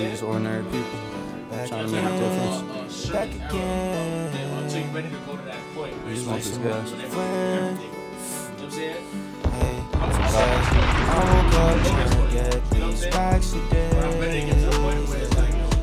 we 0.00 0.10
just 0.10 0.22
ordinary 0.22 0.62
people 0.64 0.98
trying 1.66 1.86
to 1.86 1.92
make 1.92 2.04
a 2.04 2.18
difference. 2.18 3.10
Back 3.10 3.28
again. 3.28 4.62
Until 4.62 4.80
you 4.80 4.86
ready 4.92 5.10
to 5.10 5.16
go 5.26 5.36
to 5.36 5.42
that 5.42 5.58
point. 5.74 6.06
We 6.06 6.14
just 6.14 6.26
want 6.26 6.42
this 6.42 6.56
gas. 6.56 6.90
Friend. 6.90 7.80
You 7.80 7.86
know 7.86 7.92
what 8.50 8.62
I'm 8.62 8.70
saying? 8.70 9.04
Hey, 9.50 9.84
I 9.92 10.04
woke 11.28 11.54
up 11.54 11.76
trying 11.86 12.10
to 12.10 12.22
get 12.32 12.70
these 12.70 13.02
racks 13.14 13.50
today. 13.50 13.90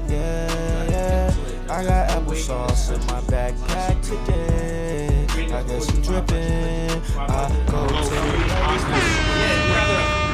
Yeah, 0.09 0.89
yeah. 0.89 1.35
I 1.69 1.83
got 1.83 2.09
applesauce 2.09 2.95
in 2.95 2.99
my 3.07 3.21
backpack 3.21 4.01
today. 4.01 5.27
I 5.29 5.63
guess 5.63 5.89
I'm 5.89 6.01
dripping. 6.01 7.01
I 7.17 7.65
go 7.69 7.87
to 7.87 7.93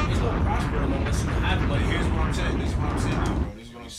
Here's 0.04 0.16
what 0.16 0.30
I'm 0.30 0.44
saying. 0.72 1.04
This 1.04 1.16
is 1.16 2.08
what 2.08 2.20
I'm 2.20 2.32
saying, 2.32 2.52
bro. 2.52 2.58
This 2.58 2.70
is 2.70 2.76
what 2.76 2.90
I'm 2.90 2.98
saying. 2.98 3.43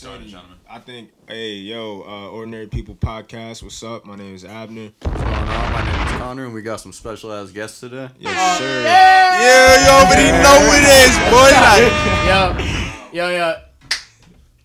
I 0.08 0.78
think, 0.78 1.10
hey, 1.26 1.54
yo, 1.54 2.02
uh, 2.06 2.30
Ordinary 2.30 2.68
People 2.68 2.94
Podcast. 2.94 3.64
What's 3.64 3.82
up? 3.82 4.04
My 4.06 4.14
name 4.14 4.36
is 4.36 4.44
Abner. 4.44 4.90
What's 5.02 5.20
going 5.20 5.34
on? 5.34 5.72
My 5.72 5.84
name 5.84 6.06
is 6.06 6.12
Connor, 6.12 6.44
and 6.44 6.54
we 6.54 6.62
got 6.62 6.80
some 6.80 6.92
special 6.92 7.32
ass 7.32 7.50
guests 7.50 7.80
today. 7.80 8.08
Yes, 8.20 8.58
sir. 8.58 8.82
Yeah, 8.84 9.84
yo, 9.84 10.04
but 10.08 10.18
you 10.20 10.26
already 10.28 10.44
know 10.44 10.68
what 10.68 10.78
it 10.80 10.86
is, 11.02 11.16
boy. 11.32 11.50
Like, 13.10 13.12
Yo, 13.12 13.30
yo, 13.30 13.36
yo. 13.36 13.54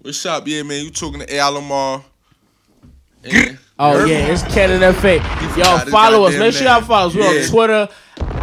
What's 0.03 0.23
up? 0.27 0.47
Yeah, 0.47 0.61
man, 0.61 0.83
you 0.85 0.91
talking 0.91 1.21
to 1.21 1.33
Ai 1.35 1.47
Lamar. 1.47 2.03
And 3.23 3.57
Oh 3.79 4.05
yeah, 4.05 4.27
it's 4.27 4.43
Canonf8. 4.43 5.17
Yo, 5.57 5.63
forgot 5.63 5.83
his 5.85 5.91
follow 5.91 6.23
us. 6.25 6.35
Make 6.37 6.53
sure 6.53 6.67
y'all 6.67 6.81
follow 6.81 7.07
us. 7.07 7.15
We're 7.15 7.33
Yeah. 7.33 7.41
on 7.41 7.49
Twitter, 7.49 7.89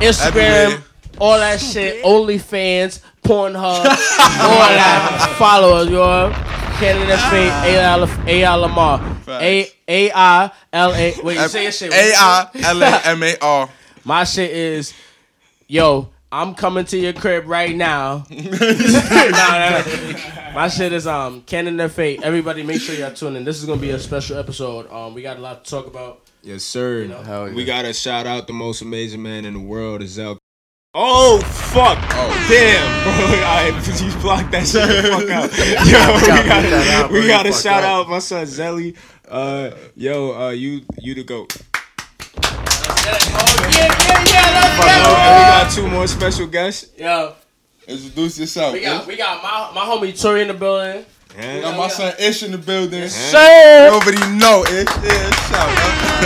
Instagram, 0.04 0.82
all 1.20 1.38
that 1.38 1.60
shit. 1.60 2.02
OnlyFans, 2.04 3.02
Pornhub, 3.22 3.54
all 3.84 3.84
that. 3.86 5.36
Follow 5.38 5.76
us, 5.76 5.88
yo. 6.80 6.86
Canonf8, 6.86 8.26
A. 8.28 8.44
I. 8.44 8.54
Lamar, 8.54 9.00
A 9.00 9.14
Facts. 9.24 9.74
A 9.88 10.10
I 10.14 10.50
L 10.72 10.94
A. 10.94 11.14
Wait, 11.22 11.38
you 11.38 11.48
say 11.48 11.62
your 11.64 11.72
shit. 11.72 11.92
A 11.92 12.12
I 12.16 12.50
L 12.62 12.82
A 12.82 13.00
M 13.04 13.22
A 13.22 13.36
R. 13.40 13.68
My 14.04 14.24
shit 14.24 14.50
is, 14.50 14.94
yo, 15.66 16.08
I'm 16.30 16.54
coming 16.54 16.84
to 16.86 16.96
your 16.98 17.12
crib 17.12 17.46
right 17.46 17.74
now. 17.74 18.24
My 20.54 20.68
shit 20.68 20.92
is 20.92 21.06
um 21.06 21.42
Canonf8. 21.42 22.22
Everybody, 22.22 22.62
make 22.62 22.80
sure 22.80 22.94
y'all 22.94 23.12
tune 23.12 23.36
in. 23.36 23.44
This 23.44 23.58
is 23.58 23.64
gonna 23.66 23.80
be 23.80 23.90
a 23.90 23.98
special 23.98 24.38
episode. 24.38 24.90
Um, 24.90 25.14
we 25.14 25.22
got 25.22 25.36
a 25.36 25.40
lot 25.40 25.64
to 25.64 25.70
talk 25.70 25.86
about. 25.86 26.22
Yes, 26.42 26.62
sir. 26.62 27.06
Hell 27.06 27.48
yeah. 27.48 27.54
We 27.54 27.64
gotta 27.64 27.92
shout 27.92 28.26
out 28.26 28.46
the 28.46 28.52
most 28.52 28.82
amazing 28.82 29.22
man 29.22 29.44
in 29.44 29.54
the 29.54 29.60
world, 29.60 30.02
Azel. 30.02 30.38
Oh 30.94 31.38
fuck! 31.40 31.98
Oh 32.12 32.46
damn, 32.48 33.04
bro! 33.04 33.12
I 33.44 33.68
you 34.02 34.20
blocked 34.22 34.50
that 34.52 34.66
shit 34.66 34.88
the 34.88 35.02
fuck 35.10 35.28
out. 35.28 35.52
Yo, 35.86 36.14
we 36.16 36.26
gotta, 36.48 36.90
out, 36.92 37.10
we 37.10 37.20
You 37.20 37.28
gotta 37.28 37.52
shout 37.52 37.84
up. 37.84 38.06
out 38.06 38.08
my 38.08 38.18
son 38.20 38.46
Zelly. 38.46 38.96
Uh, 39.28 39.70
yo, 39.94 40.46
uh, 40.46 40.48
you 40.50 40.80
you 40.98 41.14
the 41.14 41.24
goat. 41.24 41.54
Oh 42.42 43.68
yeah, 43.70 43.94
yeah, 44.08 44.24
yeah. 44.24 44.80
And 44.80 45.36
we 45.36 45.44
got 45.44 45.70
two 45.70 45.86
more 45.88 46.06
special 46.06 46.46
guests. 46.46 46.90
Yo, 46.98 47.34
Introduce 47.86 48.38
yourself. 48.38 48.72
we 48.72 48.80
got 48.80 49.06
we 49.06 49.18
got 49.18 49.42
my 49.42 49.70
my 49.74 49.86
homie 49.86 50.18
Tori 50.18 50.40
in 50.40 50.48
the 50.48 50.54
building. 50.54 51.04
We 51.36 51.60
got 51.60 51.76
my 51.76 51.88
son 51.88 52.14
Ish 52.18 52.44
in 52.44 52.52
the 52.52 52.58
building. 52.58 53.02
You 53.02 53.08
Sir. 53.08 53.90
already 53.92 54.38
know 54.38 54.64
Ish. 54.64 54.88
Yeah, 55.04 55.30
shout 55.50 55.68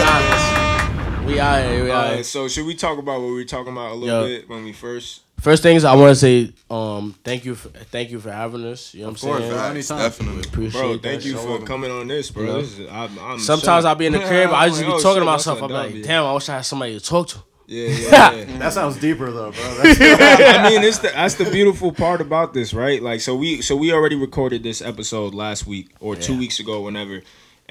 out. 0.07 0.52
We 1.27 1.39
out 1.41 1.65
here. 1.65 1.85
We 1.85 1.91
out 1.91 2.07
Uh, 2.15 2.23
so 2.23 2.49
should 2.49 2.67
we 2.67 2.75
talk 2.75 2.99
about 2.99 3.21
what 3.21 3.29
we 3.29 3.35
were 3.35 3.45
talking 3.45 3.73
about 3.73 3.93
a 3.93 3.95
little 3.95 4.23
Yo. 4.23 4.27
bit 4.41 4.49
when 4.49 4.65
we 4.65 4.73
first? 4.73 5.21
First 5.41 5.63
things 5.63 5.83
I 5.85 5.95
want 5.97 6.11
to 6.11 6.15
say, 6.17 6.53
um, 6.71 7.17
thank 7.25 7.45
you 7.45 7.55
for 7.57 7.69
thank 7.69 8.11
you 8.11 8.21
for 8.21 8.31
having 8.31 8.65
us. 8.65 8.95
You 8.95 9.01
know 9.03 9.09
what 9.11 9.11
I'm 9.11 9.15
Of 9.15 9.21
course, 9.23 9.41
saying? 9.43 9.53
man. 9.57 9.71
Anytime. 9.73 9.99
Definitely. 9.99 10.43
Appreciate 10.43 10.81
Bro, 10.81 10.93
that. 10.95 11.03
thank 11.03 11.25
you 11.25 11.37
for 11.37 11.59
coming 11.65 11.91
on 11.91 12.07
this, 12.09 12.31
bro. 12.31 12.43
You 12.45 12.49
know? 12.49 12.61
This 12.63 12.79
is, 12.79 12.89
I'm, 12.91 13.19
I'm 13.19 13.39
Sometimes 13.41 13.65
shocked. 13.65 13.87
I'll 13.87 13.95
be 13.97 14.07
in 14.07 14.13
the 14.13 14.21
crib, 14.21 14.51
I 14.53 14.69
just 14.69 14.81
be 14.83 14.87
Oh, 14.87 15.01
talking 15.01 15.21
to 15.21 15.25
my 15.27 15.33
myself. 15.33 15.59
son 15.59 15.71
I'm 15.71 15.75
like, 15.75 15.89
Dobby. 15.91 16.03
damn, 16.03 16.25
I 16.25 16.33
wish 16.35 16.49
I 16.49 16.55
had 16.57 16.61
somebody 16.65 16.99
to 16.99 17.05
talk 17.05 17.29
to. 17.29 17.39
Yeah, 17.67 17.89
yeah, 17.89 18.33
yeah. 18.33 18.59
That 18.59 18.73
sounds 18.73 18.99
deeper 19.01 19.31
though, 19.31 19.51
bro. 19.53 19.75
That's 19.83 20.01
I 20.01 20.69
mean, 20.69 20.83
it's 20.83 20.99
the 20.99 21.09
that's 21.09 21.35
the 21.35 21.45
beautiful 21.51 21.93
part 21.93 22.21
about 22.21 22.53
this, 22.55 22.73
right? 22.75 23.03
Like, 23.03 23.21
so 23.21 23.35
we 23.35 23.63
so 23.63 23.75
we 23.77 23.93
already 23.93 24.17
recorded 24.17 24.63
this 24.63 24.83
episode 24.83 25.33
last 25.35 25.67
week 25.67 25.91
or 26.01 26.15
two 26.15 26.37
weeks 26.39 26.61
ago, 26.61 26.83
whenever, 26.83 27.23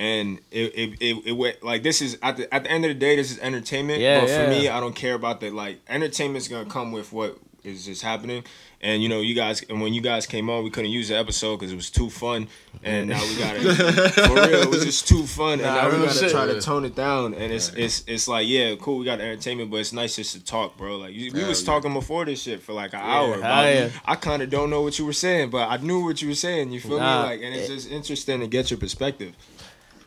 and 0.01 0.39
it 0.51 0.73
it, 0.75 0.97
it, 1.01 1.23
it 1.27 1.31
went 1.33 1.63
like 1.63 1.83
this 1.83 2.01
is 2.01 2.17
at 2.23 2.37
the 2.37 2.51
at 2.53 2.63
the 2.63 2.71
end 2.71 2.83
of 2.85 2.89
the 2.89 2.95
day, 2.95 3.15
this 3.15 3.29
is 3.31 3.39
entertainment. 3.39 3.99
Yeah, 3.99 4.21
but 4.21 4.29
for 4.29 4.47
me, 4.49 4.67
I 4.67 4.79
don't 4.79 4.95
care 4.95 5.13
about 5.13 5.39
that. 5.41 5.53
Like, 5.53 5.79
entertainment's 5.87 6.47
gonna 6.47 6.69
come 6.69 6.91
with 6.91 7.13
what 7.13 7.37
is 7.63 7.85
just 7.85 8.01
happening. 8.01 8.43
And 8.83 9.03
you 9.03 9.09
know, 9.09 9.19
you 9.21 9.35
guys, 9.35 9.61
and 9.69 9.79
when 9.79 9.93
you 9.93 10.01
guys 10.01 10.25
came 10.25 10.49
on, 10.49 10.63
we 10.63 10.71
couldn't 10.71 10.89
use 10.89 11.09
the 11.09 11.15
episode 11.15 11.57
because 11.57 11.71
it 11.71 11.75
was 11.75 11.91
too 11.91 12.09
fun. 12.09 12.47
And 12.83 13.09
now 13.09 13.21
we 13.21 13.35
gotta, 13.37 13.59
for 14.13 14.33
real, 14.33 14.61
it 14.63 14.69
was 14.71 14.83
just 14.83 15.07
too 15.07 15.27
fun. 15.27 15.59
And 15.59 15.61
Nah, 15.61 15.75
now 15.83 15.89
we 15.89 15.97
real 15.97 16.05
gotta 16.07 16.17
shit. 16.17 16.31
try 16.31 16.47
to 16.47 16.59
tone 16.59 16.85
it 16.85 16.95
down. 16.95 17.35
And 17.35 17.53
it's 17.53 17.69
it's 17.75 18.03
it's 18.07 18.27
like, 18.27 18.47
yeah, 18.47 18.73
cool, 18.81 18.97
we 18.97 19.05
got 19.05 19.21
entertainment, 19.21 19.69
but 19.69 19.77
it's 19.77 19.93
nice 19.93 20.15
just 20.15 20.33
to 20.33 20.43
talk, 20.43 20.77
bro. 20.77 20.97
Like 20.97 21.13
you- 21.13 21.31
we 21.31 21.43
was 21.43 21.63
talking 21.63 21.93
before 21.93 22.25
this 22.25 22.41
shit 22.41 22.63
for 22.63 22.73
like 22.73 22.93
an 22.93 23.01
hour. 23.01 23.33
hell 23.39 23.65
yeah. 23.71 23.89
I 24.03 24.15
kind 24.15 24.41
of 24.41 24.49
don't 24.49 24.71
know 24.71 24.81
what 24.81 24.97
you 24.97 25.05
were 25.05 25.13
saying, 25.13 25.51
but 25.51 25.69
I 25.69 25.77
knew 25.77 26.03
what 26.03 26.19
you 26.23 26.29
were 26.29 26.33
saying. 26.33 26.71
You 26.71 26.79
feel 26.81 26.97
Nah, 26.97 27.21
me? 27.21 27.29
Like, 27.29 27.41
and 27.43 27.53
it's 27.53 27.67
just 27.67 27.91
interesting 27.91 28.39
to 28.39 28.47
get 28.47 28.71
your 28.71 28.79
perspective. 28.79 29.35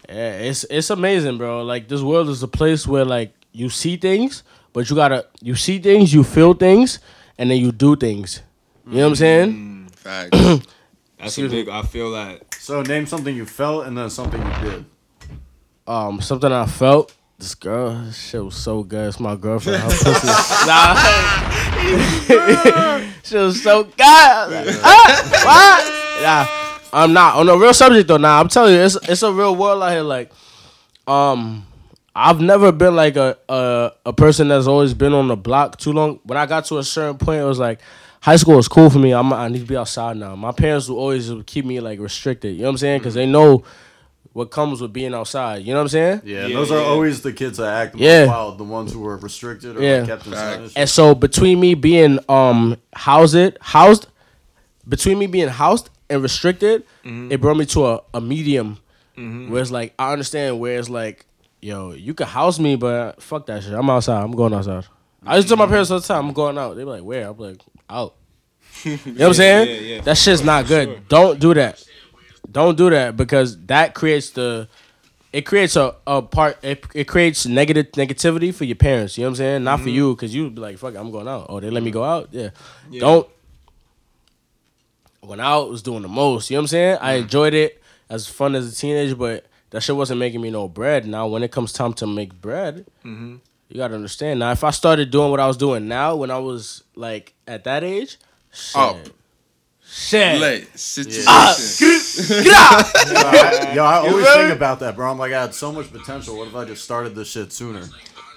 Yeah, 0.08 0.32
it's 0.38 0.64
it's 0.64 0.90
amazing, 0.90 1.38
bro. 1.38 1.62
Like 1.62 1.88
this 1.88 2.02
world 2.02 2.28
is 2.28 2.42
a 2.42 2.48
place 2.48 2.86
where 2.86 3.04
like 3.04 3.32
you 3.52 3.70
see 3.70 3.96
things, 3.96 4.42
but 4.72 4.88
you 4.90 4.96
gotta 4.96 5.26
you 5.40 5.54
see 5.54 5.78
things, 5.78 6.12
you 6.12 6.24
feel 6.24 6.54
things, 6.54 6.98
and 7.38 7.50
then 7.50 7.58
you 7.58 7.72
do 7.72 7.96
things. 7.96 8.42
You 8.86 8.98
know 8.98 9.04
what 9.04 9.08
I'm 9.10 9.16
saying? 9.16 9.88
Facts. 9.96 10.38
That's 11.18 11.38
a 11.38 11.48
big. 11.48 11.68
I 11.70 11.82
feel 11.82 12.12
that. 12.12 12.54
so 12.54 12.82
name 12.82 13.06
something 13.06 13.34
you 13.34 13.46
felt 13.46 13.86
and 13.86 13.96
then 13.96 14.10
something 14.10 14.40
you 14.40 14.70
did. 14.70 14.84
Um, 15.86 16.20
something 16.20 16.52
I 16.52 16.66
felt. 16.66 17.14
This 17.38 17.54
girl, 17.54 17.96
this 18.04 18.16
shit 18.16 18.44
was 18.44 18.54
so 18.54 18.82
good. 18.82 19.08
It's 19.08 19.18
my 19.18 19.34
girlfriend. 19.34 19.82
Her 19.82 19.88
pussy. 19.88 20.26
nah, 20.66 20.94
she 23.22 23.36
was 23.36 23.62
so 23.62 23.84
good. 23.84 23.94
I 24.00 24.80
ah, 24.82 25.20
what? 25.44 26.22
Nah, 26.22 26.63
I'm 26.94 27.12
not 27.12 27.36
on 27.36 27.48
a 27.48 27.56
real 27.56 27.74
subject 27.74 28.08
though. 28.08 28.16
Nah, 28.16 28.40
I'm 28.40 28.48
telling 28.48 28.74
you, 28.74 28.80
it's 28.80 28.96
it's 29.08 29.22
a 29.22 29.32
real 29.32 29.54
world 29.56 29.82
out 29.82 29.90
here. 29.92 30.02
Like, 30.02 30.30
um, 31.06 31.66
I've 32.14 32.40
never 32.40 32.72
been 32.72 32.94
like 32.94 33.16
a 33.16 33.36
a, 33.48 33.92
a 34.06 34.12
person 34.12 34.48
that's 34.48 34.66
always 34.66 34.94
been 34.94 35.12
on 35.12 35.28
the 35.28 35.36
block 35.36 35.78
too 35.78 35.92
long. 35.92 36.20
When 36.24 36.38
I 36.38 36.46
got 36.46 36.64
to 36.66 36.78
a 36.78 36.84
certain 36.84 37.18
point, 37.18 37.40
it 37.40 37.44
was 37.44 37.58
like 37.58 37.80
high 38.20 38.36
school 38.36 38.56
was 38.56 38.68
cool 38.68 38.90
for 38.90 38.98
me. 38.98 39.12
I'm 39.12 39.32
I 39.32 39.48
need 39.48 39.60
to 39.60 39.64
be 39.66 39.76
outside 39.76 40.16
now. 40.16 40.34
My 40.36 40.52
parents 40.52 40.88
will 40.88 40.98
always 40.98 41.30
keep 41.46 41.64
me 41.64 41.80
like 41.80 41.98
restricted. 41.98 42.54
You 42.54 42.62
know 42.62 42.68
what 42.68 42.70
I'm 42.72 42.78
saying? 42.78 43.00
Because 43.00 43.14
they 43.14 43.26
know 43.26 43.64
what 44.32 44.50
comes 44.50 44.80
with 44.80 44.92
being 44.92 45.14
outside. 45.14 45.62
You 45.62 45.72
know 45.72 45.78
what 45.78 45.82
I'm 45.82 45.88
saying? 45.88 46.20
Yeah, 46.24 46.46
Yeah, 46.48 46.54
those 46.56 46.72
are 46.72 46.80
always 46.80 47.22
the 47.22 47.32
kids 47.32 47.58
that 47.58 47.72
act 47.72 47.96
Yeah. 47.96 48.26
wild, 48.26 48.58
the 48.58 48.64
ones 48.64 48.92
who 48.92 48.98
were 49.00 49.16
restricted 49.16 49.76
or 49.76 49.82
Yeah. 49.82 49.98
like, 49.98 50.06
kept 50.06 50.26
inside. 50.26 50.60
and. 50.60 50.72
And 50.74 50.88
so 50.90 51.14
between 51.14 51.60
me 51.60 51.74
being 51.74 52.18
um 52.28 52.76
housed 52.94 53.58
housed 53.60 54.06
between 54.88 55.18
me 55.18 55.26
being 55.26 55.48
housed 55.48 55.88
and 56.08 56.22
restricted, 56.22 56.84
mm-hmm. 57.04 57.32
it 57.32 57.40
brought 57.40 57.56
me 57.56 57.66
to 57.66 57.86
a, 57.86 58.00
a 58.14 58.20
medium 58.20 58.78
mm-hmm. 59.16 59.50
where 59.50 59.62
it's 59.62 59.70
like 59.70 59.94
I 59.98 60.12
understand 60.12 60.60
where 60.60 60.78
it's 60.78 60.88
like, 60.88 61.26
yo, 61.60 61.92
you 61.92 62.14
can 62.14 62.26
house 62.26 62.58
me, 62.58 62.76
but 62.76 63.22
fuck 63.22 63.46
that 63.46 63.62
shit. 63.62 63.72
I'm 63.72 63.88
outside. 63.90 64.22
I'm 64.22 64.32
going 64.32 64.54
outside. 64.54 64.86
I 65.26 65.36
used 65.36 65.48
to 65.48 65.56
tell 65.56 65.66
my 65.66 65.70
parents 65.70 65.90
all 65.90 66.00
the 66.00 66.06
time, 66.06 66.26
I'm 66.26 66.32
going 66.34 66.58
out. 66.58 66.76
They 66.76 66.82
be 66.82 66.90
like, 66.90 67.02
where? 67.02 67.28
I'm 67.28 67.38
like, 67.38 67.60
out. 67.88 68.14
You 68.84 68.98
know 69.06 69.12
what 69.12 69.26
I'm 69.28 69.34
saying? 69.34 69.68
yeah, 69.68 69.94
yeah, 69.94 70.00
that 70.02 70.18
shit's 70.18 70.44
not 70.44 70.66
good. 70.66 70.88
sure. 70.88 70.98
Don't 71.08 71.40
do 71.40 71.54
that. 71.54 71.82
Don't 72.50 72.76
do 72.76 72.90
that 72.90 73.16
because 73.16 73.56
that 73.66 73.94
creates 73.94 74.30
the 74.30 74.68
it 75.32 75.42
creates 75.42 75.74
a, 75.74 75.96
a 76.06 76.22
part 76.22 76.62
it, 76.62 76.84
it 76.94 77.08
creates 77.08 77.46
negative 77.46 77.92
negativity 77.92 78.54
for 78.54 78.64
your 78.64 78.76
parents, 78.76 79.16
you 79.16 79.22
know 79.22 79.28
what 79.28 79.32
I'm 79.32 79.36
saying? 79.36 79.64
Not 79.64 79.80
for 79.80 79.86
mm-hmm. 79.86 79.96
you 79.96 80.16
cuz 80.16 80.34
you'd 80.34 80.54
be 80.54 80.60
like, 80.60 80.78
fuck, 80.78 80.94
it, 80.94 80.98
I'm 80.98 81.10
going 81.10 81.26
out. 81.26 81.46
Oh, 81.48 81.60
they 81.60 81.70
let 81.70 81.82
me 81.82 81.90
go 81.90 82.04
out? 82.04 82.28
Yeah. 82.30 82.50
Don't 82.98 83.28
when 85.26 85.40
I 85.40 85.56
was 85.58 85.82
doing 85.82 86.02
the 86.02 86.08
most, 86.08 86.50
you 86.50 86.56
know 86.56 86.60
what 86.60 86.64
I'm 86.64 86.68
saying? 86.68 86.98
I 87.00 87.14
mm. 87.14 87.22
enjoyed 87.22 87.54
it 87.54 87.82
as 88.08 88.26
fun 88.26 88.54
as 88.54 88.72
a 88.72 88.76
teenager, 88.76 89.16
but 89.16 89.46
that 89.70 89.82
shit 89.82 89.96
wasn't 89.96 90.20
making 90.20 90.40
me 90.40 90.50
no 90.50 90.68
bread. 90.68 91.06
Now 91.06 91.26
when 91.26 91.42
it 91.42 91.50
comes 91.50 91.72
time 91.72 91.94
to 91.94 92.06
make 92.06 92.40
bread, 92.40 92.86
mm-hmm. 93.04 93.36
you 93.68 93.76
gotta 93.76 93.94
understand. 93.94 94.40
Now 94.40 94.52
if 94.52 94.64
I 94.64 94.70
started 94.70 95.10
doing 95.10 95.30
what 95.30 95.40
I 95.40 95.46
was 95.46 95.56
doing 95.56 95.88
now 95.88 96.16
when 96.16 96.30
I 96.30 96.38
was 96.38 96.84
like 96.94 97.34
at 97.46 97.64
that 97.64 97.82
age, 97.84 98.18
shit. 98.52 98.76
Up. 98.76 98.96
Shit. 99.86 100.40
Late. 100.40 100.78
Situation. 100.78 102.42
Get 102.42 102.52
out! 102.54 102.92
Yo, 103.04 103.20
I, 103.22 103.72
yo, 103.74 103.84
I 103.84 103.96
always 103.98 104.26
think 104.30 104.50
about 104.50 104.80
that, 104.80 104.96
bro. 104.96 105.10
I'm 105.10 105.18
like, 105.18 105.32
I 105.32 105.42
had 105.42 105.54
so 105.54 105.70
much 105.72 105.92
potential. 105.92 106.38
What 106.38 106.48
if 106.48 106.54
I 106.56 106.64
just 106.64 106.82
started 106.82 107.14
this 107.14 107.30
shit 107.30 107.52
sooner? 107.52 107.82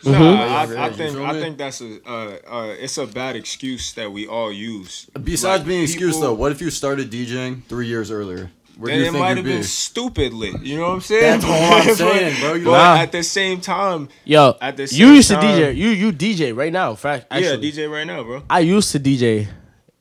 Mm-hmm. 0.03 0.77
I, 0.79 0.85
I 0.85 0.89
think 0.91 1.17
I 1.17 1.33
think 1.33 1.57
that's 1.57 1.81
a 1.81 1.99
uh, 2.05 2.37
uh, 2.47 2.75
it's 2.79 2.97
a 2.97 3.07
bad 3.07 3.35
excuse 3.35 3.93
that 3.93 4.11
we 4.11 4.27
all 4.27 4.51
use. 4.51 5.07
Besides 5.23 5.61
Like, 5.61 5.67
being 5.67 5.79
an 5.79 5.83
excuse, 5.85 6.19
though, 6.19 6.33
what 6.33 6.51
if 6.51 6.61
you 6.61 6.69
started 6.69 7.09
DJing 7.11 7.63
three 7.65 7.87
years 7.87 8.11
earlier? 8.11 8.51
Where 8.77 8.93
do 8.93 8.93
Then 8.93 8.99
you 8.99 9.07
it 9.07 9.11
think 9.13 9.19
might 9.23 9.29
you'd 9.29 9.37
have 9.37 9.45
be? 9.45 9.51
been 9.53 9.63
stupid 9.63 10.33
lit. 10.33 10.61
You 10.61 10.77
know 10.77 10.83
what 10.89 10.93
I'm 10.93 11.01
saying? 11.01 11.39
That's 11.41 11.45
all 11.45 11.73
I'm 11.73 11.95
saying, 12.13 12.39
bro. 12.41 12.53
You 12.53 12.65
but 12.65 12.71
Nah. 12.73 13.01
at 13.01 13.11
the 13.11 13.23
same 13.23 13.59
time, 13.59 14.07
Yo, 14.23 14.55
At 14.61 14.77
the 14.77 14.85
same 14.87 14.99
you 14.99 15.05
same 15.07 15.15
used 15.15 15.29
to 15.29 15.35
DJ. 15.37 15.75
You 15.75 15.89
you 15.89 16.11
DJ 16.11 16.55
right 16.55 16.71
now. 16.71 16.91
in 16.91 16.95
Fact, 16.95 17.25
actually, 17.31 17.67
yeah, 17.69 17.73
DJ 17.87 17.91
right 17.91 18.05
now, 18.05 18.21
bro. 18.23 18.43
I 18.49 18.59
used 18.59 18.91
to 18.91 18.99
DJ, 18.99 19.47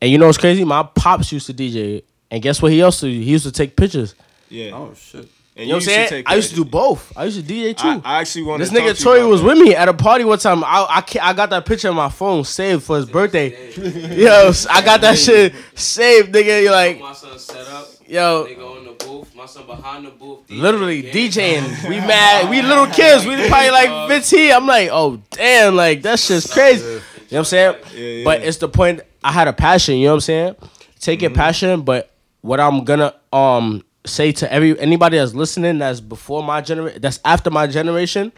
and 0.03 0.11
you 0.11 0.19
know 0.19 0.27
what's 0.27 0.37
crazy? 0.37 0.63
My 0.65 0.83
pops 0.83 1.33
used 1.33 1.47
to 1.47 1.55
DJ, 1.55 2.03
and 2.31 2.43
guess 2.43 2.61
what? 2.61 2.71
He 2.71 2.83
also 2.83 3.07
he 3.07 3.23
used 3.25 3.47
to 3.47 3.53
take 3.53 3.77
pictures. 3.77 4.15
Yeah. 4.51 4.73
Oh 4.75 4.93
shit. 4.95 5.27
And 5.59 5.65
You 5.67 5.73
know 5.73 5.77
what 5.79 5.89
I'm 5.89 5.99
used 6.01 6.09
saying? 6.11 6.25
I 6.27 6.35
used 6.35 6.51
to 6.51 6.55
do 6.57 6.65
both. 6.67 7.13
I 7.17 7.25
used 7.25 7.39
to 7.47 7.53
DJ 7.55 7.75
too. 7.75 7.89
I, 7.89 8.01
I 8.05 8.21
actually 8.21 8.43
want 8.43 8.61
this 8.61 8.69
to 8.69 8.75
nigga 8.75 8.89
talk 8.89 8.97
to 8.97 8.99
you 9.01 9.05
Tori 9.05 9.19
about 9.21 9.31
was 9.31 9.41
that. 9.41 9.47
with 9.47 9.59
me 9.59 9.75
at 9.75 9.89
a 9.89 9.95
party 9.95 10.25
one 10.25 10.39
time. 10.39 10.63
I 10.63 10.87
I, 10.91 11.01
ca- 11.01 11.21
I 11.23 11.33
got 11.33 11.49
that 11.51 11.65
picture 11.65 11.89
on 11.89 11.97
my 11.97 12.11
phone 12.11 12.45
saved 12.45 12.83
for 12.83 12.97
his 12.97 13.07
birthday. 13.07 13.73
Yo, 14.23 14.53
I 14.71 14.83
got 14.85 15.01
that 15.01 15.17
shit 15.17 15.55
saved, 15.75 16.35
nigga. 16.35 16.63
You're 16.63 16.73
like, 16.73 17.01
my 17.01 17.15
son 17.15 17.39
set 17.39 17.67
up. 17.69 17.89
yo, 18.07 18.45
Nigga 18.47 18.79
in 18.79 18.85
the 18.85 19.05
booth. 19.07 19.35
My 19.35 19.47
son 19.47 19.65
behind 19.67 20.05
the 20.07 20.11
booth. 20.11 20.47
DJ 20.47 20.61
literally 20.61 21.01
game. 21.03 21.31
DJing. 21.31 21.63
We 21.89 22.01
mad. 22.01 22.51
We 22.51 22.61
little 22.61 22.87
kids. 22.89 23.25
We 23.25 23.37
probably 23.49 23.71
like 23.71 24.09
15. 24.11 24.53
I'm 24.53 24.67
like, 24.67 24.91
oh 24.93 25.23
damn, 25.31 25.75
like 25.75 26.03
that 26.03 26.19
shit's 26.19 26.53
crazy. 26.53 26.85
You 26.85 26.91
know 26.91 27.01
what 27.29 27.39
I'm 27.39 27.45
saying? 27.47 27.77
Yeah, 27.95 28.01
yeah. 28.01 28.25
But 28.25 28.43
it's 28.43 28.59
the 28.59 28.69
point. 28.69 29.01
I 29.25 29.33
had 29.33 29.49
a 29.49 29.55
passion. 29.55 29.97
You 29.97 30.09
know 30.09 30.13
what 30.13 30.15
I'm 30.17 30.21
saying? 30.21 30.57
Take 31.01 31.23
your 31.23 31.31
passion, 31.31 31.81
but 31.81 32.11
what 32.43 32.61
I'm 32.61 32.85
gonna 32.85 33.15
um 33.33 33.83
say 34.07 34.33
to 34.33 34.53
every 34.53 34.79
anybody 34.81 35.19
that's 35.19 35.35
listening 35.35 35.79
that's 35.79 36.01
before 36.01 36.43
my 36.43 36.61
generation, 36.61 37.01
that's 37.01 37.21
after 37.25 37.51
my 37.51 37.67
generation, 37.67 38.33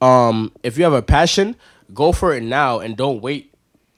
um, 0.00 0.52
if 0.62 0.76
you 0.76 0.84
have 0.84 0.92
a 0.92 1.02
passion, 1.02 1.56
go 1.92 2.12
for 2.12 2.34
it 2.34 2.42
now 2.42 2.80
and 2.80 2.96
don't 2.96 3.20
wait 3.22 3.54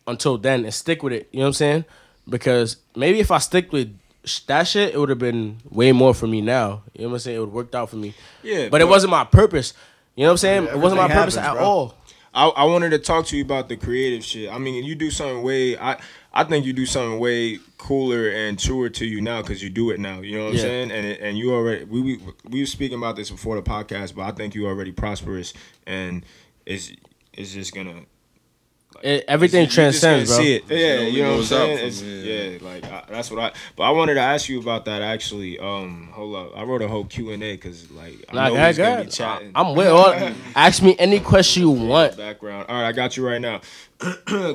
until 0.07 0.39
then 0.39 0.65
and 0.65 0.73
stick 0.73 1.03
with 1.03 1.13
it. 1.13 1.29
You 1.33 1.39
know 1.41 1.45
what 1.45 1.49
I'm 1.49 1.53
saying? 1.55 1.85
Because 2.29 2.77
maybe 2.95 3.21
if 3.21 3.31
I 3.31 3.39
stick 3.39 3.73
with 3.73 3.97
sh- 4.25 4.41
that 4.41 4.65
shit, 4.69 4.95
it 4.95 4.99
would 4.99 5.09
have 5.09 5.19
been 5.19 5.59
way 5.71 5.93
more 5.93 6.15
for 6.15 6.27
me 6.27 6.41
now. 6.41 6.83
You 6.95 7.03
know 7.03 7.09
what 7.09 7.15
I'm 7.15 7.19
saying? 7.21 7.37
It 7.37 7.41
would 7.41 7.47
have 7.47 7.55
worked 7.55 7.75
out 7.75 7.91
for 7.91 7.97
me. 7.97 8.15
Yeah, 8.43 8.69
But, 8.69 8.81
it 8.81 8.89
wasn't 8.89 9.11
my 9.11 9.25
purpose. 9.25 9.75
You 10.15 10.23
know 10.23 10.29
what 10.29 10.33
I'm 10.33 10.39
saying? 10.39 10.65
it 10.65 10.79
wasn't 10.79 10.99
my 10.99 11.05
everything 11.05 11.23
purpose 11.23 11.35
happens, 11.37 11.57
at 11.57 11.61
bro. 11.61 11.65
all. 11.65 11.95
I, 12.35 12.49
I 12.49 12.65
wanted 12.65 12.91
to 12.91 12.99
talk 12.99 13.27
to 13.27 13.37
you 13.37 13.43
about 13.45 13.69
the 13.69 13.77
creative 13.77 14.25
shit. 14.25 14.51
I 14.53 14.59
mean, 14.59 14.85
you 14.85 14.95
do 14.95 15.11
something 15.11 15.43
way 15.43 15.77
I 15.79 15.99
I 16.37 16.45
think 16.45 16.67
you 16.67 16.75
do 16.75 16.85
something 16.85 17.19
way 17.19 17.59
cooler 17.79 18.29
and 18.29 18.59
truer 18.59 18.91
to 18.91 19.07
you 19.07 19.23
now 19.23 19.41
because 19.41 19.63
you 19.63 19.71
do 19.71 19.91
it 19.91 19.99
now. 19.99 20.21
You 20.21 20.37
know 20.37 20.45
what 20.45 20.53
I'm 20.53 20.59
saying? 20.59 20.91
And 20.91 21.07
it, 21.07 21.21
and 21.23 21.39
you 21.39 21.55
already 21.55 21.85
we, 21.85 22.01
we 22.03 22.21
we 22.47 22.61
were 22.61 22.67
speaking 22.67 22.99
about 22.99 23.17
this 23.17 23.31
before 23.31 23.57
the 23.57 23.63
podcast, 23.63 24.15
but 24.15 24.23
I 24.23 24.33
think 24.33 24.55
you 24.55 24.67
already 24.67 24.93
prosperous 24.93 25.55
and 25.87 26.27
it's 26.67 26.93
it's 27.33 27.55
just 27.55 27.75
gonna 27.75 28.03
It, 29.07 29.25
everything 29.29 29.61
you 29.61 29.67
just 29.67 29.77
gonna 29.77 29.91
transcends, 29.93 30.31
bro. 30.31 30.39
See 30.39 30.55
it. 30.57 30.65
Yeah, 30.69 30.77
It 31.07 31.13
you 31.13 31.23
know 31.23 31.31
what 31.33 31.39
I'm 31.39 31.45
saying? 31.45 31.79
from 31.79 31.87
It's, 31.89 32.03
yeah, 32.03 32.59
like 32.69 32.85
I, 32.85 33.05
that's 33.09 33.31
what 33.31 33.41
I. 33.41 33.53
But 33.77 33.85
I 33.85 33.91
wanted 33.91 34.15
to 34.15 34.21
ask 34.21 34.49
you 34.49 34.59
about 34.61 34.85
that 34.87 35.01
actually. 35.01 35.59
Um, 35.59 36.09
hold 36.13 36.35
up, 36.35 36.57
I 36.59 36.65
wrote 36.65 36.83
a 36.83 36.89
whole 36.89 37.05
Q 37.05 37.31
and 37.31 37.43
A 37.43 37.53
because 37.53 37.91
like 37.93 38.15
I 38.29 38.35
Nah, 38.35 38.43
know 38.45 38.49
go 38.49 38.55
we 38.55 38.59
ahead, 38.59 38.69
was 38.71 38.77
go 38.79 38.83
gonna 38.85 38.95
be 38.97 39.01
ahead. 39.03 39.13
chatting. 39.13 39.53
I'm 39.55 39.75
with 39.77 39.87
all. 39.89 40.33
Ask 40.57 40.83
me 40.83 40.97
any 40.99 41.21
question 41.21 41.63
you 41.63 41.71
want. 41.71 42.17
background. 42.17 42.67
All 42.69 42.75
right, 42.81 42.89
I 42.89 42.93
got 42.93 43.17
you 43.17 43.27
right 43.27 43.41
now. 43.41 43.61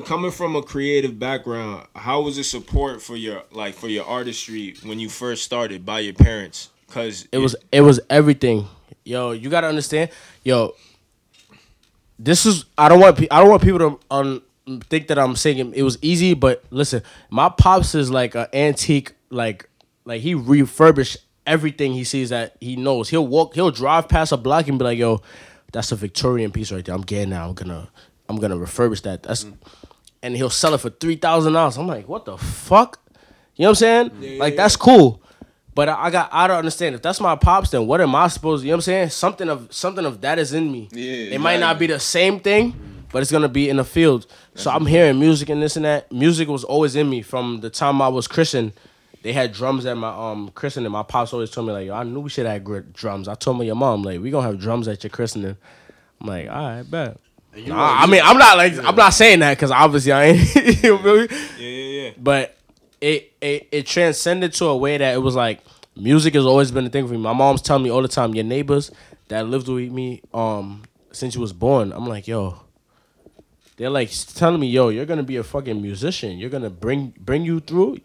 Coming 0.04 0.30
from 0.30 0.54
a 0.56 0.62
creative 0.62 1.18
background, 1.18 1.86
how 1.96 2.20
was 2.20 2.36
the 2.36 2.44
support 2.44 3.02
for 3.02 3.16
your 3.16 3.42
like 3.52 3.74
for 3.74 3.88
your 3.88 4.04
artistry 4.04 4.74
when 4.84 4.98
you 5.00 5.08
first 5.08 5.44
started 5.44 5.84
by 5.86 6.00
your 6.00 6.14
parents? 6.14 6.68
Cause 6.90 7.26
It 7.32 7.38
was 7.38 7.56
it 7.72 7.80
was 7.80 8.00
everything. 8.10 8.66
Yo, 9.04 9.30
you 9.32 9.48
gotta 9.50 9.66
understand. 9.66 10.10
Yo, 10.44 10.74
this 12.22 12.46
is 12.46 12.64
I 12.78 12.88
don't 12.88 13.00
want 13.00 13.18
I 13.30 13.40
don't 13.40 13.50
want 13.50 13.62
people 13.62 13.78
to 13.78 14.00
um, 14.10 14.42
think 14.88 15.08
that 15.08 15.18
I'm 15.18 15.36
saying 15.36 15.74
it 15.74 15.82
was 15.82 15.98
easy, 16.02 16.34
but 16.34 16.62
listen, 16.70 17.02
my 17.30 17.48
pops 17.48 17.94
is 17.94 18.10
like 18.10 18.34
an 18.34 18.46
antique, 18.52 19.12
like 19.30 19.68
like 20.04 20.20
he 20.20 20.34
refurbished 20.34 21.18
everything 21.46 21.92
he 21.92 22.04
sees 22.04 22.30
that 22.30 22.56
he 22.60 22.76
knows. 22.76 23.08
He'll 23.08 23.26
walk, 23.26 23.54
he'll 23.54 23.72
drive 23.72 24.08
past 24.08 24.30
a 24.32 24.36
block 24.36 24.68
and 24.68 24.78
be 24.78 24.84
like, 24.84 24.98
"Yo, 24.98 25.20
that's 25.72 25.90
a 25.90 25.96
Victorian 25.96 26.52
piece 26.52 26.70
right 26.70 26.84
there. 26.84 26.94
I'm 26.94 27.02
getting 27.02 27.30
that. 27.30 27.42
I'm 27.42 27.54
gonna 27.54 27.88
I'm 28.28 28.36
gonna 28.36 28.56
refurbish 28.56 29.02
that. 29.02 29.24
That's 29.24 29.46
and 30.22 30.36
he'll 30.36 30.50
sell 30.50 30.74
it 30.74 30.78
for 30.78 30.90
three 30.90 31.16
thousand 31.16 31.54
dollars. 31.54 31.76
I'm 31.76 31.88
like, 31.88 32.08
what 32.08 32.24
the 32.24 32.38
fuck? 32.38 33.00
You 33.56 33.64
know 33.64 33.70
what 33.70 33.82
I'm 33.82 34.10
saying? 34.10 34.38
like 34.38 34.56
that's 34.56 34.76
cool. 34.76 35.21
But 35.74 35.88
I, 35.88 36.04
I 36.04 36.10
got 36.10 36.28
I 36.32 36.46
don't 36.46 36.58
understand. 36.58 36.94
If 36.94 37.02
that's 37.02 37.20
my 37.20 37.34
pops, 37.36 37.70
then 37.70 37.86
what 37.86 38.00
am 38.00 38.14
I 38.14 38.28
supposed 38.28 38.62
to 38.62 38.66
you 38.66 38.72
know 38.72 38.76
what 38.76 38.78
I'm 38.78 38.82
saying? 38.82 39.08
Something 39.10 39.48
of 39.48 39.72
something 39.72 40.04
of 40.04 40.20
that 40.20 40.38
is 40.38 40.52
in 40.52 40.70
me. 40.70 40.88
Yeah, 40.92 41.34
It 41.34 41.40
might 41.40 41.60
not 41.60 41.76
exactly. 41.76 41.86
be 41.86 41.92
the 41.94 42.00
same 42.00 42.40
thing, 42.40 43.04
but 43.10 43.22
it's 43.22 43.32
gonna 43.32 43.48
be 43.48 43.68
in 43.70 43.76
the 43.76 43.84
field. 43.84 44.26
So 44.54 44.70
I'm 44.70 44.84
hearing 44.86 45.18
music 45.18 45.48
and 45.48 45.62
this 45.62 45.76
and 45.76 45.84
that. 45.86 46.12
Music 46.12 46.48
was 46.48 46.62
always 46.64 46.94
in 46.96 47.08
me 47.08 47.22
from 47.22 47.60
the 47.60 47.70
time 47.70 48.02
I 48.02 48.08
was 48.08 48.26
christened. 48.28 48.72
They 49.22 49.32
had 49.32 49.52
drums 49.52 49.86
at 49.86 49.96
my 49.96 50.08
um 50.10 50.50
christening. 50.54 50.90
My 50.92 51.04
pops 51.04 51.32
always 51.32 51.50
told 51.50 51.68
me 51.68 51.72
like, 51.72 51.86
Yo, 51.86 51.94
I 51.94 52.02
knew 52.02 52.20
we 52.20 52.28
should 52.28 52.44
have 52.44 52.62
gr- 52.64 52.80
drums. 52.80 53.26
I 53.28 53.34
told 53.34 53.56
my 53.56 53.64
your 53.64 53.74
mom 53.76 54.02
like, 54.02 54.20
we 54.20 54.30
gonna 54.30 54.46
have 54.46 54.58
drums 54.60 54.88
at 54.88 55.02
your 55.04 55.10
christening. 55.10 55.56
I'm 56.20 56.26
like, 56.26 56.48
all 56.50 56.54
right, 56.54 56.82
bet. 56.90 57.16
Nah, 57.66 58.02
I 58.02 58.06
mean, 58.06 58.20
I'm 58.24 58.36
not 58.38 58.56
like 58.58 58.76
I'm 58.78 58.94
not 58.96 59.10
saying 59.14 59.38
that 59.40 59.56
because 59.56 59.70
obviously 59.70 60.12
I 60.12 60.24
ain't. 60.24 60.54
you 60.82 60.98
feel 60.98 60.98
me? 61.16 61.28
yeah, 61.30 61.66
yeah, 61.68 62.02
yeah. 62.06 62.10
but 62.18 62.56
it, 63.02 63.32
it 63.40 63.68
it 63.72 63.86
transcended 63.86 64.52
to 64.54 64.66
a 64.66 64.76
way 64.76 64.96
that 64.96 65.12
it 65.14 65.18
was 65.18 65.34
like 65.34 65.60
music 65.96 66.32
has 66.34 66.46
always 66.46 66.70
been 66.70 66.86
a 66.86 66.90
thing 66.90 67.06
for 67.06 67.12
me. 67.12 67.18
My 67.18 67.32
mom's 67.34 67.60
telling 67.62 67.82
me 67.82 67.90
all 67.90 68.00
the 68.02 68.08
time, 68.08 68.34
your 68.34 68.44
neighbors 68.44 68.90
that 69.28 69.46
lived 69.46 69.68
with 69.68 69.90
me 69.92 70.22
um 70.32 70.82
since 71.12 71.34
you 71.34 71.40
was 71.40 71.52
born. 71.52 71.92
I'm 71.92 72.06
like, 72.06 72.26
yo, 72.28 72.60
they're 73.76 73.90
like 73.90 74.10
telling 74.34 74.60
me, 74.60 74.68
yo, 74.68 74.88
you're 74.88 75.06
gonna 75.06 75.22
be 75.22 75.36
a 75.36 75.42
fucking 75.44 75.80
musician. 75.82 76.38
You're 76.38 76.50
gonna 76.50 76.70
bring 76.70 77.12
bring 77.18 77.44
you 77.44 77.60
through. 77.60 77.98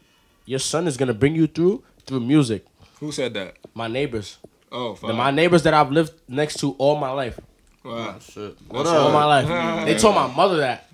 Your 0.45 0.59
son 0.59 0.87
is 0.87 0.97
gonna 0.97 1.13
bring 1.13 1.35
you 1.35 1.47
through 1.47 1.83
through 2.05 2.21
music. 2.21 2.65
Who 2.99 3.11
said 3.11 3.33
that? 3.35 3.55
My 3.73 3.87
neighbors, 3.87 4.37
Oh, 4.71 4.93
The- 4.93 5.07
fuck. 5.07 5.15
my 5.15 5.29
neighbors 5.31 5.63
that 5.63 5.73
I've 5.73 5.91
lived 5.91 6.13
next 6.27 6.59
to 6.61 6.71
all 6.79 6.95
my 6.97 7.11
life, 7.11 7.39
wow. 7.85 8.15
Shit. 8.19 8.57
What 8.69 8.87
all 8.87 9.11
my 9.11 9.25
life. 9.25 9.47
They 9.85 9.95
told 9.97 10.15
my 10.15 10.27
mother 10.33 10.57
that. 10.57 10.89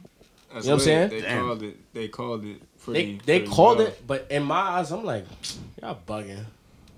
That's 0.54 0.66
You 0.66 0.72
know 0.72 0.76
what 0.76 0.82
I'm 0.82 0.86
saying? 0.86 1.10
They 1.10 1.22
Damn. 1.22 1.46
called 1.46 1.64
it. 1.64 1.94
They 1.94 2.08
called 2.10 2.46
it. 2.46 2.62
They 2.86 2.92
Pretty, 2.92 3.22
they 3.26 3.40
pretty 3.40 3.54
called 3.54 3.78
well. 3.80 3.88
it, 3.88 4.04
but 4.06 4.28
in 4.30 4.44
my 4.44 4.56
eyes, 4.60 4.92
I'm 4.92 5.06
like, 5.06 5.26
y'all 5.82 5.98
bugging. 6.08 6.44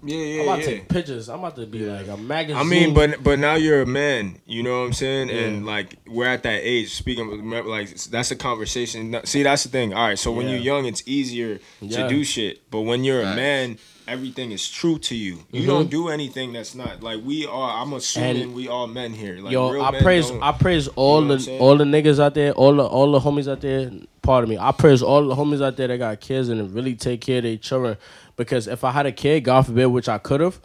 Yeah, 0.03 0.17
yeah, 0.17 0.41
I'm 0.41 0.47
about 0.47 0.59
yeah. 0.59 0.65
to 0.65 0.71
take 0.71 0.89
pictures. 0.89 1.29
I'm 1.29 1.39
about 1.39 1.55
to 1.55 1.65
be 1.65 1.79
like 1.79 2.07
a 2.07 2.17
magazine. 2.17 2.57
I 2.57 2.63
mean, 2.63 2.93
but 2.93 3.23
but 3.23 3.39
now 3.39 3.55
you're 3.55 3.81
a 3.81 3.85
man. 3.87 4.39
You 4.45 4.61
know 4.61 4.81
what 4.81 4.85
I'm 4.87 4.93
saying? 4.93 5.31
And 5.31 5.65
like 5.65 5.95
we're 6.05 6.27
at 6.27 6.43
that 6.43 6.59
age. 6.63 6.93
Speaking 6.93 7.25
of 7.25 7.31
remember, 7.31 7.69
like 7.71 7.89
that's 7.95 8.29
a 8.29 8.35
conversation. 8.35 9.15
See, 9.25 9.41
that's 9.43 9.63
the 9.63 9.69
thing. 9.69 9.93
All 9.95 10.07
right, 10.07 10.19
so 10.19 10.31
when 10.31 10.47
you're 10.47 10.59
young, 10.59 10.85
it's 10.85 11.01
easier 11.07 11.59
Yeah. 11.81 12.03
to 12.03 12.09
do 12.09 12.23
shit. 12.23 12.69
But 12.69 12.81
when 12.81 13.03
you're 13.03 13.21
a 13.21 13.35
man, 13.35 13.79
everything 14.07 14.51
is 14.51 14.69
true 14.69 14.99
to 14.99 15.15
you. 15.15 15.39
You 15.51 15.63
Mhm. 15.63 15.67
don't 15.67 15.89
do 15.89 16.09
anything 16.09 16.53
that's 16.53 16.75
not 16.75 17.01
like 17.01 17.21
we 17.25 17.47
are. 17.47 17.81
I'm 17.81 17.93
assuming 17.93 18.41
And- 18.43 18.53
we 18.53 18.67
all 18.67 18.85
men 18.85 19.11
here. 19.13 19.37
Like 19.39 19.53
yo, 19.53 19.71
real 19.71 19.81
I 19.81 19.89
men 19.91 20.03
praise 20.03 20.29
don't- 20.29 20.43
I 20.43 20.51
praise 20.51 20.87
all 20.89 21.21
know 21.21 21.37
the 21.37 21.57
all 21.57 21.77
the 21.77 21.83
niggas 21.85 22.19
out 22.19 22.35
there, 22.35 22.51
all 22.51 22.75
the 22.75 22.85
all 22.85 23.11
the 23.11 23.19
homies 23.21 23.49
out 23.51 23.61
there. 23.61 23.89
Pardon 24.25 24.49
me. 24.49 24.57
I 24.57 24.71
praise 24.71 25.03
all 25.03 25.27
the 25.27 25.35
homies 25.35 25.63
out 25.63 25.77
there 25.77 25.87
that 25.87 25.97
got 25.97 26.19
kids 26.19 26.49
and 26.49 26.73
really 26.73 26.95
take 26.95 27.21
care 27.21 27.37
of 27.37 27.43
their 27.43 27.57
children. 27.57 27.95
Because 28.35 28.67
if 28.67 28.83
I 28.83 28.91
had 28.91 29.05
a 29.05 29.11
kid, 29.11 29.43
God 29.43 29.67
forbid, 29.67 29.85
which 29.85 30.09
I 30.09 30.17
could 30.17 30.41
have, 30.41 30.59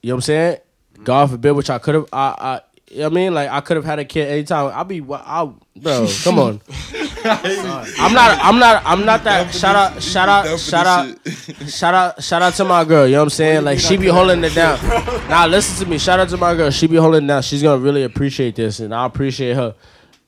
you 0.00 0.08
know 0.08 0.14
what 0.14 0.18
I'm 0.18 0.22
saying? 0.22 0.58
God 1.04 1.30
forbid, 1.30 1.52
which 1.52 1.68
I 1.68 1.78
could 1.78 1.94
have. 1.94 2.06
I, 2.10 2.34
I, 2.38 2.60
you 2.90 2.98
know 2.98 3.04
what 3.04 3.12
I 3.12 3.14
mean, 3.14 3.34
like 3.34 3.50
I 3.50 3.60
could 3.60 3.76
have 3.76 3.84
had 3.84 3.98
a 3.98 4.04
kid 4.04 4.28
anytime. 4.28 4.72
I'll 4.74 4.84
be, 4.84 5.02
I, 5.10 5.50
bro, 5.76 6.08
come 6.22 6.38
on. 6.38 6.60
I'm 7.26 8.12
not, 8.12 8.38
I'm 8.42 8.58
not, 8.58 8.82
I'm 8.84 9.04
not 9.04 9.24
that. 9.24 9.54
Shout 9.54 9.76
out, 9.76 10.02
shout 10.02 10.28
out, 10.28 10.58
shout 10.58 10.86
out, 10.86 11.16
shout 11.68 11.94
out, 11.94 12.22
shout 12.22 12.42
out 12.42 12.54
to 12.54 12.64
my 12.64 12.84
girl. 12.84 13.06
You 13.06 13.12
know 13.12 13.18
what 13.20 13.24
I'm 13.24 13.30
saying? 13.30 13.64
Like 13.64 13.78
she 13.78 13.96
be 13.96 14.06
holding 14.06 14.42
it 14.42 14.54
down. 14.54 14.78
Now 15.28 15.46
listen 15.46 15.82
to 15.82 15.90
me. 15.90 15.96
Shout 15.98 16.20
out 16.20 16.28
to 16.28 16.36
my 16.36 16.54
girl. 16.54 16.70
She 16.70 16.86
be 16.86 16.96
holding 16.96 17.24
it 17.24 17.26
down. 17.26 17.42
She's 17.42 17.62
gonna 17.62 17.80
really 17.80 18.02
appreciate 18.02 18.56
this, 18.56 18.80
and 18.80 18.94
I 18.94 19.06
appreciate 19.06 19.54
her. 19.54 19.74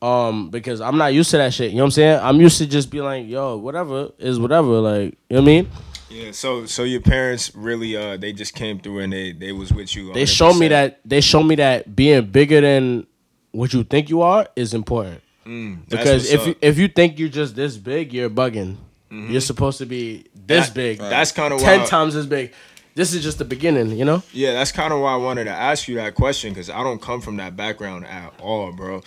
Um, 0.02 0.50
because 0.50 0.80
I'm 0.80 0.98
not 0.98 1.14
used 1.14 1.30
to 1.30 1.38
that 1.38 1.54
shit. 1.54 1.70
You 1.70 1.78
know 1.78 1.84
what 1.84 1.86
I'm 1.86 1.90
saying? 1.92 2.20
I'm 2.22 2.40
used 2.40 2.58
to 2.58 2.66
just 2.66 2.90
be 2.90 3.00
like, 3.00 3.26
yo, 3.26 3.56
whatever 3.56 4.10
is 4.18 4.38
whatever. 4.38 4.68
Like, 4.80 5.16
you 5.30 5.36
know 5.36 5.36
what 5.36 5.42
I 5.42 5.44
mean? 5.44 5.70
Yeah. 6.10 6.32
So 6.32 6.66
so 6.66 6.84
your 6.84 7.00
parents 7.00 7.54
really 7.54 7.96
uh 7.96 8.16
they 8.16 8.32
just 8.32 8.54
came 8.54 8.78
through 8.78 9.00
and 9.00 9.12
they 9.12 9.32
they 9.32 9.52
was 9.52 9.72
with 9.72 9.96
you. 9.96 10.12
They 10.12 10.26
showed 10.26 10.54
me 10.54 10.68
that. 10.68 11.00
They 11.04 11.20
showed 11.20 11.44
me 11.44 11.54
that 11.56 11.96
being 11.96 12.26
bigger 12.26 12.60
than 12.60 13.06
what 13.52 13.72
you 13.72 13.84
think 13.84 14.08
you 14.10 14.22
are 14.22 14.46
is 14.54 14.74
important. 14.74 15.22
Mm, 15.46 15.88
Because 15.88 16.30
if 16.30 16.40
up. 16.42 16.46
you 16.48 16.54
if 16.60 16.78
you 16.78 16.88
think 16.88 17.18
you're 17.18 17.28
just 17.28 17.56
this 17.56 17.76
big, 17.76 18.12
you're 18.12 18.30
bugging. 18.30 18.76
You're 19.10 19.40
supposed 19.40 19.78
to 19.78 19.86
be 19.86 20.26
this 20.34 20.66
That- 20.66 20.74
big, 20.74 20.98
that's 20.98 21.32
kind 21.32 21.54
of 21.54 21.60
ten 21.60 21.86
times 21.86 22.14
as 22.16 22.26
big. 22.26 22.52
This 22.96 23.14
is 23.14 23.22
just 23.22 23.38
the 23.38 23.44
beginning, 23.44 23.90
you 23.98 24.04
know. 24.04 24.22
Yeah, 24.32 24.52
that's 24.52 24.72
kind 24.72 24.92
of 24.92 25.00
why 25.00 25.12
I 25.12 25.16
wanted 25.16 25.44
to 25.44 25.50
ask 25.50 25.86
you 25.88 25.96
that 25.96 26.14
question 26.14 26.52
because 26.52 26.68
I 26.70 26.82
don't 26.82 27.00
come 27.00 27.20
from 27.20 27.36
that 27.36 27.56
background 27.56 28.06
at 28.06 28.32
all, 28.40 28.72
bro. 28.72 29.02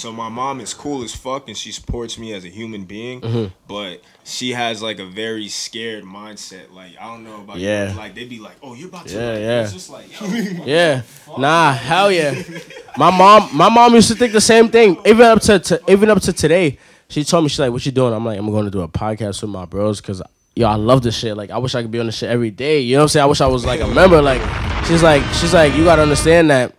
So 0.00 0.10
my 0.12 0.30
mom 0.30 0.60
is 0.60 0.72
cool 0.72 1.02
as 1.02 1.14
fuck 1.14 1.48
and 1.48 1.56
she 1.56 1.72
supports 1.72 2.16
me 2.18 2.32
as 2.32 2.44
a 2.46 2.48
human 2.48 2.84
being, 2.84 3.20
Mm-hmm. 3.20 3.46
but 3.68 4.00
she 4.24 4.52
has 4.52 4.80
like 4.82 4.98
a 4.98 5.04
very 5.04 5.48
scared 5.48 6.04
mindset. 6.04 6.72
Like 6.72 6.92
I 6.98 7.04
don't 7.12 7.22
know 7.24 7.36
about 7.42 7.58
Yeah. 7.58 7.92
you, 7.92 7.98
like 7.98 8.14
they'd 8.14 8.28
be 8.28 8.38
like, 8.38 8.56
"Oh, 8.62 8.74
you're 8.74 8.88
about 8.88 9.06
to," 9.08 9.14
Yeah, 9.14 9.30
like, 9.32 9.40
yeah. 9.40 9.62
It's 9.64 9.72
just 9.74 9.90
like, 9.90 10.06
yo, 10.20 10.26
Yeah. 10.64 11.02
Nah, 11.36 11.72
hell 11.72 12.10
yeah. 12.10 12.34
My 12.96 13.10
mom, 13.16 13.54
my 13.54 13.68
mom 13.68 13.94
used 13.94 14.08
to 14.08 14.14
think 14.14 14.32
the 14.32 14.40
same 14.40 14.68
thing. 14.68 14.96
Even 15.06 15.26
up 15.26 15.40
to, 15.42 15.58
to 15.58 15.80
even 15.88 16.08
up 16.10 16.20
to 16.22 16.32
today, 16.32 16.78
she 17.08 17.22
told 17.22 17.44
me 17.44 17.48
she's 17.48 17.60
like, 17.60 17.70
"What 17.70 17.84
you 17.86 17.92
doing?" 17.92 18.12
I'm 18.14 18.24
like, 18.24 18.38
"I'm 18.38 18.50
going 18.50 18.64
to 18.64 18.70
do 18.70 18.80
a 18.80 18.88
podcast 18.88 19.42
with 19.42 19.50
my 19.50 19.64
bros 19.66 20.00
because 20.00 20.20
yo, 20.56 20.66
I 20.66 20.74
love 20.76 21.02
this 21.02 21.16
shit. 21.16 21.36
Like, 21.36 21.50
I 21.50 21.58
wish 21.58 21.74
I 21.74 21.82
could 21.82 21.90
be 21.92 22.00
on 22.00 22.06
this 22.06 22.16
shit 22.16 22.28
every 22.30 22.50
day. 22.50 22.80
You 22.80 22.94
know 22.94 23.00
what 23.00 23.02
I'm 23.04 23.08
saying? 23.08 23.24
I 23.24 23.26
wish 23.26 23.40
I 23.40 23.46
was 23.46 23.64
like 23.64 23.80
a 23.80 23.86
member. 23.86 24.20
Like, 24.20 24.40
she's 24.86 25.02
like, 25.02 25.22
she's 25.34 25.52
like, 25.54 25.74
you 25.74 25.84
gotta 25.84 26.02
understand 26.02 26.50
that." 26.50 26.74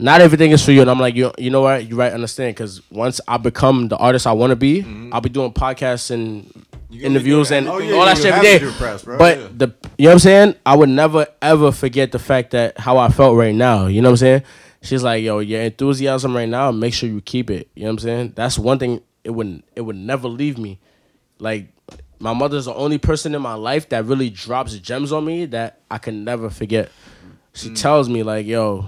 Not 0.00 0.20
everything 0.20 0.50
is 0.50 0.64
for 0.64 0.72
you, 0.72 0.80
and 0.80 0.90
I'm 0.90 0.98
like, 0.98 1.14
you, 1.14 1.30
you 1.36 1.50
know 1.50 1.60
what? 1.60 1.86
You 1.86 1.96
right, 1.96 2.12
understand? 2.12 2.54
Because 2.54 2.80
once 2.90 3.20
I 3.28 3.36
become 3.36 3.88
the 3.88 3.96
artist 3.96 4.26
I 4.26 4.32
want 4.32 4.50
to 4.50 4.56
be, 4.56 4.82
I'll 5.12 5.20
be 5.20 5.28
doing 5.28 5.52
podcasts 5.52 6.10
and 6.10 6.50
interviews 6.90 7.52
and. 7.52 7.68
Oh, 7.68 7.78
yeah, 7.78 7.96
all 7.96 8.06
that 8.06 8.16
shit 8.16 8.32
every 8.32 8.46
day. 8.46 8.72
press, 8.78 9.04
but 9.04 9.38
yeah. 9.38 9.48
the 9.52 9.74
you 9.98 10.04
know 10.04 10.10
what 10.10 10.12
I'm 10.12 10.18
saying? 10.20 10.54
I 10.64 10.76
would 10.76 10.88
never 10.88 11.26
ever 11.42 11.70
forget 11.70 12.12
the 12.12 12.18
fact 12.18 12.52
that 12.52 12.78
how 12.78 12.96
I 12.96 13.10
felt 13.10 13.36
right 13.36 13.54
now. 13.54 13.86
You 13.86 14.00
know 14.00 14.08
what 14.08 14.14
I'm 14.14 14.16
saying? 14.18 14.42
She's 14.82 15.02
like, 15.02 15.22
yo, 15.22 15.40
your 15.40 15.60
enthusiasm 15.60 16.34
right 16.34 16.48
now, 16.48 16.70
make 16.72 16.94
sure 16.94 17.08
you 17.08 17.20
keep 17.20 17.50
it. 17.50 17.68
You 17.74 17.82
know 17.82 17.88
what 17.88 17.92
I'm 17.92 17.98
saying? 17.98 18.32
That's 18.34 18.58
one 18.58 18.78
thing 18.78 19.02
it 19.24 19.30
would 19.30 19.62
it 19.76 19.82
would 19.82 19.96
never 19.96 20.28
leave 20.28 20.56
me. 20.56 20.80
Like 21.38 21.68
my 22.18 22.32
mother's 22.32 22.66
the 22.66 22.74
only 22.74 22.98
person 22.98 23.34
in 23.34 23.42
my 23.42 23.54
life 23.54 23.88
that 23.90 24.04
really 24.04 24.30
drops 24.30 24.78
gems 24.78 25.12
on 25.12 25.24
me 25.24 25.46
that 25.46 25.80
I 25.90 25.98
can 25.98 26.24
never 26.24 26.50
forget. 26.50 26.90
She 27.52 27.74
tells 27.74 28.08
me 28.08 28.22
like, 28.22 28.46
yo, 28.46 28.86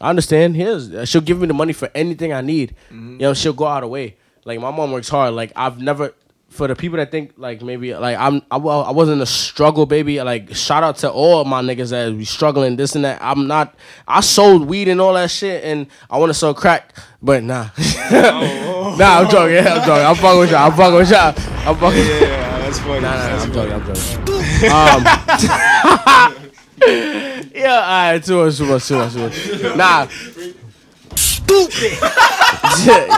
I 0.00 0.10
understand. 0.10 0.56
Here's 0.56 1.08
she'll 1.08 1.20
give 1.20 1.40
me 1.40 1.46
the 1.46 1.54
money 1.54 1.72
for 1.72 1.90
anything 1.94 2.32
I 2.32 2.40
need. 2.40 2.74
You 2.90 2.96
know, 3.18 3.34
she'll 3.34 3.52
go 3.52 3.66
out 3.66 3.82
of 3.82 3.90
way. 3.90 4.16
Like 4.44 4.60
my 4.60 4.70
mom 4.70 4.92
works 4.92 5.08
hard. 5.08 5.34
Like 5.34 5.52
I've 5.56 5.80
never 5.80 6.14
for 6.48 6.68
the 6.68 6.76
people 6.76 6.96
that 6.96 7.10
think 7.10 7.32
like 7.36 7.60
maybe 7.60 7.92
like 7.94 8.16
I'm 8.16 8.40
I, 8.50 8.56
well, 8.56 8.84
I 8.84 8.92
wasn't 8.92 9.20
a 9.20 9.26
struggle 9.26 9.84
baby. 9.86 10.20
Like 10.22 10.54
shout 10.54 10.82
out 10.82 10.96
to 10.98 11.10
all 11.10 11.44
my 11.44 11.60
niggas 11.62 11.90
that 11.90 12.16
be 12.16 12.24
struggling 12.24 12.76
this 12.76 12.94
and 12.94 13.04
that. 13.04 13.20
I'm 13.20 13.46
not. 13.46 13.74
I 14.06 14.20
sold 14.20 14.66
weed 14.68 14.88
and 14.88 15.00
all 15.00 15.14
that 15.14 15.30
shit, 15.30 15.64
and 15.64 15.86
I 16.08 16.18
want 16.18 16.30
to 16.30 16.34
sell 16.34 16.54
crack, 16.54 16.94
but 17.20 17.42
nah. 17.42 17.68
nah, 18.12 19.20
I'm 19.20 19.28
joking. 19.30 19.54
Yeah, 19.56 19.74
I'm 19.74 19.84
joking. 19.86 20.06
I'm 20.06 20.14
fucking 20.16 20.40
with 20.40 20.50
y'all. 20.50 20.70
I'm 20.70 20.76
fucking 20.76 20.94
with 20.94 21.10
y'all. 21.10 21.34
I'm 21.68 21.76
fucking. 21.76 21.98
Yeah, 21.98 22.20
yeah, 22.20 22.58
that's 22.60 22.78
funny. 22.78 23.00
Nah, 23.00 23.10
nah, 23.10 23.16
nah, 23.16 23.28
That's 23.28 23.44
I'm 23.44 23.52
funny. 23.52 23.70
joking. 23.70 24.20
I'm 24.20 24.26
joking. 24.26 26.36
Um, 26.36 26.42
yeah, 26.84 27.74
all 27.74 28.12
right, 28.12 28.24
too 28.24 28.44
much, 28.44 28.56
too 28.56 28.66
much, 28.66 28.88
too 28.88 28.98
much. 28.98 29.76
Nah. 29.76 30.06
Stupid. 31.14 31.98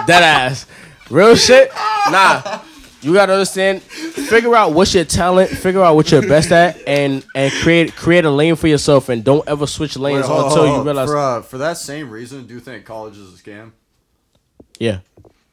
Dead 0.06 0.22
ass. 0.22 0.66
Real 1.10 1.34
shit. 1.34 1.70
Nah. 2.10 2.60
You 3.00 3.12
gotta 3.14 3.32
understand. 3.32 3.80
Figure 3.82 4.54
out 4.56 4.72
what's 4.72 4.92
your 4.92 5.04
talent. 5.04 5.50
Figure 5.50 5.82
out 5.82 5.94
what 5.94 6.10
you're 6.10 6.20
best 6.22 6.50
at, 6.50 6.76
and 6.86 7.24
and 7.34 7.52
create 7.52 7.94
create 7.94 8.24
a 8.24 8.30
lane 8.30 8.56
for 8.56 8.66
yourself. 8.66 9.08
And 9.08 9.22
don't 9.22 9.46
ever 9.48 9.68
switch 9.68 9.96
Wait, 9.96 10.14
lanes 10.14 10.26
hold 10.26 10.46
until 10.46 10.66
hold 10.66 10.78
you 10.78 10.82
realize. 10.84 11.08
For, 11.08 11.16
uh, 11.16 11.42
for 11.42 11.58
that 11.58 11.76
same 11.76 12.10
reason, 12.10 12.46
do 12.46 12.54
you 12.54 12.60
think 12.60 12.84
college 12.84 13.16
is 13.16 13.32
a 13.32 13.42
scam? 13.42 13.70
Yeah. 14.80 14.98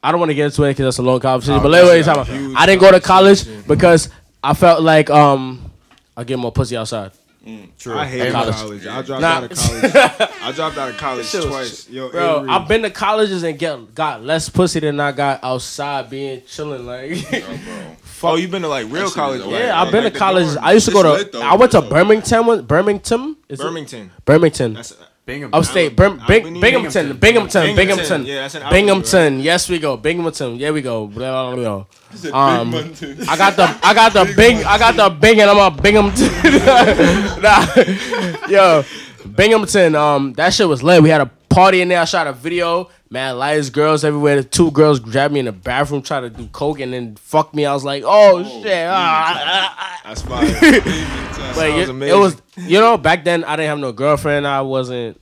I 0.01 0.12
don't 0.12 0.19
want 0.19 0.31
to 0.31 0.35
get 0.35 0.45
into 0.45 0.63
it 0.63 0.71
because 0.71 0.85
that's 0.85 0.97
a 0.97 1.03
long 1.03 1.19
conversation. 1.19 1.59
Oh, 1.59 1.63
but 1.63 1.69
that's 1.69 1.85
let 1.88 1.93
me 1.95 2.00
a 2.00 2.03
talk 2.03 2.27
about. 2.27 2.62
I 2.62 2.65
didn't 2.65 2.81
go 2.81 2.91
to 2.91 3.00
college 3.00 3.67
because 3.67 4.09
I 4.43 4.53
felt 4.55 4.81
like 4.81 5.09
um 5.12 5.71
I 6.17 6.24
get 6.24 6.39
more 6.39 6.51
pussy 6.51 6.77
outside. 6.77 7.12
True. 7.77 7.95
I 7.95 8.05
hate 8.07 8.31
College. 8.31 8.55
college. 8.55 8.87
I 8.87 9.01
dropped 9.03 9.21
Nah. 9.21 9.27
out 9.27 9.43
of 9.43 9.57
college. 9.57 10.29
I 10.41 10.51
dropped 10.51 10.77
out 10.79 10.89
of 10.89 10.97
college 10.97 11.25
Shit 11.27 11.41
was- 11.43 11.49
twice. 11.51 11.89
Yo, 11.89 12.09
Bro, 12.09 12.37
Avery, 12.39 12.49
I've 12.49 12.67
been 12.67 12.81
to 12.81 12.89
colleges 12.89 13.43
and 13.43 13.59
get 13.59 13.93
got 13.93 14.23
less 14.23 14.49
pussy 14.49 14.79
than 14.79 14.99
I 14.99 15.11
got 15.11 15.43
outside 15.43 16.09
being 16.09 16.41
chilling 16.47 16.85
like. 16.85 17.23
Oh, 18.23 18.37
you've 18.37 18.49
been 18.49 18.63
to 18.63 18.67
like 18.67 18.87
real 18.89 19.11
college? 19.11 19.41
is 19.41 19.45
right? 19.45 19.65
yeah, 19.65 19.79
I've 19.79 19.85
Like 19.87 19.91
been 19.91 20.03
to 20.05 20.09
the 20.09 20.17
college. 20.17 20.57
I 20.59 20.71
used 20.73 20.87
to 20.87 20.91
go 20.91 21.03
to. 21.03 21.11
lit, 21.11 21.31
though. 21.31 21.41
I 21.43 21.53
went 21.53 21.71
to 21.73 21.77
It's 21.77 21.87
Birmingham. 21.89 22.65
Birmingham. 22.65 23.37
Is 23.49 23.59
it? 23.59 23.63
Birmingham. 24.25 24.77
Birmingham. 25.25 25.51
That's 25.51 25.72
Bingham. 25.72 25.89
Upstate. 25.89 25.96
Bir- 25.96 26.10
Bing- 26.27 26.62
Binghamton. 26.62 27.17
Binghamton. 27.17 27.17
Binghamton. 27.20 27.75
Binghamton. 27.75 28.25
Yeah, 28.25 28.36
that's 28.41 28.55
in 28.55 28.62
Albany, 28.63 28.79
Binghamton. 28.82 29.39
Yes, 29.39 29.70
we 29.70 29.79
go. 29.79 29.98
Binghamton. 29.98 30.55
Yeah, 30.58 30.72
we 30.72 30.82
go. 30.82 31.08
Blah, 31.08 31.53
blah, 31.53 31.55
blah. 31.55 31.86
It's 32.12 32.24
a 32.24 32.27
big 32.27 32.34
Um. 32.36 32.74
I 33.27 33.38
got 33.38 33.55
the 33.55 33.79
I 33.84 33.94
got 33.94 34.13
the 34.13 34.34
bing 34.38 34.63
I 34.63 34.77
got 34.77 34.96
the 34.96 35.10
bing 35.10 35.41
and 35.41 35.50
I'm 35.50 35.58
a 35.58 35.72
Binghamton. 35.82 36.29
nah, 37.41 37.65
yo, 38.48 38.84
Binghamton. 39.36 39.96
Um, 39.96 40.34
that 40.34 40.53
shit 40.53 40.67
was 40.67 40.84
lit. 40.84 41.01
We 41.01 41.10
had 41.10 41.22
a 41.22 41.25
party 41.50 41.82
in 41.82 41.88
there. 41.88 42.01
I 42.01 42.05
shot 42.05 42.27
a 42.27 42.34
video. 42.34 42.89
Man, 43.15 43.38
lights, 43.39 43.69
girls 43.69 44.03
everywhere. 44.03 44.36
The 44.36 44.43
two 44.43 44.72
girls 44.72 45.00
grabbed 45.00 45.34
me 45.34 45.39
in 45.39 45.45
the 45.45 45.53
bathroom, 45.53 46.01
tried 46.01 46.19
to 46.19 46.29
do 46.29 46.48
coke, 46.48 46.81
and 46.81 46.91
then 46.91 47.15
fuck 47.15 47.55
me. 47.55 47.65
I 47.65 47.74
was 47.74 47.86
like, 47.86 48.03
oh, 48.05 48.43
shit. 48.43 48.88
ah, 48.89 49.41
ah, 49.41 49.75
ah. 49.79 50.01
That's 50.03 50.22
fine. 50.22 50.48
Sounds 50.48 51.57
it, 52.03 52.10
it 52.10 52.13
was, 52.17 52.41
you 52.57 52.77
know, 52.77 52.98
back 52.98 53.24
then 53.24 53.45
I 53.45 53.55
didn't 53.55 53.69
have 53.69 53.79
no 53.79 53.93
girlfriend. 53.93 54.45
I 54.45 54.63
wasn't. 54.63 55.22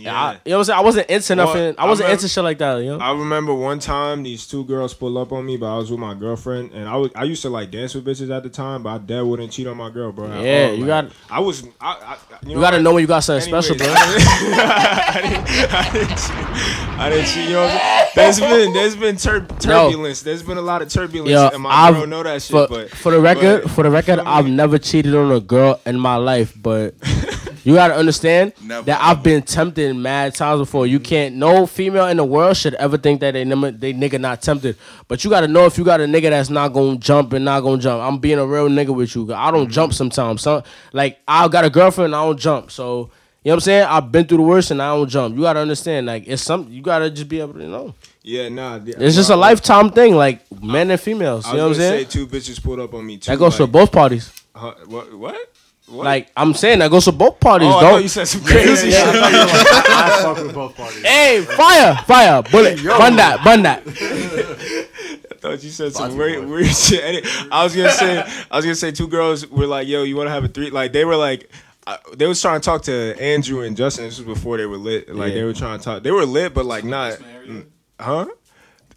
Yeah. 0.00 0.14
I, 0.20 0.32
you 0.32 0.38
know 0.52 0.56
what 0.56 0.58
I'm 0.60 0.64
saying? 0.64 0.78
I 0.78 0.82
wasn't 0.82 1.10
into 1.10 1.36
Well, 1.36 1.46
nothing. 1.46 1.74
I 1.78 1.82
I 1.82 1.86
wasn't 1.88 2.04
remember- 2.06 2.12
into 2.22 2.28
shit 2.28 2.44
like 2.44 2.58
that. 2.58 2.76
You 2.78 2.90
know. 2.90 2.98
I 2.98 3.12
remember 3.12 3.54
one 3.54 3.78
time 3.78 4.22
these 4.22 4.46
two 4.46 4.64
girls 4.64 4.94
pulled 4.94 5.16
up 5.16 5.32
on 5.32 5.44
me, 5.46 5.56
but 5.56 5.72
I 5.74 5.76
was 5.78 5.90
with 5.90 6.00
my 6.00 6.14
girlfriend, 6.14 6.72
and 6.72 6.88
I 6.88 6.96
was 6.96 7.10
I 7.14 7.24
used 7.24 7.42
to 7.42 7.50
like 7.50 7.70
dance 7.70 7.94
with 7.94 8.04
bitches 8.04 8.34
at 8.34 8.42
the 8.42 8.48
time, 8.48 8.82
but 8.82 8.90
I 8.90 8.98
dead 8.98 9.22
wouldn't 9.22 9.52
cheat 9.52 9.66
on 9.66 9.76
my 9.76 9.90
girl, 9.90 10.12
bro. 10.12 10.26
Yeah, 10.40 10.66
all. 10.68 10.74
you 10.74 10.84
Like, 10.86 11.08
got- 11.08 11.12
I 11.30 11.40
was. 11.40 11.64
I, 11.80 11.92
I, 11.92 12.16
you, 12.46 12.52
You 12.54 12.60
gotta 12.60 12.80
know 12.80 12.92
when 12.94 13.02
you 13.02 13.06
got 13.06 13.20
something 13.20 13.42
Anyways, 13.52 13.66
special, 13.66 13.84
bro. 13.84 13.94
I 13.94 15.20
didn't, 15.22 15.74
I 15.74 15.92
didn't. 15.92 17.00
I 17.00 17.10
didn't 17.10 17.26
cheat. 17.26 17.44
You 17.48 17.54
know, 17.54 17.62
what 17.62 17.70
I'm 17.72 17.78
saying? 17.78 18.10
there's 18.14 18.40
been 18.40 18.72
there's 18.72 18.96
been 18.96 19.16
tur- 19.16 19.46
turbulence. 19.58 20.22
There's 20.22 20.42
been 20.42 20.58
a 20.58 20.62
lot 20.62 20.82
of 20.82 20.88
turbulence, 20.88 21.30
Yo, 21.30 21.48
and 21.48 21.62
my 21.62 21.70
I've- 21.70 21.98
girl 21.98 22.06
know 22.06 22.22
that 22.22 22.42
shit. 22.42 22.50
for, 22.50 22.68
but 22.68 22.90
for 22.90 23.12
the 23.12 23.20
record, 23.20 23.62
but- 23.62 23.70
for 23.72 23.82
the 23.84 23.90
record. 23.90 24.18
I've 24.20 24.46
never 24.48 24.78
cheated 24.78 25.14
on 25.14 25.30
a 25.32 25.40
girl 25.40 25.80
in 25.86 25.98
my 25.98 26.16
life, 26.16 26.52
but 26.60 26.94
you 27.64 27.74
gotta 27.74 27.94
understand 27.94 28.52
Never, 28.62 28.86
that 28.86 29.00
I've 29.02 29.22
been 29.22 29.42
tempted 29.42 29.94
mad 29.94 30.34
times 30.34 30.60
before. 30.60 30.86
You 30.86 31.00
can't. 31.00 31.36
No 31.36 31.66
female 31.66 32.06
in 32.06 32.16
the 32.16 32.24
world 32.24 32.56
should 32.56 32.74
ever 32.74 32.96
think 32.96 33.20
that 33.20 33.32
they 33.32 33.44
never, 33.44 33.70
they 33.70 33.92
nigga 33.92 34.20
not 34.20 34.42
tempted. 34.42 34.76
But 35.08 35.24
you 35.24 35.30
gotta 35.30 35.48
know 35.48 35.66
if 35.66 35.76
you 35.78 35.84
got 35.84 36.00
a 36.00 36.04
nigga 36.04 36.30
that's 36.30 36.50
not 36.50 36.68
gonna 36.68 36.96
jump 36.96 37.32
and 37.32 37.44
not 37.44 37.60
gonna 37.60 37.80
jump. 37.80 38.02
I'm 38.02 38.18
being 38.18 38.38
a 38.38 38.46
real 38.46 38.68
nigga 38.68 38.94
with 38.94 39.14
you. 39.14 39.32
I 39.34 39.50
don't 39.50 39.70
jump 39.70 39.92
sometimes. 39.92 40.42
Some 40.42 40.62
like 40.92 41.18
I 41.26 41.48
got 41.48 41.64
a 41.64 41.70
girlfriend, 41.70 42.14
I 42.14 42.24
don't 42.24 42.38
jump. 42.38 42.70
So. 42.70 43.10
You 43.42 43.48
know 43.48 43.54
what 43.54 43.56
I'm 43.56 43.60
saying? 43.60 43.84
I've 43.84 44.12
been 44.12 44.26
through 44.26 44.36
the 44.36 44.42
worst 44.42 44.70
and 44.70 44.82
I 44.82 44.94
don't 44.94 45.08
jump. 45.08 45.34
You 45.34 45.40
gotta 45.40 45.60
understand, 45.60 46.04
like 46.04 46.24
it's 46.26 46.42
some 46.42 46.68
you 46.70 46.82
gotta 46.82 47.08
just 47.10 47.26
be 47.26 47.40
able 47.40 47.54
to 47.54 47.66
know. 47.66 47.94
yeah, 48.22 48.50
nah. 48.50 48.78
It's 48.84 49.16
just 49.16 49.30
a 49.30 49.34
lifetime 49.36 49.92
thing, 49.92 50.14
like 50.14 50.42
men 50.62 50.90
and 50.90 51.00
females. 51.00 51.46
I 51.46 51.52
You 51.52 51.56
know 51.56 51.68
what 51.68 51.76
I'm 51.76 51.80
saying? 51.80 52.04
say 52.04 52.10
two 52.10 52.26
bitches 52.26 52.62
pulled 52.62 52.80
up 52.80 52.92
on 52.92 53.06
me 53.06 53.16
too. 53.16 53.30
That 53.30 53.38
goes 53.38 53.58
like, 53.58 53.66
to 53.66 53.72
both 53.72 53.92
parties. 53.92 54.30
Uh, 54.54 54.72
what? 54.88 55.14
What? 55.14 55.52
What? 55.90 56.04
Like 56.04 56.30
I'm 56.36 56.54
saying, 56.54 56.78
that 56.78 56.90
goes 56.90 57.04
to 57.06 57.12
both 57.12 57.40
parties. 57.40 57.68
oh, 57.70 57.78
I 57.78 57.82
don't. 57.82 58.02
you 58.02 58.08
said 58.08 58.28
some 58.28 58.42
crazy 58.42 58.90
Yeah, 58.90 59.12
shit. 59.12 59.22
I 59.22 59.30
thought 59.30 59.32
you 59.32 59.38
were 59.38 59.46
like, 59.46 59.90
I 59.90 60.22
fuck 60.22 60.36
with 60.44 60.54
both 60.54 60.76
parties. 60.76 61.02
Hey, 61.02 61.42
fire, 61.42 61.96
fire, 62.06 62.42
bullet, 62.42 62.82
bun 62.84 63.16
that, 63.16 63.42
bun 63.44 63.62
that. 63.62 63.82
I 63.86 65.34
thought 65.40 65.62
you 65.64 65.70
said 65.70 65.92
some 65.92 66.16
Body 66.16 66.36
weird, 66.38 66.48
weird 66.48 66.66
shit. 66.68 67.24
I 67.50 67.64
was 67.64 67.74
gonna 67.74 67.90
say, 67.90 68.18
I 68.50 68.56
was 68.56 68.64
gonna 68.64 68.74
say, 68.74 68.92
two 68.92 69.08
girls 69.08 69.46
were 69.48 69.66
like, 69.66 69.88
"Yo, 69.88 70.02
you 70.02 70.14
want 70.16 70.26
to 70.28 70.32
have 70.32 70.44
a 70.44 70.48
three? 70.48 70.70
Like 70.70 70.92
they 70.92 71.04
were 71.04 71.16
like, 71.16 71.50
uh, 71.86 71.96
they 72.14 72.26
was 72.26 72.40
trying 72.40 72.60
to 72.60 72.64
talk 72.64 72.82
to 72.82 73.16
Andrew 73.20 73.62
and 73.62 73.76
Justin. 73.76 74.04
This 74.04 74.18
was 74.18 74.26
before 74.26 74.58
they 74.58 74.66
were 74.66 74.76
lit. 74.76 75.08
Like 75.14 75.30
Yeah. 75.30 75.36
they 75.40 75.44
were 75.44 75.54
trying 75.54 75.78
to 75.78 75.84
talk. 75.84 76.02
They 76.02 76.10
were 76.10 76.26
lit, 76.26 76.52
but 76.54 76.66
like 76.66 76.84
not, 76.84 77.14
mm, 77.14 77.64
huh? 77.98 78.26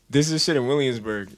This 0.10 0.30
is 0.30 0.44
shit 0.44 0.58
in 0.58 0.68
Williamsburg. 0.68 1.30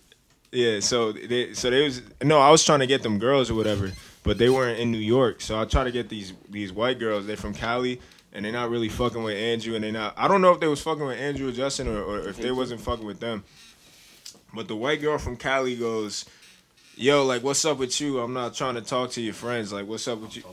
Yeah, 0.52 0.80
so 0.80 1.12
they, 1.12 1.54
so 1.54 1.70
they 1.70 1.84
was 1.84 2.02
no, 2.24 2.40
I 2.40 2.50
was 2.50 2.64
trying 2.64 2.80
to 2.80 2.88
get 2.88 3.04
them 3.04 3.20
girls 3.20 3.52
or 3.52 3.56
whatever, 3.56 3.92
but 4.26 4.38
they 4.38 4.50
weren't 4.50 4.80
in 4.80 4.92
New 4.92 4.98
York. 4.98 5.40
So 5.40 5.58
I 5.58 5.64
try 5.66 5.86
to 5.86 5.92
get 5.92 6.10
these 6.10 6.34
these 6.50 6.74
white 6.74 7.00
girls. 7.00 7.26
They're 7.26 7.38
from 7.38 7.54
Cali. 7.54 8.02
And 8.34 8.44
they're 8.44 8.52
not 8.52 8.70
really 8.70 8.90
fucking 8.90 9.24
with 9.24 9.38
Andrew, 9.38 9.76
and 9.76 9.84
they're 9.86 9.94
not. 9.94 10.14
I 10.18 10.28
don't 10.28 10.42
know 10.42 10.52
if 10.52 10.60
they 10.60 10.68
was 10.68 10.82
fucking 10.82 11.06
with 11.06 11.18
Andrew 11.18 11.48
or 11.48 11.54
Justin, 11.54 11.88
or, 11.88 12.04
or 12.04 12.28
if 12.28 12.36
they 12.36 12.52
wasn't 12.52 12.82
fucking 12.82 13.06
with 13.06 13.22
them. 13.22 13.46
But 14.54 14.68
the 14.68 14.76
white 14.76 15.00
girl 15.00 15.18
from 15.18 15.38
Cali 15.38 15.78
goes, 15.78 16.26
"Yo, 16.98 17.24
like, 17.24 17.44
what's 17.44 17.64
up 17.64 17.78
with 17.78 18.02
you? 18.02 18.20
I'm 18.20 18.34
not 18.34 18.54
trying 18.54 18.76
to 18.76 18.82
talk 18.82 19.12
to 19.12 19.22
your 19.22 19.34
friends. 19.34 19.72
Like, 19.72 19.88
what's 19.88 20.06
up 20.10 20.20
with 20.20 20.36
you? 20.36 20.44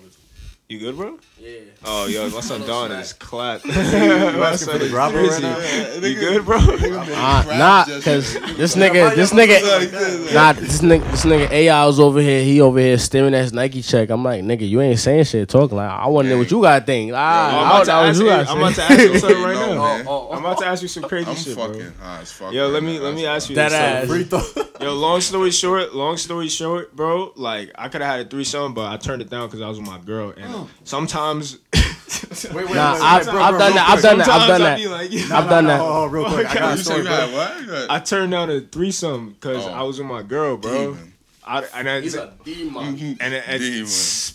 You 0.72 0.78
good, 0.78 0.96
bro? 0.96 1.18
Yeah. 1.38 1.50
Oh, 1.84 2.06
yo, 2.06 2.30
my 2.30 2.40
son 2.40 2.62
Don 2.66 2.90
is 2.92 3.12
clapped. 3.12 3.66
You 3.66 3.72
my 3.72 3.76
asking 3.76 4.40
for 4.52 4.56
son 4.56 4.78
the 4.78 4.84
is 4.86 4.90
grabber 4.90 5.18
crazy. 5.18 5.42
right 5.44 6.00
now? 6.00 6.06
You 6.08 6.14
good, 6.14 6.44
bro? 6.46 6.56
Uh, 6.56 7.44
nah, 7.58 7.84
cause 7.84 8.32
this 8.56 8.74
nigga, 8.74 9.14
this 9.14 9.34
nigga, 9.34 10.32
nah, 10.32 10.54
this 10.54 10.80
nigga, 10.80 11.10
this 11.10 11.26
nigga 11.26 11.50
AI 11.50 11.84
was 11.84 12.00
over 12.00 12.22
here. 12.22 12.42
He 12.42 12.62
over 12.62 12.78
here 12.78 12.96
staring 12.96 13.34
at 13.34 13.42
his 13.42 13.52
Nike 13.52 13.82
check. 13.82 14.08
I'm 14.08 14.24
like, 14.24 14.42
nigga, 14.42 14.66
you 14.66 14.80
ain't 14.80 14.98
saying 14.98 15.24
shit, 15.24 15.46
talking 15.50 15.76
like 15.76 15.90
I 15.90 16.06
want 16.06 16.24
to 16.24 16.30
know 16.30 16.38
what 16.38 16.50
you 16.50 16.62
got 16.62 16.78
to 16.78 16.84
think. 16.86 17.10
I'm 17.12 17.16
Ah, 17.18 17.66
about 17.82 17.84
to 17.84 17.92
I 17.92 18.08
ask 18.08 18.20
you. 18.22 18.30
I'm 18.30 18.58
about 18.58 18.74
to 18.76 18.82
ask 18.82 18.98
you 18.98 19.18
something 19.18 19.42
right 19.42 19.54
now. 19.54 19.74
man. 19.98 20.06
I'm 20.32 20.38
about 20.38 20.58
to 20.58 20.66
ask 20.66 20.80
you 20.80 20.88
some 20.88 21.02
crazy 21.02 21.28
I'm 21.30 21.36
shit, 21.36 21.54
fucking 21.54 21.80
bro. 21.80 21.90
high 22.00 22.20
as 22.22 22.32
fuck. 22.32 22.52
Yo, 22.54 22.68
let 22.68 22.82
me 22.82 22.98
let 22.98 23.14
me 23.14 23.26
ask 23.26 23.50
you 23.50 23.56
That 23.56 24.08
this. 24.08 24.32
ass. 24.32 24.72
Yo, 24.80 24.94
long 24.94 25.20
story 25.20 25.50
short, 25.50 25.94
long 25.94 26.16
story 26.16 26.48
short, 26.48 26.96
bro. 26.96 27.32
Like 27.36 27.72
I 27.74 27.88
could 27.88 28.00
have 28.00 28.16
had 28.18 28.26
a 28.26 28.28
threesome, 28.30 28.72
but 28.74 28.90
I 28.90 28.96
turned 28.96 29.20
it 29.20 29.28
down 29.28 29.48
because 29.48 29.60
I 29.60 29.68
was 29.68 29.78
with 29.78 29.86
my 29.86 29.98
girl. 29.98 30.32
And 30.36 30.61
sometimes, 30.84 31.58
Wait, 31.72 32.54
wait, 32.54 32.74
Nah, 32.74 32.92
wait, 32.94 33.02
I've, 33.02 33.26
wait, 33.26 33.32
bro, 33.32 33.42
I've 33.42 33.50
bro, 33.52 33.58
done 33.58 33.74
that. 33.74 33.88
I've 33.88 34.02
done 34.02 34.18
that. 34.18 34.28
I've 34.28 34.48
done 34.48 34.48
sometimes 34.48 34.52
I 34.52 34.58
that. 34.58 34.76
be 34.78 34.88
like, 34.88 35.30
I've 35.32 35.48
done 35.50 35.64
No, 35.64 35.70
that. 35.70 35.78
hold 35.80 35.92
on, 36.04 36.10
real 36.10 36.24
quick. 36.26 36.46
I 36.46 36.54
got 36.54 36.62
a 36.62 36.70
You 36.72 36.76
say 36.76 36.82
story, 36.82 37.02
bro. 37.04 37.30
what? 37.32 37.90
I 37.90 37.98
turned 38.00 38.32
down 38.32 38.50
a 38.50 38.60
threesome 38.60 39.30
because 39.30 39.64
Oh. 39.64 39.70
I 39.70 39.82
was 39.82 39.98
with 39.98 40.08
my 40.08 40.22
girl, 40.22 40.56
bro. 40.58 40.92
Demon. 40.94 41.08
I, 41.44 41.64
and 41.74 41.88
I, 41.88 42.00
He's 42.00 42.14
a 42.14 42.32
demon. 42.44 43.16
and, 43.20 43.34
and, 43.34 43.60
Demon. 43.60 43.90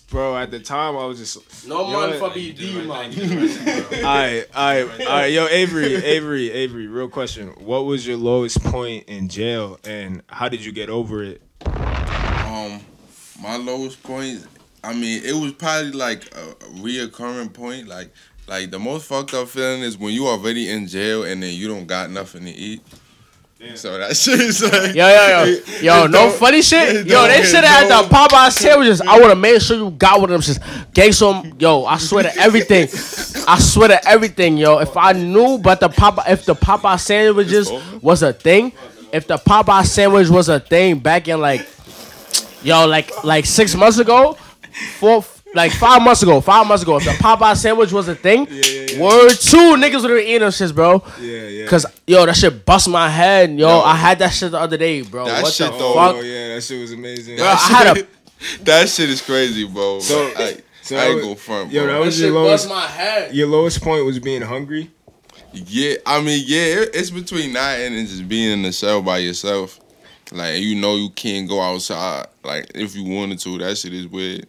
bro, 0.10 0.36
at 0.38 0.52
the 0.52 0.60
time 0.60 0.98
I 0.98 1.06
was 1.06 1.20
just 1.20 1.66
No 1.68 1.90
Yo, 1.90 2.10
man 2.10 2.20
for 2.20 2.30
be 2.32 2.52
demon. 2.52 2.90
Alright, 2.92 4.48
alright, 4.56 5.02
alright. 5.02 5.32
Yo, 5.32 5.48
Avery, 5.48 5.96
Avery, 5.96 6.52
Avery. 6.52 6.88
Real 6.88 7.08
question: 7.08 7.50
What 7.60 7.86
was 7.86 8.06
your 8.08 8.18
lowest 8.18 8.62
point 8.64 9.06
in 9.08 9.30
jail, 9.30 9.80
and 9.86 10.22
how 10.28 10.50
did 10.50 10.66
you 10.66 10.72
get 10.74 10.90
over 10.90 11.24
it? 11.24 11.42
Um, 11.66 12.82
my 13.42 13.56
lowest 13.56 14.02
point. 14.04 14.46
I 14.88 14.94
mean, 14.94 15.22
it 15.26 15.34
was 15.36 15.52
probably 15.54 15.92
like 15.92 16.24
a, 16.36 16.50
a 16.52 16.70
reoccurring 16.80 17.54
point. 17.54 17.88
Like, 17.88 18.10
like 18.48 18.72
the 18.72 18.80
most 18.80 19.06
fucked 19.06 19.34
up 19.34 19.50
feeling 19.50 19.82
is 19.82 19.98
when 19.98 20.14
you 20.14 20.28
already 20.28 20.70
in 20.70 20.88
jail 20.88 21.24
and 21.24 21.44
then 21.44 21.54
you 21.54 21.68
don't 21.68 21.86
got 21.88 22.10
nothing 22.10 22.46
to 22.46 22.52
eat. 22.52 22.82
So 23.76 23.98
that 23.98 24.16
shit 24.18 24.40
is 24.40 24.64
like. 24.64 24.96
Yo, 24.96 25.08
yo, 25.08 25.44
yo, 25.44 25.60
yo, 25.82 26.06
no 26.06 26.12
don't- 26.12 26.34
funny 26.36 26.62
shit. 26.62 27.06
Yo, 27.08 27.28
they 27.28 27.44
should 27.44 27.64
have 27.64 27.90
had 27.90 27.90
the 27.90 28.08
Popeye 28.08 28.52
sandwiches. 28.52 29.02
I 29.02 29.20
would 29.20 29.30
have 29.30 29.38
made 29.38 29.62
sure 29.62 29.76
you 29.78 29.90
got 29.92 30.22
one 30.22 30.30
of 30.32 30.34
them. 30.34 30.42
Just 30.42 30.62
gave 30.94 31.16
some. 31.16 31.54
Yo, 31.60 31.84
I 31.84 31.98
swear 31.98 32.24
to 32.24 32.36
everything. 32.38 32.84
I 33.48 33.60
swear 33.60 33.90
to 33.90 34.08
everything, 34.08 34.58
yo. 34.58 34.78
If 34.78 34.96
I 34.96 35.14
knew, 35.14 35.58
but 35.58 35.80
the 35.80 35.90
Popeye, 35.90 36.30
if 36.30 36.46
the 36.46 36.54
Popeye 36.56 37.00
sandwiches 37.00 37.72
was 38.02 38.22
a 38.24 38.32
thing, 38.32 38.74
if 39.12 39.26
the 39.28 39.38
Popeye 39.38 39.86
sandwich 39.86 40.30
was 40.30 40.50
a 40.50 40.60
thing 40.60 41.00
back 41.00 41.28
in 41.28 41.42
like, 41.42 41.68
yo, 42.62 42.86
like 42.86 43.24
like 43.24 43.46
six 43.46 43.74
months 43.76 43.98
ago, 43.98 44.38
four. 45.00 45.24
Like 45.56 45.72
five 45.72 46.02
months 46.02 46.22
ago, 46.22 46.42
five 46.42 46.68
months 46.68 46.84
ago, 46.84 46.98
if 46.98 47.06
the 47.06 47.12
Popeye 47.12 47.56
sandwich 47.56 47.92
was 47.94 48.10
a 48.10 48.14
thing, 48.16 48.42
word 49.00 49.30
two 49.30 49.76
niggas 49.78 50.02
would 50.02 50.12
have 50.12 50.20
eaten 50.20 50.42
those 50.42 50.58
shits, 50.58 50.76
bro. 50.76 51.02
Yeah, 51.22 51.48
yeah. 51.48 51.68
Cause 51.68 51.86
yo, 52.06 52.26
that 52.26 52.36
shit 52.36 52.66
bust 52.66 52.90
my 52.90 53.08
head, 53.10 53.52
yo. 53.52 53.70
Yo. 53.70 53.80
I 53.80 53.96
had 53.96 54.20
that 54.20 54.30
shit 54.34 54.52
the 54.52 54.60
other 54.60 54.76
day, 54.76 55.02
bro. 55.04 55.26
That 55.26 55.42
what 55.42 55.54
shit 55.54 55.72
the 55.72 55.78
though- 55.78 55.94
fuck? 55.94 56.16
Oh 56.18 56.20
yeah, 56.20 56.54
that 56.54 56.62
shit 56.64 56.82
was 56.82 56.92
amazing. 56.92 57.38
Bro, 57.38 57.46
I 57.46 57.56
had 57.56 57.98
a 57.98 58.08
that 58.66 58.90
shit 58.90 59.10
is 59.10 59.22
crazy, 59.22 59.66
bro. 59.66 60.00
So- 60.00 60.32
I, 60.36 60.58
so 60.82 60.98
I 60.98 61.06
ain't 61.06 61.16
was- 61.16 61.26
go 61.26 61.36
front, 61.36 61.72
yo, 61.72 61.84
bro. 61.86 61.94
that 61.94 62.00
that 62.00 62.06
was 62.06 62.16
shit 62.18 62.26
your 62.26 62.34
bust 62.44 62.68
lowest. 62.68 62.70
my 62.70 62.86
head. 62.86 63.34
Your 63.34 63.48
lowest 63.48 63.82
point 63.82 64.06
was 64.06 64.20
being 64.20 64.42
hungry. 64.42 64.92
Yeah, 65.54 65.96
I 66.06 66.22
mean, 66.22 66.44
yeah, 66.46 66.82
it, 66.82 66.90
it's 66.94 67.10
between 67.10 67.54
that 67.54 67.80
and 67.80 68.06
just 68.06 68.28
being 68.28 68.52
in 68.52 68.62
the 68.64 68.74
cell 68.74 69.02
by 69.02 69.20
yourself. 69.20 69.80
Like 70.34 70.60
you 70.60 70.76
know, 70.76 70.98
you 70.98 71.10
can't 71.10 71.48
go 71.48 71.62
outside. 71.62 72.28
Like 72.44 72.70
if 72.76 72.96
you 72.98 73.06
wanted 73.06 73.40
to, 73.40 73.58
that 73.60 73.78
shit 73.78 73.94
is 73.94 74.08
weird. 74.08 74.46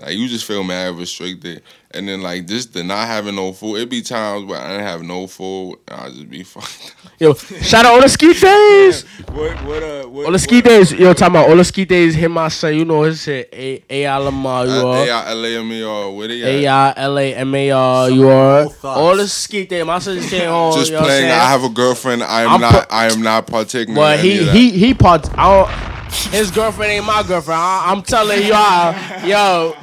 Like 0.00 0.14
you 0.16 0.28
just 0.28 0.44
feel 0.44 0.62
mad 0.62 0.94
restricted, 0.96 1.62
and 1.90 2.06
then 2.08 2.22
like 2.22 2.46
just 2.46 2.72
the 2.72 2.84
not 2.84 3.08
having 3.08 3.34
no 3.34 3.52
food. 3.52 3.76
It 3.78 3.90
be 3.90 4.00
times 4.00 4.44
where 4.44 4.60
I 4.60 4.68
didn't 4.68 4.86
have 4.86 5.02
no 5.02 5.26
food, 5.26 5.78
and 5.88 6.00
I 6.00 6.08
just 6.10 6.30
be 6.30 6.42
fucked. 6.44 6.94
Yo, 7.18 7.34
shout 7.34 7.84
out 7.84 7.94
all 7.94 8.00
the 8.00 8.08
ski 8.08 8.32
days. 8.32 9.02
What 9.32 9.56
what 9.64 9.82
uh 9.82 10.04
what, 10.08 10.26
All 10.26 10.32
the 10.32 10.38
ski 10.38 10.56
what- 10.56 10.64
days. 10.66 10.92
Yo, 10.92 11.12
talking 11.14 11.34
about 11.34 11.48
all 11.50 11.56
the 11.56 11.64
ski 11.64 11.84
days. 11.84 12.14
Hit 12.14 12.30
my 12.30 12.46
son. 12.48 12.76
You 12.76 12.84
know 12.84 13.02
his 13.02 13.22
shit. 13.22 13.48
A 13.52 13.82
A 13.90 14.06
I 14.06 14.16
Lamar. 14.18 14.66
You 14.66 14.72
Uh, 14.72 14.84
are. 14.84 14.96
A-I-L-A-M-E-R, 15.08 16.10
where 16.12 16.28
they 16.28 16.64
A 16.64 16.66
at? 16.70 16.98
I 16.98 17.00
L 17.02 17.18
A 17.18 17.34
M 17.34 17.54
A 17.54 17.70
R. 17.72 18.10
You 18.10 18.28
are. 18.28 18.66
All 18.84 19.16
the 19.16 19.26
ski 19.26 19.66
days. 19.66 19.84
My 19.84 19.98
son 19.98 20.16
just 20.18 20.30
came 20.30 20.48
home. 20.48 20.74
Just 20.74 20.90
you 20.90 20.96
know 20.96 21.00
what 21.02 21.10
I'm 21.10 21.16
playing. 21.18 21.30
I 21.32 21.50
have 21.50 21.64
a 21.64 21.68
girlfriend. 21.70 22.22
I 22.22 22.42
am 22.54 22.60
not. 22.60 22.86
I 22.92 23.10
am 23.12 23.20
not 23.22 23.46
partaking. 23.48 23.94
Well, 23.96 24.16
he 24.16 24.44
he 24.48 24.70
he 24.78 24.94
part. 24.94 25.28
I 25.36 25.64
don't, 25.64 25.97
his 26.30 26.50
girlfriend 26.50 26.92
ain't 26.92 27.04
my 27.06 27.22
girlfriend. 27.22 27.60
I, 27.60 27.84
I'm 27.86 28.02
telling 28.02 28.46
y'all, 28.46 29.26
yo. 29.26 29.74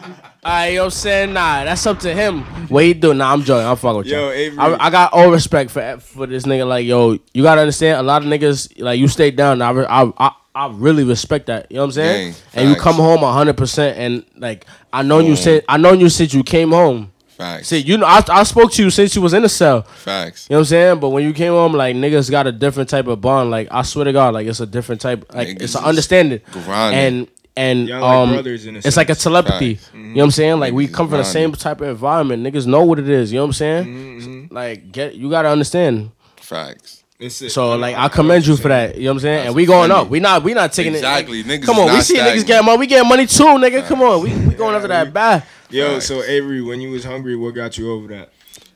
I, 0.48 0.76
know 0.76 0.84
I'm 0.84 0.90
saying? 0.92 1.34
Nah, 1.34 1.64
that's 1.64 1.88
up 1.88 1.98
to 2.02 2.14
him. 2.14 2.44
What 2.70 2.84
he 2.84 2.94
do? 2.94 3.16
Nah, 3.16 3.34
I'm 3.34 3.42
joking. 3.42 3.66
I'm 3.66 3.76
fucking 3.76 3.98
with 3.98 4.08
Yo, 4.08 4.28
you. 4.28 4.32
Avery. 4.32 4.60
I, 4.60 4.88
I 4.88 4.90
got 4.92 5.12
all 5.12 5.32
respect 5.32 5.72
for 5.72 5.98
for 6.00 6.28
this 6.28 6.44
nigga. 6.44 6.68
Like, 6.68 6.86
yo, 6.86 7.18
you 7.34 7.42
gotta 7.42 7.62
understand. 7.62 8.00
A 8.00 8.04
lot 8.04 8.22
of 8.22 8.28
niggas, 8.28 8.80
like, 8.80 9.00
you 9.00 9.08
stay 9.08 9.32
down. 9.32 9.64
I, 9.64 9.72
I, 9.72 10.12
I, 10.18 10.32
I 10.54 10.70
really 10.72 11.04
respect 11.04 11.48
that. 11.48 11.72
You 11.72 11.78
know 11.78 11.82
what 11.82 11.86
I'm 11.88 11.92
saying? 11.94 12.32
Gang, 12.32 12.42
and 12.54 12.70
you 12.70 12.76
come 12.76 12.96
home 12.96 13.22
100, 13.22 13.58
percent 13.58 13.98
and 13.98 14.24
like, 14.38 14.66
I 14.94 15.02
known 15.02 15.26
you 15.26 15.36
since 15.36 15.66
I 15.68 15.78
known 15.78 16.00
you 16.00 16.10
since 16.10 16.34
you 16.34 16.44
came 16.44 16.70
home. 16.70 17.12
Facts. 17.36 17.68
See, 17.68 17.80
you 17.80 17.98
know, 17.98 18.06
I, 18.06 18.24
I 18.30 18.44
spoke 18.44 18.72
to 18.74 18.84
you 18.84 18.90
since 18.90 19.16
you 19.16 19.22
was 19.22 19.34
in 19.34 19.42
the 19.44 19.50
cell. 19.50 19.82
Facts. 19.84 20.48
You 20.50 20.54
know 20.54 20.60
what 20.60 20.62
I'm 20.62 20.66
saying? 20.66 21.00
But 21.02 21.10
when 21.10 21.24
you 21.24 21.34
came 21.34 21.52
home, 21.52 21.74
like 21.74 21.96
niggas 21.96 22.32
got 22.32 22.48
a 22.48 22.52
different 22.52 22.90
type 22.90 23.08
of 23.08 23.20
bond. 23.22 23.52
Like 23.52 23.68
I 23.72 23.82
swear 23.82 24.06
to 24.06 24.14
God, 24.14 24.34
like 24.34 24.48
it's 24.48 24.60
a 24.62 24.66
different 24.66 25.02
type. 25.02 25.26
Like 25.34 25.50
Niggas 25.50 25.62
it's 25.62 25.76
an 25.76 25.84
understanding. 25.84 26.42
grinding. 26.52 27.00
And 27.00 27.28
and 27.58 27.88
Y'all 27.88 28.02
like 28.02 28.10
um, 28.28 28.34
brothers 28.34 28.66
in 28.66 28.76
a 28.76 28.80
it's 28.80 28.98
like 28.98 29.10
a 29.10 29.16
sense. 29.16 29.24
telepathy. 29.24 29.76
Facts. 29.76 29.92
You 29.94 30.00
know 30.02 30.14
what 30.16 30.24
I'm 30.26 30.32
saying? 30.32 30.60
Like 30.60 30.74
we 30.74 30.88
come 30.88 31.08
from 31.10 31.18
the 31.20 31.24
same 31.24 31.52
type 31.54 31.82
of 31.82 31.88
environment. 31.88 32.44
Niggas 32.44 32.68
know 32.68 32.84
what 32.84 33.00
it 33.00 33.08
is. 33.10 33.32
You 33.32 33.38
know 33.40 33.44
what 33.44 33.48
I'm 33.48 33.54
saying? 33.54 33.86
Mm-hmm, 33.86 34.54
Like 34.54 34.92
get 34.92 35.16
you 35.16 35.30
gotta 35.30 35.50
understand. 35.50 36.12
Facts. 36.38 37.04
It's. 37.20 37.54
So 37.54 37.72
I- 37.72 37.76
like 37.76 37.96
I- 37.96 38.06
I 38.06 38.08
commend 38.10 38.46
you 38.46 38.58
for 38.58 38.68
that. 38.68 38.96
You 38.98 39.04
know 39.06 39.12
what 39.12 39.14
I'm 39.14 39.20
saying? 39.22 39.36
That's 39.38 39.48
and 39.48 39.56
we 39.56 39.66
going 39.66 39.90
funny. 39.90 40.02
up. 40.02 40.10
We 40.10 40.20
not 40.20 40.44
we 40.44 40.54
not 40.54 40.74
taking 40.74 40.96
Exactly. 40.96 41.40
it. 41.42 41.48
Like, 41.48 41.62
Niggas 41.62 41.66
come 41.66 41.76
is 41.76 41.80
on, 41.82 41.88
we 41.88 41.94
not 41.94 42.04
see 42.04 42.18
niggas 42.18 42.46
getting 42.46 42.66
money. 42.66 42.78
We 42.78 42.88
getting 42.88 43.08
money 43.10 43.26
too, 43.26 43.44
nigga. 43.44 43.88
Come 43.88 44.02
on, 44.02 44.22
we 44.22 44.34
we 44.34 44.56
going 44.56 44.76
after 44.76 44.88
that 44.90 45.14
bad. 45.14 45.44
Yo, 45.70 45.94
Facts. 45.94 46.08
so 46.08 46.22
Avery, 46.24 46.62
when 46.62 46.82
you 46.82 46.92
was 46.92 47.04
hungry, 47.06 47.36
what 47.36 47.56
got 47.56 47.78
you 47.78 47.92
over 47.92 48.08
that? 48.10 48.30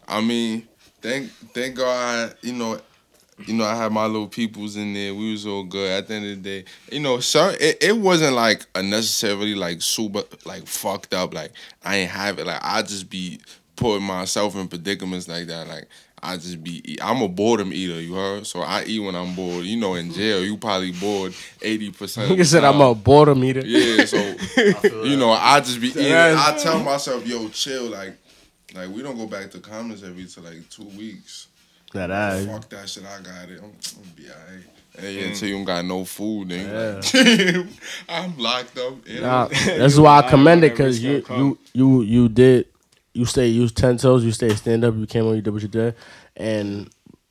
I 0.07 0.21
mean, 0.21 0.67
thank 1.01 1.29
thank 1.53 1.75
God, 1.75 2.33
you 2.41 2.53
know, 2.53 2.79
you 3.45 3.53
know, 3.53 3.63
I 3.65 3.75
had 3.75 3.91
my 3.91 4.05
little 4.05 4.27
peoples 4.27 4.75
in 4.77 4.93
there. 4.93 5.13
We 5.13 5.31
was 5.31 5.45
all 5.45 5.63
good. 5.63 5.89
At 5.91 6.07
the 6.07 6.13
end 6.15 6.25
of 6.31 6.43
the 6.43 6.49
day, 6.61 6.65
you 6.91 6.99
know, 7.01 7.19
so 7.19 7.49
it, 7.59 7.77
it 7.81 7.97
wasn't 7.97 8.35
like 8.35 8.65
unnecessarily 8.73 9.53
like 9.55 9.81
super 9.81 10.23
like 10.45 10.65
fucked 10.65 11.13
up. 11.13 11.33
Like 11.33 11.51
I 11.83 11.97
ain't 11.97 12.11
have 12.11 12.39
it. 12.39 12.47
Like 12.47 12.59
I 12.63 12.81
just 12.83 13.09
be 13.09 13.39
putting 13.75 14.03
myself 14.05 14.55
in 14.55 14.67
predicaments 14.67 15.27
like 15.27 15.47
that. 15.47 15.67
Like 15.67 15.87
I 16.21 16.35
just 16.35 16.63
be 16.63 16.97
I'm 17.01 17.21
a 17.21 17.27
boredom 17.27 17.73
eater. 17.73 18.01
You 18.01 18.15
heard? 18.15 18.47
So 18.47 18.61
I 18.61 18.83
eat 18.83 18.99
when 18.99 19.15
I'm 19.15 19.35
bored. 19.35 19.65
You 19.65 19.77
know, 19.77 19.95
in 19.95 20.07
mm-hmm. 20.07 20.15
jail 20.15 20.43
you 20.43 20.57
probably 20.57 20.91
bored 20.91 21.33
eighty 21.61 21.91
percent. 21.91 22.37
You 22.37 22.43
said 22.43 22.63
I'm 22.63 22.81
a 22.81 22.93
boredom 22.93 23.43
eater. 23.43 23.65
Yeah, 23.65 24.05
so 24.05 24.17
you 25.03 25.17
know, 25.17 25.31
I 25.31 25.59
just 25.59 25.79
be 25.79 25.87
eating. 25.89 26.13
I 26.13 26.57
tell 26.61 26.79
myself, 26.79 27.25
yo, 27.25 27.49
chill. 27.49 27.89
Like, 27.89 28.17
like 28.75 28.89
we 28.89 29.01
don't 29.01 29.17
go 29.17 29.27
back 29.27 29.51
to 29.51 29.59
comments 29.59 30.03
every 30.03 30.25
to 30.25 30.41
like 30.41 30.69
two 30.69 30.85
weeks. 30.85 31.47
That 31.93 32.11
ass. 32.11 32.45
Fuck 32.45 32.69
that 32.69 32.87
shit. 32.87 33.03
I 33.05 33.21
got 33.21 33.49
it. 33.49 33.59
I'm, 33.59 33.65
I'm 33.65 33.71
gonna 33.71 34.15
be 34.15 34.29
alright. 34.29 34.65
And 34.97 35.15
yeah, 35.15 35.21
until 35.27 35.47
you 35.47 35.55
don't 35.55 35.65
got 35.65 35.85
no 35.85 36.03
food, 36.03 36.49
then 36.49 36.67
you 37.13 37.63
like, 37.63 37.67
I'm 38.09 38.37
locked 38.37 38.77
up. 38.77 39.07
Nah, 39.07 39.47
that's 39.65 39.97
why 39.97 40.19
I 40.19 40.29
commend 40.29 40.63
it 40.63 40.71
because 40.71 41.01
you 41.01 41.23
you 41.29 41.57
you 41.73 42.01
you 42.01 42.29
did 42.29 42.65
you 43.13 43.25
stay 43.25 43.47
you 43.47 43.61
was 43.61 43.71
ten 43.71 43.97
toes 43.97 44.23
you 44.23 44.31
stay 44.31 44.49
stand 44.55 44.83
up 44.83 44.95
you 44.95 45.05
came 45.07 45.25
on 45.27 45.35
you 45.35 45.41
did 45.41 45.51
what 45.51 45.61
you 45.61 45.67
did 45.67 45.95
and 46.37 46.89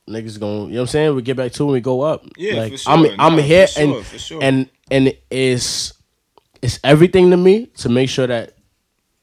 niggas 0.09 0.39
going 0.41 0.69
you 0.69 0.75
know 0.75 0.81
what 0.81 0.81
I'm 0.83 0.87
saying 0.89 1.15
we 1.15 1.23
get 1.23 1.37
back 1.37 1.53
to 1.53 1.63
it 1.63 1.67
when 1.67 1.73
we 1.75 1.81
go 1.81 2.01
up 2.03 2.25
Yeah, 2.37 2.55
like 2.55 2.73
for 2.73 2.79
sure. 2.79 2.93
I'm 2.93 3.05
I'm 3.21 3.37
Nah, 3.37 3.43
here 3.43 3.67
for 3.67 3.73
sure, 3.73 3.83
and 3.97 4.07
for 4.07 4.19
sure. 4.19 4.43
and 4.43 4.69
and 4.91 5.15
it's 5.31 5.93
it's 6.63 6.81
everything 6.83 7.31
to 7.31 7.37
me 7.37 7.67
to 7.79 7.89
make 7.89 8.09
sure 8.11 8.27
that 8.27 8.55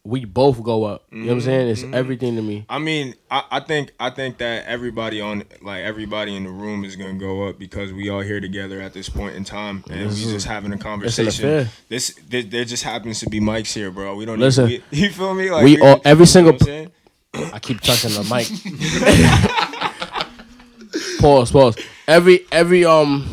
we 0.05 0.23
both 0.23 0.61
go 0.63 0.83
up 0.85 1.03
you 1.11 1.17
know 1.17 1.25
what 1.25 1.31
I'm 1.31 1.37
Mm-hmm, 1.39 1.45
saying 1.45 1.67
it's 1.69 1.83
everything 1.91 2.35
to 2.35 2.41
me 2.41 2.65
I 2.69 2.77
mean, 2.79 3.15
I, 3.31 3.43
I 3.51 3.59
think 3.59 3.91
I 3.99 4.11
think 4.11 4.37
that 4.37 4.65
everybody 4.67 5.19
on 5.19 5.43
like 5.61 5.83
everybody 5.83 6.35
in 6.35 6.43
the 6.43 6.49
room 6.51 6.85
is 6.85 6.95
gonna 6.95 7.15
go 7.15 7.47
up 7.49 7.57
because 7.57 7.91
we 7.91 8.09
all 8.09 8.21
here 8.21 8.39
together 8.39 8.79
at 8.81 8.93
this 8.93 9.09
point 9.09 9.35
in 9.35 9.43
time 9.43 9.83
and 9.89 10.09
we're 10.09 10.31
just 10.31 10.45
having 10.45 10.71
a 10.73 10.77
conversation. 10.77 11.45
affair. 11.45 11.69
This 11.89 12.17
there, 12.29 12.65
just 12.65 12.83
happens 12.83 13.19
to 13.21 13.29
be 13.29 13.39
mics 13.39 13.73
here, 13.73 13.89
bro. 13.91 14.15
We 14.15 14.25
don't 14.25 14.39
Listen, 14.39 14.67
Need, 14.67 14.83
we, 14.91 14.97
you 14.99 15.09
feel 15.09 15.33
me? 15.33 15.49
Like 15.51 15.63
we 15.63 15.79
all- 15.81 16.01
every 16.05 16.27
single 16.27 16.57
saying? 16.59 16.91
I 17.33 17.59
keep 17.59 17.81
touching 17.81 18.11
the 18.11 18.23
mic. 18.23 18.47
pause, 21.19 21.51
pause. 21.51 21.75
Every 22.07 22.45
every 22.51 22.85
um 22.85 23.27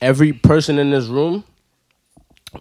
every 0.00 0.32
person 0.32 0.78
in 0.78 0.90
this 0.90 1.06
room, 1.06 1.44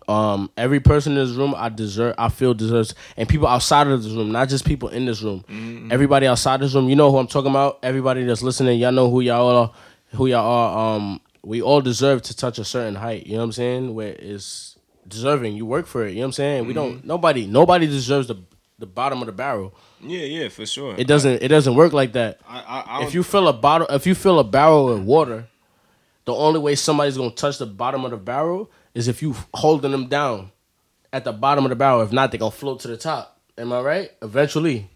um, 0.07 0.49
every 0.57 0.79
person 0.79 1.13
in 1.17 1.25
this 1.25 1.35
room 1.35 1.53
I 1.55 1.69
deserve 1.69 2.15
I 2.17 2.29
feel 2.29 2.53
deserves 2.53 2.95
and 3.17 3.27
people 3.27 3.47
outside 3.47 3.87
of 3.87 4.03
this 4.03 4.11
room, 4.13 4.31
not 4.31 4.49
just 4.49 4.65
people 4.65 4.89
in 4.89 5.05
this 5.05 5.21
room. 5.21 5.89
Everybody 5.91 6.27
outside 6.27 6.59
this 6.61 6.73
room, 6.73 6.89
you 6.89 6.95
know 6.95 7.11
who 7.11 7.17
I'm 7.17 7.27
talking 7.27 7.51
about. 7.51 7.79
Everybody 7.83 8.23
that's 8.23 8.43
listening, 8.43 8.79
y'all 8.79 8.91
know 8.91 9.09
who 9.09 9.21
y'all 9.21 9.47
are 9.55 9.71
who 10.15 10.27
y'all 10.27 10.45
are. 10.45 10.95
Um 10.95 11.21
we 11.43 11.61
all 11.61 11.81
deserve 11.81 12.21
to 12.23 12.35
touch 12.35 12.57
a 12.59 12.65
certain 12.65 12.95
height, 12.95 13.25
you 13.27 13.33
know 13.33 13.39
what 13.39 13.45
I'm 13.45 13.51
saying? 13.51 13.93
Where 13.95 14.15
it's 14.17 14.77
deserving. 15.07 15.55
You 15.55 15.65
work 15.65 15.85
for 15.85 16.05
it, 16.05 16.11
you 16.11 16.15
know 16.17 16.21
what 16.21 16.25
I'm 16.27 16.31
saying? 16.33 16.67
We 16.67 16.73
don't 16.73 17.05
nobody 17.05 17.45
nobody 17.45 17.87
deserves 17.87 18.27
the 18.27 18.37
the 18.79 18.87
bottom 18.87 19.21
of 19.21 19.27
the 19.27 19.31
barrel. 19.31 19.73
Yeah, 20.01 20.25
yeah, 20.25 20.49
for 20.49 20.65
sure. 20.65 20.95
It 20.97 21.07
doesn't. 21.07 21.41
It 21.41 21.47
doesn't 21.47 21.75
work 21.75 21.93
like 21.93 22.13
that. 22.13 22.41
I, 22.47 22.59
I, 22.59 22.99
I 22.99 23.05
If 23.05 23.13
you 23.13 23.23
fill 23.23 23.47
a 23.47 23.53
bottle, 23.53 23.87
if 23.89 24.05
you 24.05 24.13
fill 24.15 24.39
a 24.39 24.43
barrel 24.43 24.87
with 24.87 25.03
water, 25.03 25.47
the 26.25 26.33
only 26.33 26.59
way 26.59 26.75
somebody's 26.75 27.17
gonna 27.17 27.31
touch 27.31 27.57
the 27.59 27.65
bottom 27.65 28.03
of 28.03 28.11
the 28.11 28.17
barrel 28.17 28.69
is 28.93 29.07
if 29.07 29.21
you 29.21 29.35
holding 29.53 29.91
them 29.91 30.07
down 30.07 30.51
at 31.11 31.23
the 31.23 31.31
bottom 31.31 31.65
of 31.65 31.69
the 31.69 31.75
barrel. 31.75 32.01
If 32.01 32.11
not, 32.11 32.31
they 32.31 32.37
gonna 32.37 32.51
float 32.51 32.79
to 32.81 32.87
the 32.87 32.97
top. 32.97 33.39
Am 33.57 33.71
I 33.71 33.81
right? 33.81 34.11
Eventually. 34.21 34.89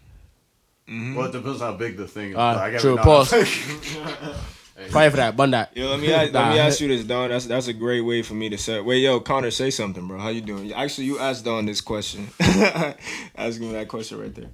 Well, 0.88 1.26
it 1.26 1.32
depends 1.32 1.60
how 1.60 1.74
big 1.76 1.96
the 1.96 2.08
thing 2.08 2.30
is. 2.30 2.36
Uh, 2.36 2.40
I 2.40 2.70
gotta 2.70 2.78
true. 2.80 2.96
know. 2.96 3.02
Pause. 3.02 3.32
Fight 4.90 5.10
for 5.10 5.16
that. 5.16 5.36
Bun 5.36 5.50
that. 5.50 5.76
Yo, 5.76 5.88
let 5.90 6.00
me 6.00 6.12
ask, 6.12 6.32
let 6.32 6.40
Nah. 6.46 6.52
me 6.52 6.58
ask 6.60 6.80
you 6.80 6.88
this, 6.88 7.04
Don. 7.04 7.28
That's 7.30 7.46
that's 7.46 7.66
a 7.68 7.72
great 7.72 8.00
way 8.00 8.22
for 8.22 8.34
me 8.34 8.48
to 8.48 8.56
say. 8.58 8.80
Wait, 8.80 8.98
yo, 8.98 9.20
Connor, 9.20 9.50
say 9.50 9.70
something, 9.70 10.06
bro. 10.06 10.18
How 10.18 10.28
you 10.28 10.40
doing? 10.40 10.72
Actually, 10.72 11.08
you 11.08 11.18
asked 11.18 11.44
Don 11.44 11.66
this 11.66 11.80
question. 11.80 12.28
Asking 12.40 13.68
him 13.68 13.72
that 13.72 13.88
question 13.88 14.20
right 14.20 14.34
there. 14.34 14.50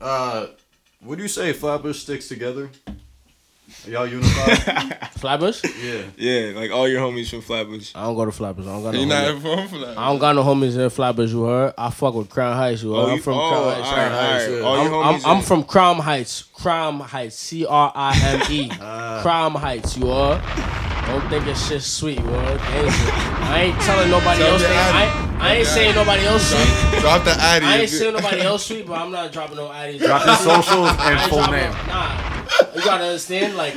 Uh, 0.00 0.46
would 1.02 1.18
you 1.18 1.28
say 1.28 1.52
Flatbush 1.52 2.00
sticks 2.00 2.28
together? 2.28 2.70
Are 3.86 3.90
y'all 3.90 4.06
unified? 4.06 5.08
Flatbush? 5.20 5.62
yeah. 5.82 6.02
Yeah, 6.16 6.52
like 6.58 6.70
all 6.70 6.88
your 6.88 7.00
homies 7.00 7.30
from 7.30 7.40
Flatbush. 7.42 7.92
I 7.94 8.04
don't 8.04 8.16
go 8.16 8.24
to 8.24 8.32
Flatbush. 8.32 8.66
I 8.66 8.68
don't 8.70 8.82
got 8.82 8.94
no. 8.94 9.00
You 9.00 9.06
not 9.06 9.24
homies. 9.24 9.34
informed 9.36 9.70
for 9.70 9.78
that? 9.78 9.98
I 9.98 10.08
don't 10.08 10.18
got 10.18 10.34
no 10.36 10.42
homies 10.44 10.78
in 10.78 10.90
Flatbush. 10.90 11.30
You 11.30 11.44
heard? 11.44 11.74
I 11.78 11.90
fuck 11.90 12.14
with 12.14 12.28
Crown 12.30 12.56
Heights. 12.56 12.82
You 12.82 12.92
heard? 12.94 12.98
Oh, 12.98 13.06
I'm 13.10 13.16
you- 13.16 13.22
from 13.22 13.34
oh, 13.38 13.48
Crown 13.48 13.64
Heights. 13.64 13.88
all 13.88 13.96
right, 13.96 14.12
all 14.12 14.32
right. 14.32 14.50
yeah. 14.50 14.60
All 14.60 14.76
your 14.84 15.02
I'm, 15.04 15.14
homies 15.14 15.24
I'm, 15.26 15.36
I'm 15.36 15.42
from 15.42 15.64
Crown 15.64 15.96
Heights. 15.98 16.42
Crown 16.54 17.00
Heights. 17.00 17.36
C 17.36 17.66
R 17.66 17.92
I 17.94 18.18
M 18.24 18.52
E. 18.52 18.70
Ah. 18.80 19.20
Crown 19.22 19.52
Heights. 19.52 19.96
You 19.96 20.10
are. 20.10 20.40
Don't 21.06 21.28
think 21.28 21.46
it's 21.46 21.66
shit 21.68 21.82
sweet. 21.82 22.18
You 22.20 22.26
are. 22.28 22.58
I 22.60 23.62
ain't 23.72 23.80
telling 23.82 24.10
nobody 24.10 24.38
Tell 24.42 24.52
else. 24.52 24.62
me 24.62 24.68
Thing. 24.68 24.76
Addy. 24.76 24.98
I, 25.40 25.54
ain't- 25.56 25.60
I 25.60 25.62
saying 25.64 25.94
nobody 25.94 26.24
else 26.24 26.44
sweet. 26.50 27.00
Drop 27.00 27.24
the 27.24 27.30
Addy. 27.32 27.66
I 27.66 27.76
ain't 27.78 27.88
saying 27.90 28.14
nobody 28.14 28.40
else 28.42 28.66
sweet, 28.66 28.86
but 28.86 28.98
I'm 28.98 29.10
not 29.10 29.32
dropping 29.32 29.56
no 29.56 29.68
addies. 29.68 29.98
Drop 29.98 30.24
your 30.26 30.36
socials 30.36 30.90
and 31.00 31.20
full 31.30 31.46
name. 31.50 31.72
Nah, 31.88 32.29
you 32.74 32.84
gotta 32.84 33.04
understand. 33.04 33.56
Like, 33.56 33.74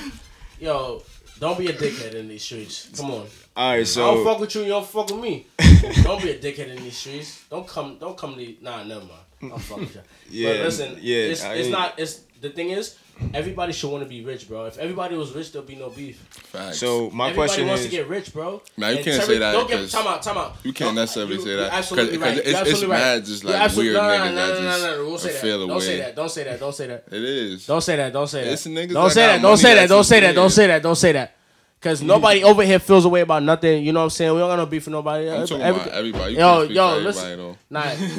yo, 0.60 1.02
Don't 1.40 1.58
be 1.58 1.68
a 1.68 1.74
dickhead 1.74 2.14
in 2.16 2.28
these 2.28 2.44
streets. 2.44 2.90
Come 2.98 3.12
on. 3.12 3.28
All 3.56 3.70
right, 3.76 3.88
I 3.98 4.00
don't 4.00 4.24
fuck 4.24 4.40
with 4.40 4.56
you. 4.56 4.62
You 4.62 4.70
don't 4.70 4.86
fuck 4.88 5.10
with 5.12 5.20
me. 5.20 5.46
don't 6.04 6.22
be 6.22 6.32
a 6.32 6.40
dickhead 6.40 6.70
in 6.76 6.84
these 6.84 6.98
streets. 6.98 7.44
Don't 7.50 7.68
come. 7.68 7.98
Don't 8.00 8.18
come 8.18 8.36
to. 8.36 8.56
Nah, 8.62 8.84
never 8.84 9.02
mind. 9.02 9.54
I'm 9.54 9.60
fuck 9.60 9.80
with 9.80 9.96
you. 9.96 10.02
Yeah, 10.30 10.54
But 10.54 10.64
listen. 10.66 10.98
yeah, 11.02 11.18
It's, 11.18 11.44
it's 11.44 11.70
not. 11.70 12.00
It's 12.00 12.22
the 12.42 12.50
thing 12.50 12.70
is. 12.72 12.98
Everybody 13.34 13.74
should 13.74 13.90
want 13.92 14.04
to 14.04 14.10
be 14.10 14.24
rich, 14.24 14.48
bro. 14.50 14.66
If 14.66 14.78
everybody 14.78 15.16
was 15.16 15.34
rich, 15.34 15.52
there'll 15.52 15.68
be 15.68 15.76
no 15.76 15.90
beef. 15.90 16.18
Facts. 16.52 16.80
so 16.80 17.10
my 17.12 17.32
question 17.32 17.34
is. 17.34 17.34
everybody 17.34 17.36
question 17.36 17.68
wants 17.68 17.82
is, 17.84 17.86
to 17.90 17.92
get 17.96 18.08
rich, 18.10 18.34
bro. 18.34 18.62
Nah, 18.76 18.90
you 18.90 18.96
And 18.98 19.06
can't 19.06 19.16
Terry- 19.22 19.28
say 19.28 19.38
that 19.40 19.52
Don't 19.54 19.68
get 19.68 19.78
'cause 19.80 19.92
time 19.92 20.08
out. 20.08 20.22
Time 20.24 20.38
out. 20.38 20.56
you 20.64 20.74
can't 20.74 20.94
No, 20.96 21.02
necessarily 21.02 21.38
say 21.38 21.46
you're 21.50 21.58
that. 21.58 21.70
'Cause- 21.72 21.80
absolutely 21.80 22.18
'cause 22.18 22.22
right. 22.28 22.38
it's- 22.38 22.46
You're 22.52 22.52
it's 22.62 22.70
absolutely 22.70 22.96
right. 22.96 23.00
mad 23.00 23.26
just, 23.26 23.44
like, 23.44 23.56
absolutely- 23.56 23.92
weird 23.94 24.04
no, 24.04 24.08
no, 24.10 24.14
niggas 24.14 24.18
no, 24.18 24.36
that 24.36 24.48
no, 24.48 24.62
no, 24.62 24.78
no, 24.98 25.04
no, 25.04 25.10
Don't 25.10 25.20
say 25.20 25.32
that. 25.32 25.42
feel 25.42 25.60
Don't 25.60 25.70
away. 25.72 25.80
say 25.86 25.98
that. 26.00 26.16
Don't 26.16 26.30
say 26.32 26.44
that. 26.44 26.60
Don't 26.60 26.76
say 26.76 26.88
that. 26.88 27.04
it 27.12 27.24
is. 27.24 27.66
Don't 27.66 27.82
say 27.82 27.96
that. 27.96 28.14
Don't 28.14 28.28
say 28.28 28.44
that. 28.44 28.54
It's 28.54 28.66
niggas 28.68 28.94
don't 28.94 29.10
say 29.12 29.26
that. 29.28 29.42
Don't 29.42 29.58
say 29.58 29.74
that. 29.76 29.82
that 29.82 29.90
Don't 29.90 30.04
say 30.04 30.20
that. 30.20 30.36
Don't 30.36 30.50
say 30.50 30.68
that. 30.68 30.84
Don't 30.84 30.96
say 30.96 31.12
that. 31.14 31.36
Cause 31.82 32.02
nobody 32.02 32.44
over 32.46 32.64
here 32.64 32.80
feels 32.80 33.04
away 33.04 33.22
about 33.22 33.44
nothing. 33.44 33.84
You 33.84 33.92
know 33.92 34.00
what 34.00 34.04
I'm 34.06 34.10
saying? 34.12 34.34
We 34.34 34.40
don't 34.40 34.50
got 34.50 34.56
no 34.56 34.66
beef 34.66 34.84
for 34.86 34.90
nobody. 34.90 35.30
I'm 35.30 35.46
talking 35.46 35.62
Every- 35.64 35.82
about 35.82 35.94
everybody. 35.94 36.32
You 36.34 36.40
Yo, 36.40 36.46
can't 36.46 36.66
speak 36.66 36.76
yo, 36.78 36.88
for 36.88 36.96
everybody, 36.96 37.06
listen. 37.06 37.38
though. 37.38 37.58
Nah, 37.70 37.84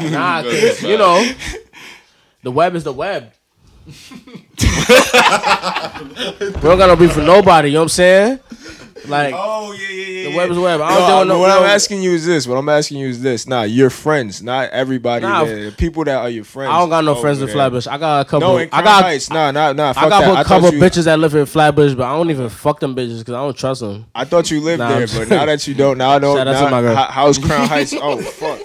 yeah, 0.00 0.10
nah, 0.10 0.42
Good, 0.42 0.76
'cause, 0.76 0.82
you 0.84 0.96
know, 0.98 1.28
the 2.44 2.50
web 2.52 2.76
is 2.76 2.84
the 2.84 2.92
web. 2.92 3.32
We 3.86 3.94
don't 6.60 6.78
got 6.78 6.86
no 6.86 6.96
beef 6.96 7.12
for 7.12 7.22
nobody. 7.22 7.68
You 7.68 7.74
know 7.74 7.80
what 7.80 7.84
I'm 7.84 7.88
saying? 7.88 8.40
Like 9.08 9.34
oh 9.36 9.72
yeah, 9.72 9.88
yeah, 9.88 10.04
yeah. 10.04 10.30
the 10.30 10.36
web 10.36 10.50
is 10.50 10.58
web. 10.58 10.80
I 10.80 10.90
don't 10.90 11.08
deal 11.08 11.18
with 11.20 11.28
no. 11.28 11.38
what 11.40 11.48
no- 11.48 11.58
I'm 11.58 11.64
asking 11.64 12.02
you 12.02 12.12
is 12.12 12.24
this. 12.24 12.46
What 12.46 12.56
I'm 12.56 12.68
asking 12.68 12.98
you 12.98 13.08
is 13.08 13.20
this. 13.20 13.46
Nah, 13.46 13.62
your 13.62 13.90
friends, 13.90 14.42
not 14.42 14.70
everybody. 14.70 15.24
Nah, 15.24 15.44
there. 15.44 15.70
The 15.70 15.76
people 15.76 16.04
that 16.04 16.16
are 16.16 16.30
your 16.30 16.44
friends. 16.44 16.70
I 16.70 16.78
don't 16.78 16.88
got 16.88 17.04
no 17.04 17.16
oh, 17.16 17.20
friends 17.20 17.40
in 17.40 17.46
there. 17.46 17.54
Flatbush. 17.54 17.86
I 17.88 17.98
got 17.98 18.20
a 18.20 18.24
couple. 18.24 18.48
No, 18.48 18.58
in 18.58 18.68
I 18.72 18.82
got. 18.82 19.02
Heights. 19.02 19.28
Nah, 19.30 19.50
nah, 19.50 19.72
nah. 19.72 19.92
Fuck 19.92 20.04
I 20.04 20.08
got 20.08 20.20
that. 20.20 20.34
a 20.34 20.38
I 20.38 20.44
couple 20.44 20.72
you, 20.72 20.80
bitches 20.80 21.04
that 21.06 21.18
live 21.18 21.34
in 21.34 21.46
Flatbush, 21.46 21.94
but 21.94 22.04
I 22.04 22.16
don't 22.16 22.30
even 22.30 22.48
fuck 22.48 22.78
them 22.78 22.94
bitches 22.94 23.18
because 23.18 23.34
I 23.34 23.38
don't 23.38 23.56
trust 23.56 23.80
them. 23.80 24.06
I 24.14 24.24
thought 24.24 24.50
you 24.50 24.60
lived 24.60 24.78
Nah, 24.78 24.98
there, 24.98 25.06
but 25.08 25.28
now 25.28 25.46
that 25.46 25.66
you 25.66 25.74
don't, 25.74 25.98
now 25.98 26.10
I 26.10 26.18
don't. 26.20 26.36
Shout 26.36 26.46
out 26.48 26.64
to 26.64 26.70
my 26.70 26.80
girl. 26.80 26.94
how's 26.94 27.38
Crown 27.38 27.66
Heights? 27.66 27.94
Oh 27.94 28.18
fuck. 28.18 28.60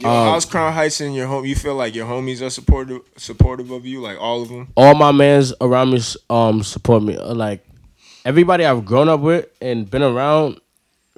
Yo, 0.00 0.08
Um, 0.08 0.28
how's 0.32 0.44
Crown 0.46 0.72
Heights 0.72 1.00
in 1.00 1.12
your 1.12 1.26
home? 1.26 1.44
You 1.44 1.54
feel 1.54 1.74
like 1.74 1.94
your 1.94 2.06
homies 2.06 2.40
are 2.40 2.50
supportive, 2.50 3.02
supportive 3.16 3.70
of 3.70 3.84
you, 3.84 4.00
like 4.00 4.18
all 4.20 4.42
of 4.42 4.48
them. 4.48 4.68
all 4.76 4.94
my 4.94 5.12
mans 5.12 5.52
around 5.60 5.90
me 5.90 6.00
um 6.30 6.62
support 6.62 7.02
me. 7.02 7.16
Uh, 7.16 7.34
Like 7.34 7.64
everybody 8.24 8.64
I've 8.64 8.84
grown 8.84 9.08
up 9.08 9.20
with 9.20 9.46
and 9.60 9.88
been 9.90 10.02
around 10.02 10.60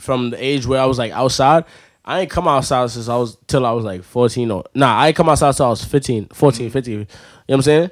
from 0.00 0.30
the 0.30 0.44
age 0.44 0.66
where 0.66 0.80
I 0.80 0.86
was 0.86 0.98
like 0.98 1.12
outside. 1.12 1.64
I 2.04 2.20
ain't 2.22 2.30
come 2.30 2.48
outside 2.48 2.90
since 2.90 3.08
I 3.08 3.16
was 3.16 3.36
till 3.46 3.64
I 3.64 3.70
was 3.70 3.84
like 3.84 4.02
14 4.02 4.50
or 4.50 4.64
nah, 4.74 4.96
I 4.98 5.08
ain't 5.08 5.16
come 5.16 5.28
outside 5.28 5.54
till 5.54 5.66
I 5.66 5.70
was 5.70 5.84
15, 5.84 6.28
14, 6.32 6.70
15. 6.70 6.92
You 6.92 6.98
know 6.98 7.06
what 7.46 7.54
I'm 7.54 7.62
saying? 7.62 7.90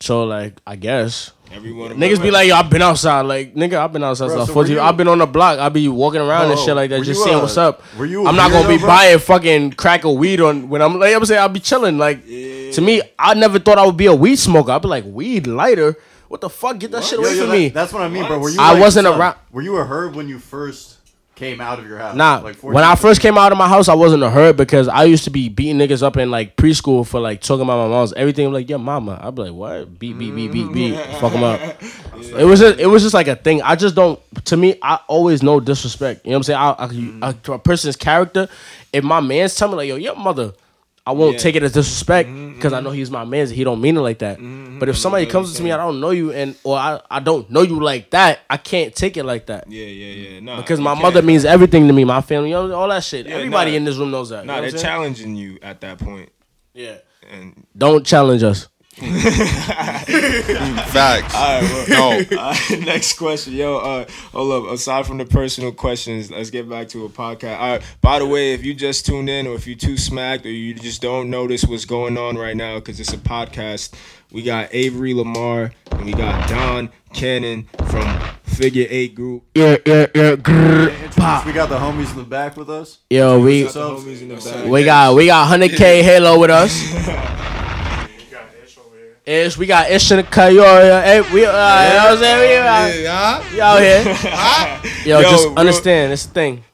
So 0.00 0.24
like 0.24 0.54
I 0.66 0.76
guess 0.76 1.32
Everyone. 1.52 1.92
niggas 1.94 2.22
be 2.22 2.30
like, 2.30 2.48
yo, 2.48 2.54
I've 2.56 2.70
been 2.70 2.82
outside. 2.82 3.22
Like 3.22 3.54
nigga, 3.54 3.74
I've 3.78 3.92
been 3.92 4.04
outside 4.04 4.26
Bro, 4.26 4.36
since 4.36 4.38
I 4.38 4.40
was 4.40 4.48
so 4.48 4.52
were 4.54 4.64
14. 4.64 4.74
you- 4.76 4.80
I've 4.80 4.96
been 4.96 5.08
on 5.08 5.18
the 5.18 5.26
block. 5.26 5.58
I 5.58 5.68
be 5.70 5.88
walking 5.88 6.20
around 6.20 6.50
and 6.50 6.58
shit 6.60 6.76
like 6.76 6.90
that, 6.90 7.02
just 7.02 7.22
seeing 7.24 7.38
what's 7.38 7.56
up. 7.56 7.82
were 7.96 8.06
you 8.06 8.26
I'm 8.26 8.36
not 8.36 8.50
gonna 8.50 8.68
be 8.68 8.78
bro? 8.78 8.86
buying 8.86 9.18
fucking 9.18 9.72
crack 9.72 10.04
or 10.04 10.16
weed 10.16 10.40
on 10.40 10.68
when 10.68 10.82
I'm 10.82 10.98
like 10.98 11.14
I'm 11.14 11.24
saying 11.24 11.40
I'll 11.40 11.48
be 11.48 11.60
chilling. 11.60 11.98
Like 11.98 12.24
to 12.26 12.80
me, 12.80 13.02
I 13.18 13.34
never 13.34 13.58
thought 13.58 13.78
I 13.78 13.86
would 13.86 13.96
be 13.96 14.06
a 14.06 14.14
weed 14.14 14.36
smoker. 14.36 14.72
I'd 14.72 14.82
be 14.82 14.88
like 14.88 15.04
weed 15.06 15.46
lighter. 15.46 15.96
What 16.28 16.42
the 16.42 16.50
fuck? 16.50 16.78
Get 16.78 16.90
that 16.90 17.02
shit 17.04 17.18
away 17.18 17.32
yo, 17.34 17.40
from 17.40 17.48
that- 17.50 17.56
me. 17.56 17.68
That's 17.70 17.92
what 17.92 18.02
I 18.02 18.08
mean, 18.08 18.26
bro. 18.26 18.38
Were 18.38 18.50
you? 18.50 18.58
I 18.60 18.72
like, 18.72 18.82
wasn't 18.82 19.06
around- 19.06 19.36
Were 19.50 19.62
you 19.62 19.76
a 19.78 19.84
herb 19.86 20.14
when 20.14 20.28
you 20.28 20.38
first 20.38 20.97
came 21.38 21.60
out 21.60 21.78
of 21.78 21.86
your 21.86 21.98
house? 21.98 22.16
Nah, 22.16 22.38
Like 22.38 22.56
when 22.62 22.84
I 22.84 22.96
first 22.96 23.20
came 23.20 23.38
out 23.38 23.52
of 23.52 23.58
my 23.58 23.68
house, 23.68 23.88
I 23.88 23.94
wasn't 23.94 24.22
a 24.22 24.30
herd 24.30 24.56
because 24.56 24.88
I 24.88 25.04
used 25.04 25.24
to 25.24 25.30
be 25.30 25.48
beating 25.48 25.78
niggas 25.78 26.02
up 26.02 26.16
in 26.16 26.30
like 26.30 26.56
preschool 26.56 27.06
for 27.06 27.20
like 27.20 27.40
talking 27.40 27.62
about 27.62 27.88
my 27.88 27.88
mom's 27.88 28.12
everything. 28.14 28.52
Like, 28.52 28.68
yeah, 28.68 28.76
mama. 28.76 29.18
I'd 29.22 29.34
be 29.34 29.42
like, 29.42 29.52
what? 29.52 29.98
Beat, 29.98 30.18
beat, 30.18 30.34
beat, 30.34 30.52
beat, 30.52 30.72
beat. 30.72 30.94
Mm. 30.94 31.20
Fuck 31.20 31.32
them 31.32 31.44
up. 31.44 31.60
It 32.18 32.44
was 32.44 32.58
just, 32.58 32.80
it 32.80 32.86
was 32.86 33.02
just 33.02 33.14
like 33.14 33.28
a 33.28 33.36
thing. 33.36 33.62
I 33.62 33.76
just 33.76 33.94
don't. 33.94 34.20
To 34.46 34.56
me, 34.56 34.74
I 34.82 34.98
always 35.06 35.40
know 35.42 35.60
disrespect. 35.60 36.26
You 36.26 36.32
know 36.32 36.38
what 36.38 36.48
I'm 36.50 36.88
saying? 36.90 37.22
I, 37.22 37.28
I, 37.28 37.32
to 37.32 37.52
a 37.52 37.58
person's 37.60 37.94
character. 37.96 38.48
If 38.92 39.04
my 39.04 39.20
man's 39.20 39.54
telling 39.54 39.78
me 39.78 39.84
like, 39.84 39.88
yo, 39.88 39.96
your 39.96 40.16
mother. 40.16 40.52
I 41.08 41.12
won't 41.12 41.34
Yeah. 41.34 41.38
take 41.38 41.56
it 41.56 41.62
as 41.62 41.72
disrespect 41.72 42.28
mm-hmm, 42.28 42.54
because 42.54 42.72
I 42.74 42.80
know 42.80 42.90
mm-hmm. 42.90 42.98
he's 42.98 43.10
my 43.10 43.24
man. 43.24 43.48
He 43.48 43.64
don't 43.64 43.80
mean 43.80 43.96
it 43.96 44.00
like 44.00 44.18
that. 44.18 44.36
Mm-hmm, 44.38 44.78
but 44.78 44.88
if 44.90 44.98
somebody 44.98 45.24
comes 45.24 45.54
to 45.54 45.62
me, 45.62 45.72
I 45.72 45.78
don't 45.78 46.00
know 46.00 46.10
you, 46.10 46.32
and 46.32 46.54
or 46.64 46.76
I, 46.76 47.00
I 47.10 47.20
don't 47.20 47.48
know 47.50 47.62
you 47.62 47.80
like 47.80 48.10
that, 48.10 48.40
I 48.50 48.58
can't 48.58 48.94
take 48.94 49.16
it 49.16 49.24
like 49.24 49.46
that. 49.46 49.64
Yeah, 49.70 49.86
yeah, 49.86 50.28
yeah. 50.32 50.40
Nah, 50.40 50.56
Because 50.60 50.80
my 50.80 50.92
can't. 50.92 51.02
mother 51.02 51.22
means 51.22 51.44
everything 51.46 51.86
to 51.88 51.94
me, 51.94 52.04
my 52.04 52.20
family, 52.20 52.50
you 52.50 52.56
all 52.56 52.88
that 52.88 53.04
shit. 53.04 53.26
Yeah, 53.26 53.36
Everybody 53.36 53.70
nah. 53.70 53.76
in 53.78 53.84
this 53.84 53.96
room 53.96 54.10
knows 54.10 54.28
that. 54.28 54.42
you 54.42 54.48
Nah, 54.48 54.56
know 54.60 54.70
they're 54.70 54.80
challenging 54.80 55.34
you 55.34 55.58
at 55.62 55.80
that 55.80 55.98
point, 55.98 56.30
Yeah. 56.74 56.98
and 57.32 57.64
Don't 57.76 58.04
challenge 58.04 58.42
us. 58.42 58.68
Facts. 60.88 61.34
no. 61.88 62.08
Uh, 62.38 62.56
next 62.84 63.14
question, 63.18 63.52
yo. 63.54 63.78
Uh, 63.78 64.04
hold 64.32 64.66
up. 64.66 64.72
Aside 64.72 65.06
from 65.06 65.18
the 65.18 65.24
personal 65.24 65.72
questions, 65.72 66.30
let's 66.30 66.50
get 66.50 66.68
back 66.68 66.88
to 66.88 67.04
a 67.04 67.08
podcast. 67.08 67.58
All 67.58 67.72
right. 67.72 67.82
By 68.00 68.18
the 68.20 68.26
way, 68.26 68.52
if 68.54 68.64
you 68.64 68.74
just 68.74 69.06
tuned 69.06 69.28
in, 69.28 69.46
or 69.46 69.54
if 69.54 69.66
you 69.66 69.74
too 69.74 69.96
smacked, 69.96 70.46
or 70.46 70.50
you 70.50 70.74
just 70.74 71.02
don't 71.02 71.30
notice 71.30 71.64
what's 71.64 71.84
going 71.84 72.16
on 72.16 72.36
right 72.36 72.56
now, 72.56 72.76
because 72.76 73.00
it's 73.00 73.12
a 73.12 73.18
podcast, 73.18 73.92
we 74.32 74.42
got 74.42 74.68
Avery 74.72 75.14
Lamar 75.14 75.72
and 75.92 76.04
we 76.04 76.12
got 76.12 76.48
Don 76.48 76.90
Cannon 77.12 77.68
from 77.90 78.20
Figure 78.44 78.86
Eight 78.88 79.14
Group. 79.14 79.44
Yeah, 79.54 79.76
yeah, 79.86 80.06
yeah. 80.14 80.36
grrr, 80.36 80.90
Introduce- 80.90 81.16
pop. 81.16 81.46
we 81.46 81.52
got 81.52 81.68
the 81.68 81.78
homies 81.78 82.10
in 82.12 82.16
the 82.18 82.24
back 82.24 82.56
with 82.56 82.70
us. 82.70 82.98
Yo, 83.10 83.40
we 83.40 83.66
So, 83.68 83.96
Homies 83.96 84.20
in 84.22 84.28
the 84.28 84.36
back. 84.36 84.64
we 84.66 84.84
got 84.84 85.14
we 85.14 85.26
got 85.26 85.48
100k 85.58 86.02
Halo 86.02 86.38
with 86.38 86.50
us. 86.50 87.26
Ish, 89.28 89.58
we 89.58 89.66
got 89.66 89.90
Ish 89.90 90.10
in 90.10 90.16
the 90.16 90.22
cut. 90.22 90.54
Yo, 90.54 90.62
yo, 90.62 91.00
hey, 91.02 91.20
we, 91.20 91.26
uh, 91.26 91.32
you 91.34 91.42
know 91.44 91.52
what 91.52 92.12
I'm 92.12 92.18
saying? 92.18 92.40
We, 92.40 92.56
uh, 92.56 92.88
Yeah. 93.02 93.52
we 93.52 93.60
out 93.60 93.80
here. 93.82 94.02
Yo, 95.04 95.20
Yo, 95.20 95.30
just 95.30 95.44
bro. 95.44 95.54
understand 95.56 96.12
this 96.12 96.24
thing. 96.24 96.64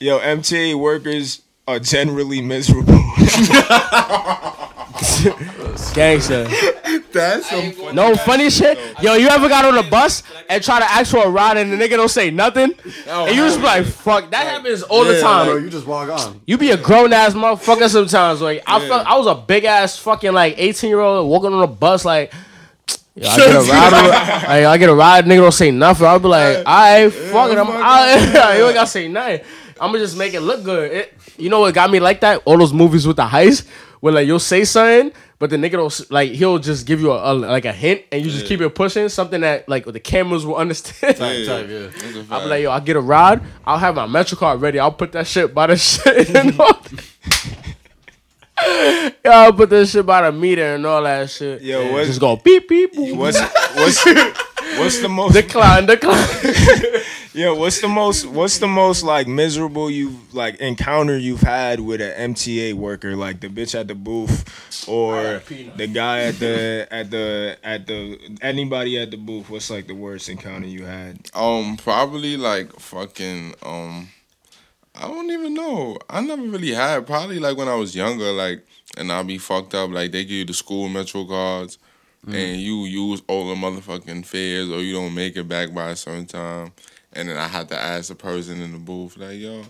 Yo, 0.00 0.18
MTA 0.18 0.76
workers 0.76 1.42
are 1.68 1.78
generally 1.78 2.40
miserable. 2.40 2.94
Gangster. 5.92 6.44
That's 7.12 7.48
some 7.48 7.94
No 7.94 8.14
funny 8.16 8.50
shit. 8.50 8.78
Yo, 9.00 9.14
you 9.14 9.28
ever 9.28 9.48
got 9.48 9.64
on 9.64 9.76
a 9.78 9.88
bus 9.88 10.22
and 10.48 10.62
try 10.62 10.78
to 10.80 10.84
ask 10.90 11.10
for 11.10 11.24
a 11.24 11.30
ride 11.30 11.56
and 11.56 11.72
the 11.72 11.76
nigga 11.76 11.90
don't 11.96 12.08
say 12.10 12.30
nothing? 12.30 12.72
And 13.06 13.36
you 13.36 13.42
just 13.44 13.58
be 13.58 13.64
like, 13.64 13.84
fuck, 13.86 14.30
that 14.30 14.46
happens 14.46 14.82
all 14.82 15.04
the 15.04 15.14
Yeah, 15.14 15.20
time. 15.20 15.46
bro, 15.46 15.56
you 15.56 15.70
just 15.70 15.86
walk 15.86 16.08
on. 16.10 16.40
You 16.46 16.58
be 16.58 16.70
a 16.70 16.76
grown 16.76 17.12
ass 17.12 17.34
motherfucker 17.34 17.88
sometimes. 17.88 18.40
Like 18.40 18.62
I 18.66 18.86
felt 18.88 19.06
I 19.06 19.16
was 19.16 19.26
a 19.26 19.34
big 19.34 19.64
ass 19.64 19.98
fucking 19.98 20.32
like 20.32 20.54
eighteen 20.58 20.90
year 20.90 21.00
old 21.00 21.28
walking 21.28 21.52
on 21.52 21.62
a 21.62 21.66
bus 21.68 22.04
like. 22.04 22.32
Yo, 23.16 23.28
I 23.28 23.36
get 23.36 23.54
a 23.54 23.60
ride. 23.60 23.92
like, 24.48 24.48
I 24.66 24.76
get 24.76 24.88
a 24.88 24.94
ride. 24.94 25.24
Nigga 25.24 25.36
don't 25.36 25.52
say 25.52 25.70
nothing. 25.70 26.04
I'll 26.06 26.18
be 26.18 26.26
like, 26.26 26.56
alright, 26.66 27.12
fuck 27.12 27.50
it. 27.52 27.58
I'm 27.58 27.68
out. 27.68 28.56
you 28.58 28.64
ain't 28.66 28.74
gotta 28.74 28.86
say 28.88 29.06
nothing. 29.06 29.40
I'm 29.80 29.90
gonna 29.92 30.00
just 30.00 30.16
make 30.18 30.34
it 30.34 30.40
look 30.40 30.64
good. 30.64 30.90
It, 30.90 31.14
you 31.36 31.48
know 31.48 31.60
what 31.60 31.74
got 31.74 31.90
me 31.90 32.00
like 32.00 32.20
that? 32.20 32.42
All 32.44 32.58
those 32.58 32.72
movies 32.72 33.06
with 33.06 33.16
the 33.16 33.24
heist, 33.24 33.68
where 34.00 34.12
like 34.12 34.26
you'll 34.26 34.38
say 34.40 34.64
something, 34.64 35.12
but 35.44 35.50
the 35.50 35.56
nigga 35.58 35.72
don't 35.72 36.10
like 36.10 36.30
he'll 36.30 36.58
just 36.58 36.86
give 36.86 37.02
you 37.02 37.12
a, 37.12 37.32
a- 37.32 37.34
like 37.34 37.66
a 37.66 37.72
hint, 37.72 38.00
and 38.10 38.24
you 38.24 38.30
just 38.30 38.46
keep 38.46 38.62
it 38.62 38.74
pushing 38.74 39.10
something 39.10 39.42
that 39.42 39.68
like 39.68 39.84
the 39.84 40.00
cameras 40.00 40.46
will 40.46 40.56
understand. 40.56 41.18
Type, 41.18 41.44
type, 41.46 41.68
yeah. 41.68 42.22
I'll 42.30 42.40
be 42.44 42.48
like, 42.48 42.62
yo, 42.62 42.70
I'll 42.70 42.80
get 42.80 42.96
a 42.96 43.00
ride. 43.00 43.42
I'll 43.66 43.76
have 43.76 43.94
my 43.94 44.06
Metro 44.06 44.38
card 44.38 44.62
ready. 44.62 44.78
I'll 44.78 44.90
put 44.90 45.12
that 45.12 45.26
shit 45.26 45.52
by 45.52 45.66
the 45.66 45.76
shit. 45.90 46.34
And 46.34 46.58
all. 46.58 46.80
yo, 49.22 49.30
I'll 49.30 49.52
put 49.52 49.68
that 49.68 49.86
shit 49.86 50.06
by 50.06 50.22
the 50.22 50.32
meter 50.32 50.76
and 50.76 50.86
all 50.86 51.02
that 51.02 51.28
shit. 51.28 51.60
Yo, 51.60 51.92
what's- 51.92 52.06
just 52.06 52.20
go 52.20 52.36
beep 52.36 52.66
beep. 52.66 52.94
boop. 52.94 53.16
What's 53.16 53.38
what's 53.76 54.02
what's 54.78 55.00
the 55.00 55.08
most 55.08 55.34
Decline, 55.34 55.86
decline. 55.86 56.28
Yeah, 57.34 57.50
what's 57.50 57.80
the 57.80 57.88
most 57.88 58.26
what's 58.26 58.58
the 58.58 58.68
most 58.68 59.02
like 59.02 59.26
miserable 59.26 59.90
you've 59.90 60.32
like 60.32 60.54
encounter 60.60 61.18
you've 61.18 61.40
had 61.40 61.80
with 61.80 62.00
an 62.00 62.32
MTA 62.32 62.74
worker, 62.74 63.16
like 63.16 63.40
the 63.40 63.48
bitch 63.48 63.74
at 63.78 63.88
the 63.88 63.96
booth 63.96 64.44
or 64.88 65.42
the 65.76 65.88
guy 65.88 66.20
at 66.20 66.38
the 66.38 66.86
at 66.92 67.10
the 67.10 67.58
at 67.64 67.88
the 67.88 68.20
anybody 68.40 69.00
at 69.00 69.10
the 69.10 69.16
booth? 69.16 69.50
What's 69.50 69.68
like 69.68 69.88
the 69.88 69.96
worst 69.96 70.28
encounter 70.28 70.68
you 70.68 70.84
had? 70.84 71.28
Um, 71.34 71.76
probably 71.76 72.36
like 72.36 72.72
fucking 72.78 73.54
um, 73.64 74.10
I 74.94 75.08
don't 75.08 75.30
even 75.32 75.54
know. 75.54 75.98
I 76.08 76.20
never 76.20 76.42
really 76.42 76.72
had. 76.72 77.04
Probably 77.04 77.40
like 77.40 77.56
when 77.56 77.66
I 77.66 77.74
was 77.74 77.96
younger, 77.96 78.30
like, 78.30 78.64
and 78.96 79.10
I'll 79.10 79.24
be 79.24 79.38
fucked 79.38 79.74
up. 79.74 79.90
Like 79.90 80.12
they 80.12 80.22
give 80.22 80.30
you 80.30 80.44
the 80.44 80.54
school 80.54 80.88
metro 80.88 81.24
cards, 81.24 81.78
Mm. 82.26 82.34
and 82.34 82.60
you 82.60 82.84
use 82.84 83.22
all 83.28 83.48
the 83.48 83.54
motherfucking 83.54 84.24
fares, 84.24 84.70
or 84.70 84.80
you 84.80 84.94
don't 84.94 85.14
make 85.14 85.36
it 85.36 85.46
back 85.48 85.74
by 85.74 85.90
a 85.90 85.96
certain 85.96 86.26
time, 86.26 86.72
and 87.12 87.28
then 87.28 87.36
I 87.36 87.48
had 87.48 87.68
to 87.68 87.78
ask 87.78 88.08
the 88.08 88.14
person 88.14 88.60
in 88.62 88.72
the 88.72 88.78
booth, 88.78 89.16
like, 89.16 89.38
yo, 89.38 89.62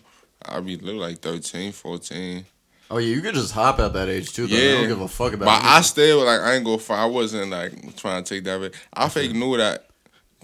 I 0.45 0.61
be 0.61 0.77
little 0.77 1.01
like 1.01 1.19
13, 1.19 1.73
14. 1.73 2.47
Oh 2.91 2.99
yeah, 2.99 3.15
you 3.15 3.23
could 3.23 3.35
just 3.35 3.53
hop 3.53 3.79
at 3.81 3.93
that 3.95 4.09
age 4.09 4.33
too. 4.33 4.47
Though. 4.47 4.57
I 4.57 4.59
Yeah. 4.61 4.73
don't 4.75 4.89
give 4.89 5.01
a 5.01 5.09
fuck 5.09 5.33
about. 5.33 5.47
But 5.47 5.65
I 5.65 5.81
still 5.81 6.25
like 6.25 6.41
I 6.41 6.55
ain't 6.55 6.65
go 6.65 6.77
far. 6.77 6.99
I 6.99 7.07
wasn't 7.07 7.51
like 7.51 7.97
trying 7.97 8.23
to 8.23 8.35
take 8.35 8.45
that. 8.45 8.61
Way. 8.61 8.71
I 8.93 9.09
fake 9.09 9.33
knew 9.33 9.57
that 9.57 9.87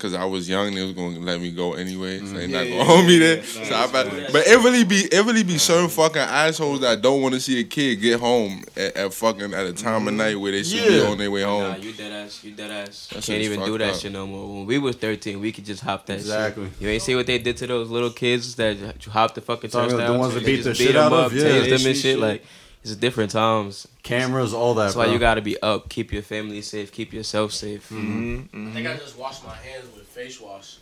Cause 0.01 0.15
I 0.15 0.25
was 0.25 0.49
young, 0.49 0.69
and 0.69 0.77
they 0.77 0.83
was 0.83 0.93
gonna 0.93 1.19
let 1.21 1.41
me 1.41 1.51
go 1.51 1.75
anyway. 1.75 2.21
So 2.21 2.33
they 2.33 2.49
mm. 2.49 2.53
not 2.53 2.65
gonna 2.65 2.75
yeah, 2.77 2.85
hold 2.85 3.05
me 3.07 3.13
yeah, 3.15 3.19
there. 3.19 3.37
yeah. 3.37 3.65
So 3.65 3.75
I 3.75 3.87
bet, 3.93 4.33
but 4.33 4.47
it 4.47 4.57
really 4.65 4.85
be 4.85 5.01
it 5.13 5.27
really 5.27 5.43
be 5.43 5.59
certain 5.59 5.91
fucking 5.91 6.23
assholes 6.23 6.81
that 6.81 7.03
don't 7.03 7.21
want 7.21 7.35
to 7.35 7.41
see 7.41 7.61
a 7.61 7.65
kid 7.65 7.97
get 7.97 8.19
home 8.19 8.65
at, 8.77 8.97
at 8.97 9.13
fucking 9.13 9.53
at 9.53 9.67
a 9.67 9.75
time 9.75 10.09
of 10.09 10.15
mm. 10.15 10.17
night 10.17 10.41
where 10.41 10.53
they 10.53 10.63
should 10.63 10.89
be 10.89 11.03
on 11.03 11.19
their 11.19 11.31
way 11.31 11.43
home. 11.43 11.65
Nah, 11.65 11.73
home. 11.75 11.83
you 11.83 11.93
dead 11.93 12.13
ass. 12.13 12.43
You 12.43 12.53
dead 12.53 12.71
ass. 12.71 13.09
That 13.09 13.23
Can't 13.23 13.43
even 13.43 13.63
do 13.63 13.77
that 13.77 13.95
up. 13.95 14.01
shit 14.01 14.11
no 14.11 14.27
more. 14.27 14.49
When 14.57 14.67
we 14.67 14.79
was 14.79 14.97
13, 14.97 15.39
we 15.39 15.53
could 15.53 15.67
just 15.67 15.83
hop 15.83 16.07
that 16.07 16.15
Exactly. 16.15 16.65
shit. 16.65 16.81
You 16.81 16.89
ain't 16.89 17.03
see 17.03 17.15
what 17.15 17.27
they 17.27 17.39
did 17.39 17.59
to 17.59 17.67
those 17.67 17.91
little 17.91 18.11
kids 18.11 18.55
that 18.57 18.79
hopped 19.11 19.35
the 19.35 19.43
fucking 19.43 19.69
Talking 19.69 19.95
about 19.97 20.13
the 20.13 20.19
ones 20.19 20.33
that 20.35 20.45
beat 20.47 20.63
just 20.63 20.79
the 20.79 20.85
shit 20.87 20.95
them 20.95 21.13
out 21.13 21.13
of? 21.13 21.27
up, 21.27 21.33
Yeah. 21.33 21.43
tased 21.43 21.45
They 21.45 21.61
them 21.61 21.71
and 21.73 21.83
shit. 21.83 21.97
shit. 21.97 22.19
Like 22.19 22.45
it's 22.83 22.95
different 22.97 23.31
times. 23.33 23.87
Cameras, 24.03 24.53
all 24.55 24.75
that. 24.75 24.85
That's 24.85 24.97
why 24.97 25.05
bro. 25.05 25.13
you 25.15 25.19
gotta 25.19 25.43
be 25.43 25.61
up. 25.63 25.89
Keep 25.89 26.13
your 26.13 26.23
family 26.23 26.63
safe. 26.63 26.91
Keep 26.93 27.13
yourself 27.13 27.53
safe. 27.53 27.89
Mm-hmm. 27.91 28.69
I 28.69 28.73
think 28.73 28.87
I 28.89 28.97
just 28.97 29.17
washed 29.19 29.45
my 29.47 29.55
hands 29.55 29.87
with 29.95 30.07
face 30.07 30.41
wash. 30.41 30.79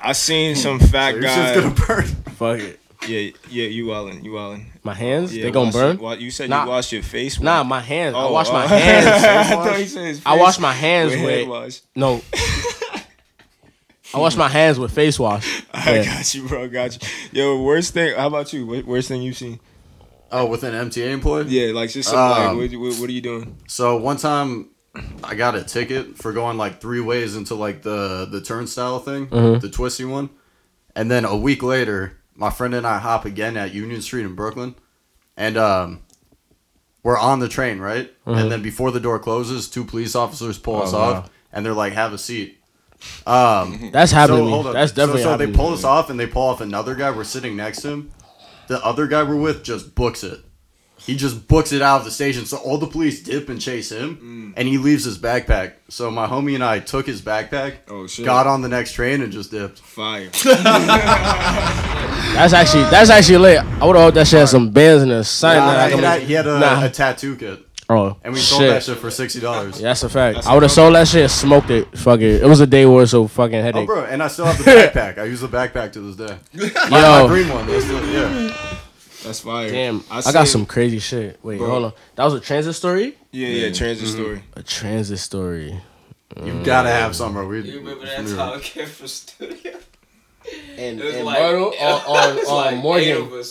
I 0.00 0.12
seen 0.12 0.54
some 0.56 0.78
fat 0.92 1.14
Your 1.14 1.22
guy. 1.22 1.52
shit's 1.54 1.60
gonna 1.60 1.74
burn. 1.86 2.04
Fuck 2.34 2.60
it. 2.60 2.80
Yeah, 3.06 3.30
yeah, 3.48 3.68
you 3.68 3.86
wildin', 3.86 4.24
you 4.24 4.32
wildin'. 4.32 4.64
My 4.82 4.92
hands, 4.92 5.34
Yeah, 5.34 5.44
they 5.44 5.50
gonna 5.52 5.70
burn? 5.70 5.96
your- 5.96 6.02
wa- 6.04 6.12
you 6.14 6.30
said 6.32 6.50
Nah. 6.50 6.64
you 6.64 6.70
wash 6.70 6.92
your 6.92 7.02
face. 7.02 7.38
with- 7.38 7.44
Nah, 7.44 7.62
my 7.62 7.80
hands. 7.80 8.14
I 8.16 8.18
Oh, 8.22 8.32
wash 8.32 8.50
my 8.50 8.66
hands. 8.66 9.06
I 9.24 9.44
thought 9.54 9.78
you 9.78 9.86
said 9.86 10.06
his 10.06 10.22
I 10.26 10.36
wash 10.36 10.58
my 10.58 10.72
hands 10.72 11.12
with 11.12 11.24
with, 11.24 11.48
wash. 11.48 11.80
no. 11.94 12.20
I 14.14 14.18
wash 14.18 14.36
my 14.36 14.48
hands 14.48 14.78
with 14.78 14.90
face 14.92 15.18
wash. 15.18 15.62
I 15.72 15.96
Yeah. 15.96 16.04
got 16.06 16.34
you, 16.34 16.48
bro. 16.48 16.68
Got 16.68 16.94
you. 17.00 17.08
Yo, 17.40 17.62
worst 17.62 17.94
thing. 17.94 18.16
How 18.16 18.26
about 18.26 18.52
you? 18.52 18.66
Worst 18.84 19.08
thing 19.08 19.22
you've 19.22 19.36
seen? 19.36 19.60
Oh, 20.30 20.46
with 20.46 20.62
an 20.62 20.74
MTA 20.90 21.10
employee. 21.10 21.46
Yeah, 21.48 21.72
like 21.72 21.90
just 21.90 22.10
some 22.10 22.18
like, 22.30 22.40
Um, 22.48 22.56
what, 22.58 22.70
what, 22.72 23.00
what 23.00 23.08
are 23.08 23.12
you 23.12 23.20
doing? 23.22 23.56
So 23.66 23.96
one 23.96 24.18
time, 24.18 24.68
I 25.24 25.34
got 25.34 25.54
a 25.54 25.62
ticket 25.64 26.18
for 26.18 26.32
going 26.32 26.58
like 26.58 26.80
three 26.80 27.00
ways 27.00 27.34
into 27.36 27.54
like 27.54 27.82
the 27.82 28.26
the 28.30 28.40
turnstile 28.40 28.98
thing, 28.98 29.28
Mhm. 29.28 29.60
the 29.60 29.70
twisty 29.70 30.04
one, 30.04 30.28
and 30.94 31.10
then 31.10 31.24
a 31.24 31.36
week 31.36 31.62
later, 31.62 32.18
my 32.34 32.50
friend 32.50 32.74
and 32.74 32.86
I 32.86 32.98
hop 32.98 33.24
again 33.24 33.56
at 33.56 33.72
Union 33.72 34.02
Street 34.02 34.24
in 34.24 34.34
Brooklyn, 34.34 34.74
and 35.36 35.56
um, 35.56 36.00
we're 37.02 37.18
on 37.18 37.38
the 37.40 37.48
train, 37.48 37.78
right? 37.78 38.10
Mhm. 38.26 38.38
And 38.40 38.52
then 38.52 38.60
before 38.62 38.90
the 38.90 39.00
door 39.00 39.18
closes, 39.18 39.68
two 39.68 39.84
police 39.84 40.14
officers 40.14 40.58
pull 40.58 40.82
us 40.82 40.92
Oh, 40.92 40.98
off, 40.98 41.30
and 41.52 41.64
they're 41.64 41.72
like, 41.74 41.92
"Have 41.94 42.12
a 42.12 42.18
seat." 42.18 42.58
Um, 43.26 43.90
That's 43.92 44.10
happened 44.12 44.38
so, 44.38 44.48
hold 44.48 44.66
up. 44.66 44.72
That's 44.72 44.92
definitely 44.92 45.22
so, 45.22 45.26
so 45.26 45.30
happened 45.30 45.48
they 45.48 45.52
to 45.52 45.58
pull 45.58 45.68
me. 45.70 45.74
us 45.74 45.84
off 45.84 46.10
and 46.10 46.18
they 46.18 46.26
pull 46.26 46.42
off 46.42 46.60
another 46.60 46.94
guy. 46.96 47.10
We're 47.12 47.24
sitting 47.24 47.56
next 47.56 47.82
to 47.82 47.88
him. 47.90 48.10
The 48.68 48.84
other 48.84 49.06
guy 49.06 49.22
we're 49.22 49.36
with 49.36 49.62
just 49.64 49.94
books 49.94 50.22
it. 50.22 50.40
He 51.00 51.16
just 51.16 51.48
books 51.48 51.72
it 51.72 51.80
out 51.80 52.00
of 52.00 52.04
the 52.04 52.10
station. 52.10 52.44
So 52.44 52.56
all 52.58 52.76
the 52.76 52.86
police 52.86 53.22
dip 53.22 53.48
and 53.48 53.60
chase 53.60 53.90
him, 53.90 54.16
mm. 54.16 54.52
and 54.56 54.68
he 54.68 54.76
leaves 54.78 55.04
his 55.04 55.16
backpack. 55.16 55.74
So 55.88 56.10
my 56.10 56.26
homie 56.26 56.54
and 56.54 56.62
I 56.62 56.80
took 56.80 57.06
his 57.06 57.22
backpack, 57.22 57.76
Oh 57.88 58.06
shit! 58.06 58.26
got 58.26 58.46
on 58.46 58.60
the 58.62 58.68
next 58.68 58.92
train, 58.92 59.22
and 59.22 59.32
just 59.32 59.50
dipped. 59.50 59.78
fire. 59.78 60.28
That's 62.34 62.52
actually 62.52 62.84
that's 62.84 63.10
actually 63.10 63.38
lit. 63.38 63.58
I 63.60 63.84
would 63.86 63.96
have 63.96 64.04
hoped 64.04 64.14
that 64.16 64.26
shit 64.28 64.40
had 64.40 64.48
some 64.48 64.70
bands 64.70 65.02
in 65.02 65.08
there. 65.08 65.24
Something 65.24 65.58
Nah, 65.60 65.72
that 65.72 65.92
I 65.92 65.96
he, 65.96 66.02
had, 66.02 66.22
he 66.22 66.32
had 66.34 66.46
a, 66.46 66.58
Nah. 66.60 66.84
a 66.84 66.90
tattoo 66.90 67.36
kit, 67.36 67.67
Oh, 67.90 68.18
and 68.22 68.34
we 68.34 68.38
sold 68.38 68.62
shit. 68.62 68.70
that 68.70 68.82
shit 68.82 68.98
for 68.98 69.10
sixty 69.10 69.40
dollars. 69.40 69.80
Yeah, 69.80 69.88
that's 69.88 70.02
a 70.02 70.10
fact. 70.10 70.36
That's 70.36 70.46
I 70.46 70.52
would 70.52 70.62
have 70.62 70.72
sold 70.72 70.94
that 70.94 71.08
shit, 71.08 71.30
smoked 71.30 71.70
it. 71.70 71.96
Fuck 71.96 72.20
it. 72.20 72.42
It 72.42 72.46
was 72.46 72.60
a 72.60 72.66
day 72.66 72.84
worth 72.84 73.14
of 73.14 73.32
fucking 73.32 73.54
oh, 73.54 73.62
headache. 73.62 73.88
Oh, 73.88 73.94
bro, 73.94 74.04
and 74.04 74.22
I 74.22 74.28
still 74.28 74.44
have 74.44 74.58
the 74.58 74.64
backpack. 74.70 75.16
I 75.16 75.24
use 75.24 75.40
the 75.40 75.48
backpack 75.48 75.92
to 75.92 76.00
this 76.00 76.16
day. 76.16 76.38
My, 76.90 77.00
Yo. 77.00 77.22
my 77.22 77.26
green 77.28 77.48
one. 77.48 77.66
That's 77.66 77.84
still, 77.84 78.06
yeah. 78.12 78.54
That's 79.24 79.40
fire. 79.40 79.70
Damn, 79.70 80.04
I, 80.10 80.20
seen- 80.20 80.32
got 80.32 80.48
some 80.48 80.66
crazy 80.66 80.98
shit. 80.98 81.38
Wait, 81.42 81.58
Bro. 81.58 81.68
hold 81.70 81.84
on. 81.84 81.92
That 82.16 82.24
was 82.24 82.34
a 82.34 82.40
transit 82.40 82.74
story. 82.74 83.16
Yeah, 83.32 83.48
yeah. 83.48 83.64
Mm-hmm. 83.66 83.74
Transit 83.74 84.08
mm-hmm. 84.08 84.22
story. 84.22 84.42
A 84.54 84.62
transit 84.62 85.18
story. 85.18 85.80
You 86.44 86.62
gotta 86.62 86.90
have 86.90 87.12
mm. 87.12 87.14
some, 87.14 87.32
bro. 87.32 87.48
We, 87.48 87.62
You 87.62 87.78
remember 87.78 88.04
that 88.04 88.16
familiar. 88.16 88.36
time 88.36 88.60
came 88.60 88.86
from 88.86 89.06
studio? 89.08 89.78
And, 90.76 91.00
It 91.00 91.04
was 91.04 91.14
and 91.14 91.24
like 91.24 91.38
Myrtle 91.40 91.74
on, 91.80 92.00
on, 92.02 92.38
on 92.38 92.54
like 92.54 92.74
eight 92.74 92.82
Morgan. 92.82 93.42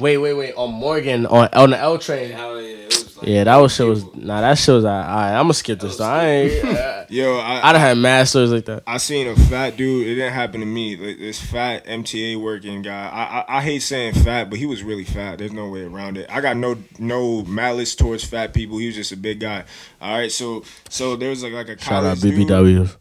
Wait, 0.00 0.16
wait, 0.16 0.34
wait. 0.34 0.54
On 0.54 0.72
Morgan 0.72 1.26
on 1.26 1.48
on 1.52 1.70
the 1.70 1.78
L 1.78 1.98
train. 1.98 2.30
Yeah, 2.30 2.54
it 2.56 2.86
was 2.86 3.16
like 3.18 3.28
Yeah, 3.28 3.44
that 3.44 3.56
was 3.56 3.74
shit 3.74 3.86
was 3.86 4.04
nah. 4.14 4.40
That 4.40 4.54
shit 4.58 4.74
was 4.74 4.84
alright. 4.84 5.32
I'm 5.34 5.44
gonna 5.44 5.54
skip 5.54 5.78
this. 5.80 5.98
Though. 5.98 6.04
I 6.04 6.24
ain't. 6.26 7.10
Yo, 7.10 7.36
I, 7.38 7.68
I'd 7.68 7.76
have 7.76 7.80
had 7.80 7.98
masters 7.98 8.52
like 8.52 8.64
that. 8.66 8.84
I 8.86 8.96
seen 8.98 9.26
a 9.26 9.34
fat 9.34 9.76
dude. 9.76 10.06
It 10.06 10.14
didn't 10.14 10.32
happen 10.32 10.60
to 10.60 10.66
me. 10.66 10.96
Like, 10.96 11.18
This 11.18 11.40
fat 11.42 11.84
MTA 11.84 12.40
working 12.40 12.82
guy. 12.82 13.08
I, 13.08 13.40
I 13.40 13.58
I 13.58 13.62
hate 13.62 13.80
saying 13.80 14.14
fat, 14.14 14.48
but 14.48 14.58
he 14.58 14.66
was 14.66 14.82
really 14.82 15.04
fat. 15.04 15.38
There's 15.38 15.52
no 15.52 15.68
way 15.68 15.82
around 15.82 16.16
it. 16.16 16.30
I 16.30 16.40
got 16.40 16.56
no 16.56 16.76
no 16.98 17.42
malice 17.42 17.94
towards 17.94 18.24
fat 18.24 18.54
people. 18.54 18.78
He 18.78 18.86
was 18.86 18.94
just 18.94 19.12
a 19.12 19.16
big 19.16 19.40
guy. 19.40 19.64
All 20.00 20.16
right, 20.16 20.32
so 20.32 20.64
so 20.88 21.16
there 21.16 21.30
was 21.30 21.42
like 21.42 21.52
like 21.52 21.68
a 21.68 21.78
Shout 21.78 22.04
out 22.04 22.18
college 22.18 22.20
dude. 22.20 22.48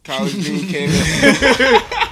College 0.04 0.34
dude 0.34 0.70
came 0.70 0.90
in. 0.90 1.82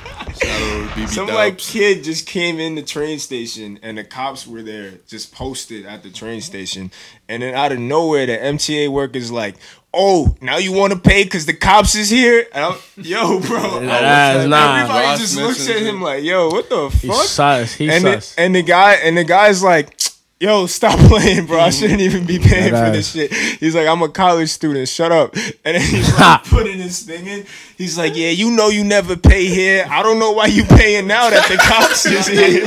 Shout 0.58 0.90
BB 0.98 1.10
Some 1.10 1.28
like 1.28 1.58
kid 1.58 2.04
just 2.04 2.26
came 2.26 2.60
in 2.60 2.76
the 2.76 2.82
train 2.82 3.20
station 3.20 3.80
and 3.84 3.98
the 3.98 4.04
cops 4.04 4.48
were 4.48 4.64
there, 4.64 4.94
just 5.08 5.34
posted 5.34 5.86
at 5.86 6.02
the 6.04 6.10
train 6.10 6.42
station, 6.42 6.92
and 7.30 7.44
then 7.44 7.54
out 7.54 7.72
of 7.72 7.80
nowhere 7.80 8.26
the 8.26 8.38
MTA 8.38 8.90
workers 8.90 9.32
like, 9.32 9.56
"Oh, 9.94 10.36
now 10.42 10.58
you 10.58 10.72
want 10.74 10.94
to 10.94 11.00
pay 11.00 11.24
because 11.24 11.46
the 11.46 11.54
cops 11.54 11.94
is 11.96 12.10
here?" 12.10 12.48
And 12.54 12.66
I'm, 12.66 12.76
Yo, 12.98 13.40
bro, 13.42 13.58
I 13.60 13.64
was 13.80 13.88
That's 13.88 14.38
like- 14.40 14.50
nah. 14.50 14.76
everybody 14.78 15.06
Ross 15.06 15.20
just 15.20 15.38
looks 15.38 15.70
at 15.70 15.78
him 15.82 16.02
like, 16.02 16.24
"Yo, 16.24 16.50
what 16.50 16.70
the 16.70 16.90
He 16.90 17.08
fuck?" 17.08 17.26
sus. 17.26 17.74
He 17.74 17.90
and 17.92 18.04
the, 18.04 18.14
sus. 18.22 18.36
and 18.38 18.56
the 18.56 18.64
guy 18.64 18.94
and 18.94 19.16
the 19.18 19.24
guy's 19.24 19.62
like. 19.62 19.97
Yo, 20.40 20.68
stop 20.68 21.00
playing, 21.10 21.48
bro. 21.48 21.60
I 21.60 21.72
shouldn't 21.72 22.00
even 22.02 22.26
be 22.26 22.38
paying 22.38 22.72
That 22.72 22.86
for 22.88 22.96
this 22.96 23.12
shit. 23.12 23.34
He's 23.34 23.74
like, 23.74 23.88
I'm 23.88 24.04
a 24.04 24.10
college 24.10 24.50
student. 24.50 24.88
Shut 24.88 25.12
up. 25.12 25.36
And 25.36 25.76
then 25.76 25.82
he's 25.82 26.14
like 26.20 26.44
putting 26.44 26.78
his 26.78 27.02
thing 27.02 27.26
in. 27.26 27.46
He's 27.76 27.98
like, 27.98 28.16
Yeah, 28.16 28.30
you 28.30 28.52
know 28.52 28.70
you 28.70 28.84
never 28.84 29.18
pay 29.18 29.48
here. 29.48 29.88
I 29.90 30.04
don't 30.04 30.20
know 30.20 30.32
why 30.34 30.46
you 30.46 30.64
paying 30.64 31.08
now 31.08 31.32
that 31.32 31.48
the 31.50 31.58
cops 31.58 32.06
is 32.06 32.28
here. 32.28 32.66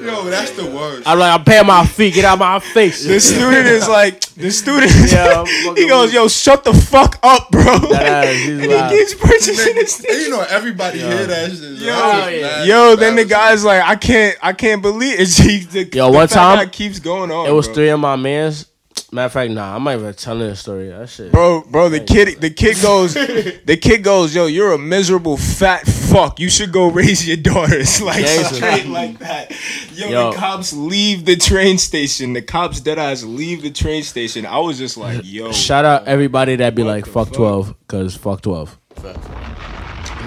Yo, 0.00 0.24
that's 0.24 0.52
the 0.52 0.64
worst. 0.66 1.06
I'm 1.06 1.18
like, 1.18 1.38
I'm 1.38 1.44
paying 1.44 1.66
my 1.66 1.84
fee. 1.84 2.10
Get 2.10 2.24
out 2.24 2.38
my 2.38 2.58
face. 2.58 3.04
The 3.04 3.20
student 3.20 3.66
is 3.66 3.88
like, 3.88 4.20
the 4.34 4.50
student 4.50 4.90
is 4.90 5.12
Yeah, 5.12 5.44
he 5.74 5.86
goes, 5.88 6.06
with- 6.06 6.14
Yo, 6.14 6.28
shut 6.28 6.64
the 6.64 6.72
fuck 6.72 7.18
up, 7.22 7.50
bro. 7.50 7.62
That 7.90 8.24
ass, 8.26 8.34
he's 8.36 8.48
and 8.60 8.72
he 8.72 8.98
keeps 8.98 9.14
purchasing 9.14 9.74
this 9.74 9.98
thing. 9.98 10.20
You 10.20 10.30
know 10.30 10.44
everybody 10.48 10.98
hear 11.00 11.26
that 11.26 11.50
shit. 11.50 11.60
Yo, 11.60 11.86
That 11.86 12.16
was 12.16 12.24
oh, 12.24 12.28
yeah. 12.28 12.42
mad 12.42 12.66
Yo, 12.68 12.96
then 12.96 13.16
the 13.16 13.24
guy's 13.24 13.64
like, 13.64 13.82
I 13.82 13.96
can't, 13.96 14.38
I 14.42 14.52
can't 14.52 14.82
believe 14.82 15.18
it. 15.18 15.28
He, 15.40 15.58
the, 15.60 15.84
Yo, 15.96 16.10
the 16.10 16.16
one 16.16 16.28
time, 16.28 16.58
guy 16.58 16.66
keeps 16.66 16.98
going 16.98 17.30
on. 17.30 17.46
It 17.46 17.52
was 17.52 17.66
bro. 17.66 17.74
three 17.74 17.88
of 17.90 18.00
my 18.00 18.16
mans. 18.16 18.66
Matter 19.12 19.26
of 19.26 19.32
fact, 19.32 19.50
nah, 19.52 19.74
I'm 19.74 19.82
not 19.82 19.94
even 19.98 20.14
telling 20.14 20.48
the 20.48 20.54
story. 20.56 20.88
That 20.88 21.08
shit. 21.08 21.32
Bro, 21.32 21.64
bro, 21.70 21.88
the 21.88 21.98
kid, 22.00 22.36
uh, 22.36 22.40
the 22.40 22.50
kid 22.50 22.76
goes, 22.80 23.14
the 23.14 23.78
kid 23.80 24.04
goes, 24.04 24.34
yo, 24.34 24.46
you're 24.46 24.72
a 24.72 24.78
miserable 24.78 25.36
fat 25.36 25.84
fuck. 26.10 26.40
You 26.40 26.48
should 26.50 26.72
go 26.72 26.90
raise 26.90 27.26
your 27.26 27.36
daughters, 27.36 28.00
like 28.10 28.24
Gangster. 28.24 28.54
straight 28.56 28.86
like 28.86 29.18
that. 29.20 29.50
Yo, 29.94 30.08
Yo. 30.08 30.30
the 30.30 30.36
cops 30.36 30.72
leave 30.72 31.24
the 31.24 31.36
train 31.36 31.78
station. 31.78 32.32
The 32.32 32.42
cops 32.42 32.80
dead 32.80 32.98
eyes 32.98 33.24
leave 33.24 33.62
the 33.62 33.70
train 33.70 34.02
station. 34.02 34.46
I 34.46 34.58
was 34.58 34.78
just 34.78 34.96
like, 34.96 35.20
yo, 35.24 35.52
Shout 35.52 35.84
out 35.84 36.06
everybody 36.08 36.56
that 36.56 36.74
be 36.74 36.82
like 36.84 37.04
fuck 37.06 37.28
fuck? 37.28 37.32
twelve, 37.36 37.74
cause 37.88 38.16
fuck 38.16 38.40
twelve. 38.42 38.78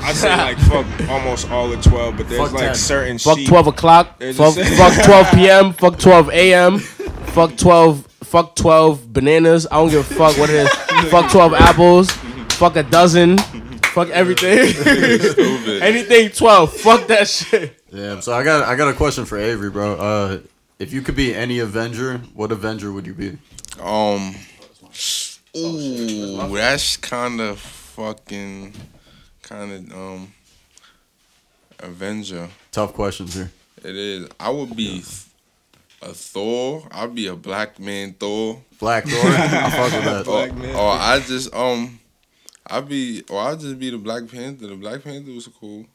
I 0.05 0.11
say 0.13 0.35
like 0.35 0.57
fuck 0.57 0.85
almost 1.09 1.49
all 1.49 1.71
of 1.71 1.81
twelve, 1.81 2.17
but 2.17 2.27
there's 2.27 2.41
Fuck 2.41 2.51
like 2.53 2.63
10. 2.65 2.75
certain 2.75 3.17
Fuck 3.17 3.37
sheep. 3.37 3.47
twelve 3.47 3.67
o'clock. 3.67 4.19
Fuck, 4.33 4.57
a- 4.57 4.65
fuck 4.65 5.03
twelve 5.05 5.27
p.m. 5.33 5.71
Fuck 5.73 5.97
twelve 5.99 6.29
a.m. 6.29 6.79
Fuck 6.79 7.55
twelve. 7.57 8.05
Fuck 8.21 8.55
twelve 8.55 9.13
bananas. 9.13 9.65
I 9.71 9.75
don't 9.75 9.89
give 9.89 9.99
a 10.11 10.13
fuck 10.15 10.37
what 10.37 10.49
it 10.49 10.55
is. 10.55 10.69
fuck 11.09 11.31
twelve 11.31 11.53
apples. 11.53 12.11
Fuck 12.53 12.75
a 12.75 12.83
dozen. 12.83 13.37
Fuck 13.93 14.09
everything. 14.09 14.57
Anything 15.81 16.29
twelve. 16.31 16.73
Fuck 16.73 17.07
that 17.07 17.27
shit. 17.27 17.79
Yeah, 17.91 18.19
so 18.21 18.33
I 18.33 18.43
got 18.43 18.63
I 18.67 18.75
got 18.75 18.87
a 18.89 18.93
question 18.93 19.25
for 19.25 19.37
Avery, 19.37 19.69
bro. 19.69 19.93
Uh, 19.95 20.39
if 20.79 20.91
you 20.91 21.03
could 21.03 21.15
be 21.15 21.35
any 21.35 21.59
Avenger, 21.59 22.17
what 22.33 22.51
Avenger 22.51 22.91
would 22.91 23.05
you 23.05 23.13
be? 23.13 23.37
Um. 23.79 24.35
Ooh, 25.55 26.55
that's 26.55 26.97
kind 26.97 27.39
of 27.39 27.59
fucking, 27.59 28.73
kind 29.43 29.91
of 29.91 29.95
um. 29.97 30.33
Avenger. 31.79 32.49
Tough 32.71 32.93
questions 32.93 33.35
here. 33.35 33.51
It 33.83 33.95
is. 33.95 34.27
I 34.39 34.49
would 34.49 34.75
be 34.75 35.01
th- 35.01 35.25
a 36.01 36.13
Thor. 36.13 36.87
I'd 36.91 37.13
be 37.13 37.27
a 37.27 37.35
black 37.35 37.79
man 37.79 38.13
Thor. 38.13 38.61
Black 38.79 39.05
Thor. 39.05 39.19
I 39.23 39.69
fuck 39.69 39.93
with 39.93 40.03
that. 40.05 40.19
Or, 40.27 40.47
Black 40.47 40.55
man 40.55 40.75
or 40.75 40.91
I 40.91 41.19
just 41.19 41.53
um. 41.53 41.99
I'd 42.77 42.87
be, 42.89 43.23
or 43.29 43.39
I'd 43.41 43.59
just 43.59 43.77
be 43.79 43.89
the 43.89 43.97
Black 43.97 44.27
Panther. 44.29 44.67
The 44.67 44.75
Black 44.75 45.03
Panther 45.03 45.31
was 45.31 45.47
cool. 45.59 45.85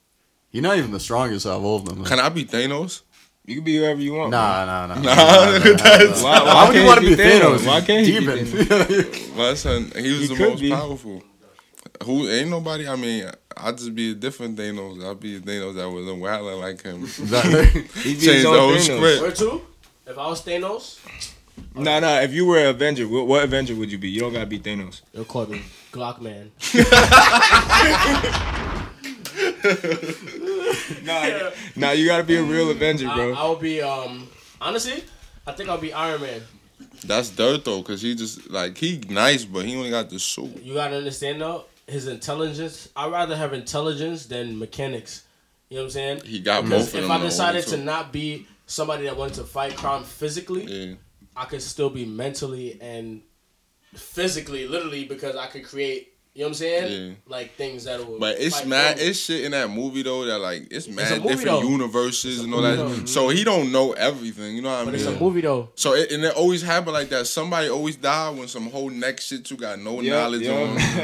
You're 0.51 0.63
not 0.63 0.79
even 0.79 0.93
the 0.93 1.01
strongest 1.01 1.47
out 1.47 1.57
of 1.59 1.65
all 1.65 1.77
of 1.77 1.85
them. 1.85 2.05
Can 2.05 2.19
I 2.21 2.29
be 2.29 2.45
Thanos? 2.45 3.03
You 3.45 3.57
can 3.57 3.65
be 3.65 3.77
whoever 3.79 4.01
you 4.01 4.13
want. 4.15 4.31
Nah, 4.31 4.65
nah, 4.65 4.87
nah. 4.87 4.95
Nah, 5.01 5.15
Why, 5.15 5.59
that's- 5.59 6.23
Why- 6.23 6.39
why 6.41 6.45
why 6.55 6.69
would 6.69 6.77
you 6.77 6.85
want 6.85 7.01
to 7.01 7.07
be 7.09 7.17
be 7.17 7.23
Thanos? 7.23 7.59
Thanos? 7.59 7.67
Why 7.67 7.81
can't 7.81 8.07
he 8.07 8.21
be 8.21 8.27
Demon. 8.27 9.37
My 9.39 9.55
son, 9.55 9.91
he 9.97 10.13
was 10.13 10.29
He 10.29 10.35
the 10.35 10.37
most 10.49 10.61
be. 10.61 10.71
powerful. 10.71 11.23
Who 12.05 12.29
ain't 12.29 12.51
nobody? 12.51 12.87
I 12.87 12.97
mean, 12.97 13.31
I'd 13.57 13.77
just 13.79 13.95
be 13.95 14.13
a 14.13 14.15
different 14.15 14.57
Thanos. 14.59 15.05
I'd 15.05 15.19
be 15.19 15.37
a 15.37 15.41
Thanos 15.41 15.75
that 15.77 15.89
was 15.91 16.07
a 16.07 16.11
wildin' 16.11 16.61
like 16.61 16.83
him. 16.83 17.01
He'd 18.03 18.05
be 18.05 18.11
his 18.11 18.25
Change 18.25 18.43
the 18.45 18.51
whole 18.51 18.73
Thanos. 18.75 18.81
script. 18.97 19.23
Where 19.23 19.33
to? 19.33 19.63
If 20.07 20.19
I 20.19 20.27
was 20.29 20.43
Thanos, 20.45 20.99
Nah, 21.75 22.01
nah. 22.01 22.21
If 22.21 22.33
you 22.33 22.47
were 22.47 22.59
an 22.59 22.67
Avenger, 22.67 23.07
what, 23.09 23.27
what 23.27 23.45
Avenger 23.45 23.75
would 23.75 23.91
you 23.93 23.99
be? 23.99 24.09
You 24.11 24.21
don't 24.21 24.33
gotta 24.33 24.47
be 24.47 24.59
Thanos. 24.59 25.03
They'll 25.13 25.25
call 25.25 25.47
me 25.47 25.63
Glock 25.93 26.21
Man. 26.21 26.51
Nah, 31.05 31.51
nah. 31.77 31.91
You 31.93 32.07
gotta 32.07 32.25
be 32.25 32.37
a 32.37 32.43
real 32.43 32.71
Avenger, 32.71 33.09
bro. 33.09 33.35
I, 33.35 33.47
will 33.47 33.57
be 33.57 33.81
um 33.83 34.29
honestly, 34.61 35.03
I 35.47 35.53
think 35.53 35.69
I'll 35.69 35.79
be 35.79 35.93
Iron 35.93 36.21
Man. 36.21 36.41
That's 37.05 37.31
dirt 37.31 37.65
though, 37.65 37.83
cause 37.83 38.03
he 38.03 38.15
just 38.15 38.51
like 38.51 38.77
he 38.77 39.01
nice, 39.09 39.45
but 39.45 39.65
he 39.65 39.77
only 39.77 39.91
got 39.91 40.11
the 40.11 40.19
suit. 40.19 40.63
You 40.63 40.75
gotta 40.75 40.97
understand 40.97 41.41
though, 41.41 41.65
his 41.87 42.09
intelligence. 42.09 42.89
I'd 42.97 43.11
rather 43.13 43.37
have 43.37 43.53
intelligence 43.53 44.27
than 44.27 44.59
mechanics. 44.59 45.25
You 45.69 45.77
know 45.77 45.83
what 45.83 45.87
I'm 45.87 45.91
saying? 45.91 46.21
He 46.25 46.41
got 46.41 46.65
Because 46.65 46.85
both 46.87 46.95
of 46.95 47.01
if 47.01 47.03
them. 47.09 47.13
I 47.13 47.19
decided 47.23 47.67
to 47.69 47.77
not 47.77 48.13
be 48.13 48.47
somebody 48.67 49.05
that 49.05 49.17
wanted 49.17 49.35
to 49.35 49.45
fight 49.45 49.77
crime 49.77 50.03
physically, 50.03 50.65
yeah. 50.65 50.95
I 51.39 51.45
could 51.45 51.63
still 51.63 51.89
be 51.89 52.05
mentally 52.05 52.79
and 52.81 53.23
physically, 53.95 54.67
literally, 54.67 55.05
because 55.05 55.37
I 55.37 55.47
could 55.47 55.65
create. 55.65 56.18
You 56.39 56.45
know 56.45 56.51
what 56.51 56.51
I'm 56.51 56.55
saying? 56.55 57.09
Yeah. 57.09 57.15
Like 57.27 57.55
things 57.57 57.83
that 57.87 57.99
will. 58.07 58.21
But 58.21 58.37
it's 58.39 58.65
mad. 58.65 58.99
for. 58.99 59.03
It's 59.07 59.19
shit 59.19 59.43
in 59.43 59.51
that 59.51 59.71
movie 59.71 60.03
though 60.03 60.25
that 60.25 60.39
like 60.39 60.69
it's 60.71 60.87
mad 60.87 61.11
movie, 61.21 61.31
different 61.35 61.63
though. 61.63 61.69
universes 61.69 62.39
and 62.45 62.55
all 62.55 62.63
that. 62.63 62.77
though. 62.77 63.05
So 63.07 63.29
he 63.29 63.43
don't 63.43 63.73
know 63.73 63.91
everything. 63.91 64.55
You 64.55 64.63
know 64.63 64.69
what 64.69 64.77
I 64.77 64.79
mean? 64.83 64.93
But 64.93 64.95
it's 64.95 65.07
a 65.07 65.19
movie 65.19 65.41
though. 65.41 65.71
So 65.75 65.95
it, 65.95 66.13
and 66.13 66.23
it 66.25 66.37
always 66.37 66.63
happen 66.63 66.93
like 66.93 67.09
that. 67.09 67.27
Somebody 67.27 67.69
always 67.71 67.97
die 67.97 68.31
when 68.31 68.47
some 68.47 68.71
whole 68.71 68.89
next 68.89 69.25
shit 69.27 69.51
you 69.51 69.57
got 69.57 69.81
no 69.81 70.01
Yeah, 70.01 70.13
knowledge 70.15 70.43
yeah. 70.43 70.53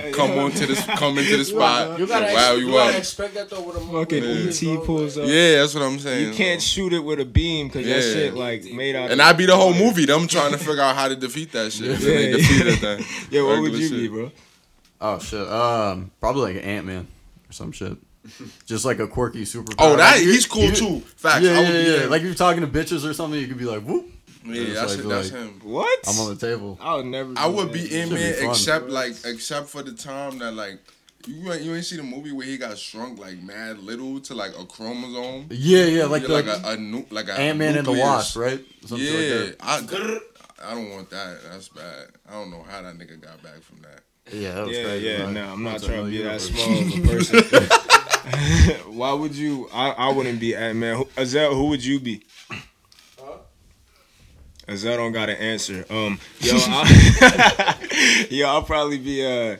on 0.07 0.12
come 0.12 0.38
onto 0.38 0.66
this 0.66 0.87
come 0.87 1.18
into 1.18 1.37
the 1.37 1.44
spot. 1.44 1.99
You 1.99 2.07
gotta, 2.07 2.33
wow 2.33 2.53
you 2.53 2.66
you 2.68 2.73
gotta 2.73 2.92
up. 2.92 2.99
expect 3.01 3.35
that 3.35 3.51
though 3.51 3.62
with 3.62 3.75
a. 3.75 3.81
Fucking 3.81 4.23
movies, 4.23 4.62
ET 4.62 4.85
pulls 4.85 5.18
up. 5.18 5.27
Yeah, 5.27 5.57
that's 5.62 5.75
what 5.75 5.83
I'm 5.83 5.99
saying. 5.99 6.29
You 6.29 6.35
can't 6.35 6.62
shoot 6.62 6.92
it 6.92 7.01
with 7.01 7.18
a 7.18 7.25
beam 7.25 7.66
because 7.66 7.85
that 7.87 8.03
shit 8.03 8.35
like 8.35 8.62
made 8.66 8.94
out. 8.94 9.11
And 9.11 9.20
I 9.20 9.33
be 9.33 9.47
the 9.47 9.57
whole 9.57 9.75
movie. 9.75 10.07
Them 10.07 10.29
trying 10.29 10.53
to 10.53 10.59
figure 10.64 10.81
out 10.81 10.94
how 10.94 11.09
to 11.09 11.16
defeat 11.16 11.51
that 11.51 11.73
shit. 11.73 11.90
And 11.90 12.81
Yeah. 12.81 13.01
Yeah, 13.33 13.42
what 13.49 13.62
would 13.62 13.73
you 13.73 13.90
be, 13.90 14.07
bro? 14.07 14.31
Oh 15.07 15.19
shit. 15.19 15.47
Um, 15.47 16.11
probably 16.19 16.55
like 16.55 16.64
Ant 16.64 16.87
Man 16.87 17.07
or 17.49 17.53
some 17.53 17.73
shit. 17.73 17.97
Just 18.67 18.87
like 18.87 19.01
a 19.01 19.07
quirky 19.07 19.45
super. 19.45 19.73
Oh, 19.79 19.97
that 19.97 20.19
he's 20.19 20.47
cool 20.47 20.71
too. 20.73 21.01
Facts. 21.01 21.45
Yeah, 21.45 21.53
I 21.53 21.59
would 21.61 21.69
yeah, 21.75 21.97
yeah. 22.01 22.07
Like 22.07 22.21
if 22.23 22.27
you're 22.27 22.35
talking 22.35 22.62
to 22.62 22.67
bitches 22.67 23.09
or 23.09 23.12
something, 23.12 23.38
you 23.38 23.47
could 23.47 23.59
be 23.59 23.67
like, 23.67 23.83
"Whoop." 23.83 24.07
yeah, 24.47 24.73
that's, 24.73 24.97
like- 24.97 25.07
that's 25.07 25.31
like- 25.31 25.40
him. 25.43 25.61
What? 25.62 25.99
I'm 26.09 26.19
on 26.21 26.35
the 26.35 26.40
table. 26.47 26.79
I 26.81 26.95
would 26.97 27.05
never. 27.07 27.35
I 27.37 27.47
would 27.47 27.69
that. 27.69 27.73
be 27.75 27.81
in 27.95 28.09
Should 28.09 28.14
be 28.17 28.23
man 28.23 28.35
fun. 28.35 28.51
except 28.51 28.88
like 28.88 29.12
except 29.27 29.69
for 29.69 29.83
the 29.83 29.93
time 29.93 30.38
that 30.38 30.53
like 30.53 30.79
you 31.27 31.53
ain't, 31.53 31.61
you 31.62 31.75
ain't 31.75 31.85
see 31.85 31.97
the 31.99 32.03
movie 32.03 32.33
where 32.33 32.47
he 32.47 32.57
got 32.57 32.79
shrunk 32.79 33.19
like 33.19 33.43
mad 33.43 33.79
little 33.81 34.21
to 34.21 34.35
like 34.35 34.53
a 34.59 34.64
chromosome. 34.64 35.49
Yeah, 35.51 35.85
yeah, 35.85 36.05
like 36.07 36.23
Yeah, 36.23 36.29
the 36.29 36.35
like 36.35 36.47
a, 36.47 36.69
a 36.71 36.77
nu- 36.79 37.07
like 37.11 37.29
a 37.29 37.35
Ant 37.38 37.59
Man 37.59 37.77
and 37.77 37.87
the 37.87 37.93
nucleus. 37.93 38.07
Wasp, 38.07 38.37
right? 38.38 38.64
Some 38.87 38.99
shit 38.99 39.31
Yeah, 39.31 39.67
like 39.69 39.87
that. 39.90 40.21
I, 40.62 40.71
I 40.71 40.75
don't 40.75 40.90
want 40.90 41.11
that. 41.11 41.40
That's 41.51 41.69
bad. 41.69 42.07
I 42.27 42.33
don't 42.33 42.51
know 42.51 42.62
how 42.67 42.81
that 42.81 42.97
nigga 42.97 43.21
got 43.21 43.43
back 43.43 43.61
from 43.61 43.83
that. 43.83 44.01
Yeah, 44.32 44.52
that 44.54 44.66
was 44.66 44.76
Yeah, 44.76 44.84
crazy. 44.84 45.06
yeah. 45.06 45.16
bro. 45.24 45.30
No, 45.32 45.44
I'm 45.52 45.62
not 45.62 45.70
That's 45.72 45.87
trying 45.87 46.04
to 46.04 46.10
be 46.10 46.22
that 46.22 46.40
universe. 46.40 46.48
small 46.50 46.80
of 46.80 47.04
a 47.04 47.08
person. 48.82 48.92
Why 48.96 49.12
would 49.12 49.34
you? 49.34 49.68
I, 49.72 49.90
I 49.90 50.12
wouldn't 50.12 50.40
be 50.40 50.54
Ant 50.56 50.78
Man. 50.78 50.96
Who- 50.96 51.08
Azel, 51.16 51.54
who 51.54 51.66
would 51.66 51.84
you 51.84 52.00
be? 52.00 52.22
Azel 54.66 54.96
don't 54.96 55.12
got 55.12 55.28
an 55.28 55.37
answer. 55.37 55.84
Um, 55.90 56.18
yo, 56.40 56.54
I, 56.56 58.26
yo, 58.30 58.46
I'll 58.48 58.62
probably 58.62 58.96
be 58.98 59.24
uh, 59.26 59.56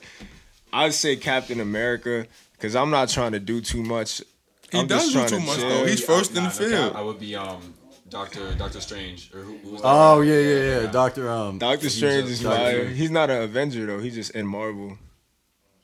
I'd 0.73 0.95
say 0.95 1.17
Captain 1.17 1.61
America 1.61 2.27
because 2.55 2.75
I'm 2.75 2.91
not 2.91 3.11
trying 3.11 3.33
to 3.33 3.41
do 3.41 3.61
too 3.61 3.83
much. 3.83 4.23
He 4.73 4.79
I'm 4.79 4.87
does 4.87 5.13
just 5.13 5.29
do 5.31 5.37
too 5.37 5.41
to 5.43 5.47
much 5.47 5.59
chill. 5.59 5.69
though. 5.69 5.85
He's 5.87 6.03
first 6.03 6.31
in 6.35 6.43
Nah, 6.45 6.49
the 6.49 6.63
no 6.65 6.71
cap, 6.71 6.79
field. 6.81 6.97
I 6.97 7.03
would 7.03 7.21
be 7.21 7.37
um 7.37 7.75
Doctor 8.15 8.55
Doctor 8.55 8.81
Strange 8.81 9.31
or 9.35 9.41
who, 9.41 9.57
who 9.59 9.71
was? 9.73 9.81
Oh 9.83 10.21
yeah, 10.21 10.39
yeah, 10.39 10.81
yeah. 10.83 10.87
Doctor 10.91 11.29
Um. 11.29 11.59
Doctor 11.59 11.91
Strange 11.91 12.29
a- 12.29 12.33
is 12.33 12.41
Doctor 12.41 12.57
fire. 12.57 12.79
Strange. 12.83 12.99
He's 12.99 13.11
not 13.11 13.29
an 13.29 13.43
Avenger 13.43 13.87
though. 13.87 13.99
He's 13.99 14.15
just 14.15 14.31
in 14.31 14.47
Marvel. 14.47 14.97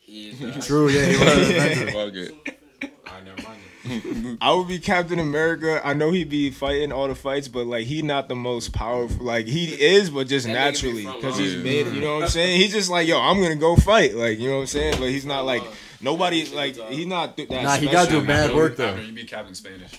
True. 0.62 0.88
Yeah, 0.88 1.06
he 1.06 1.16
was 1.16 1.50
an 1.50 1.56
Avenger. 1.88 1.90
Fuck 1.90 2.14
it. 2.14 2.58
I 3.06 3.20
never 3.22 3.42
mind. 3.42 4.38
I 4.40 4.52
would 4.52 4.68
be 4.68 4.78
Captain 4.78 5.18
America. 5.18 5.80
I 5.84 5.94
know 5.94 6.12
he'd 6.12 6.28
be 6.28 6.50
fighting 6.50 6.92
all 6.92 7.08
the 7.08 7.14
fights, 7.16 7.48
but 7.48 7.66
like 7.66 7.86
he 7.86 8.00
not 8.02 8.28
the 8.28 8.36
most 8.36 8.72
powerful. 8.72 9.26
Like 9.26 9.46
he 9.46 9.64
is, 9.74 10.08
but 10.10 10.28
just 10.28 10.46
That 10.46 10.52
naturally 10.52 11.06
because 11.06 11.36
he's 11.36 11.50
Island. 11.54 11.64
made. 11.64 11.86
You 11.88 12.00
know 12.00 12.14
what 12.16 12.22
I'm 12.24 12.28
saying? 12.28 12.60
He's 12.60 12.72
just 12.72 12.90
like, 12.90 13.08
yo, 13.08 13.20
I'm 13.20 13.42
gonna 13.42 13.56
go 13.56 13.74
fight. 13.74 14.14
Like 14.14 14.38
you 14.38 14.48
know 14.50 14.56
what 14.56 14.60
I'm 14.62 14.66
saying? 14.68 14.94
But 15.00 15.08
he's 15.08 15.26
not 15.26 15.44
like 15.46 15.64
nobody. 16.00 16.46
Like 16.46 16.76
he's 16.90 17.06
not 17.08 17.36
th- 17.36 17.48
that. 17.48 17.62
Nah, 17.64 17.76
he 17.76 17.88
gotta 17.88 18.08
do 18.08 18.24
bad 18.24 18.54
work 18.54 18.76
though. 18.76 18.94
You 18.94 19.12
be 19.12 19.24
Captain 19.24 19.54
Spanish. 19.56 19.90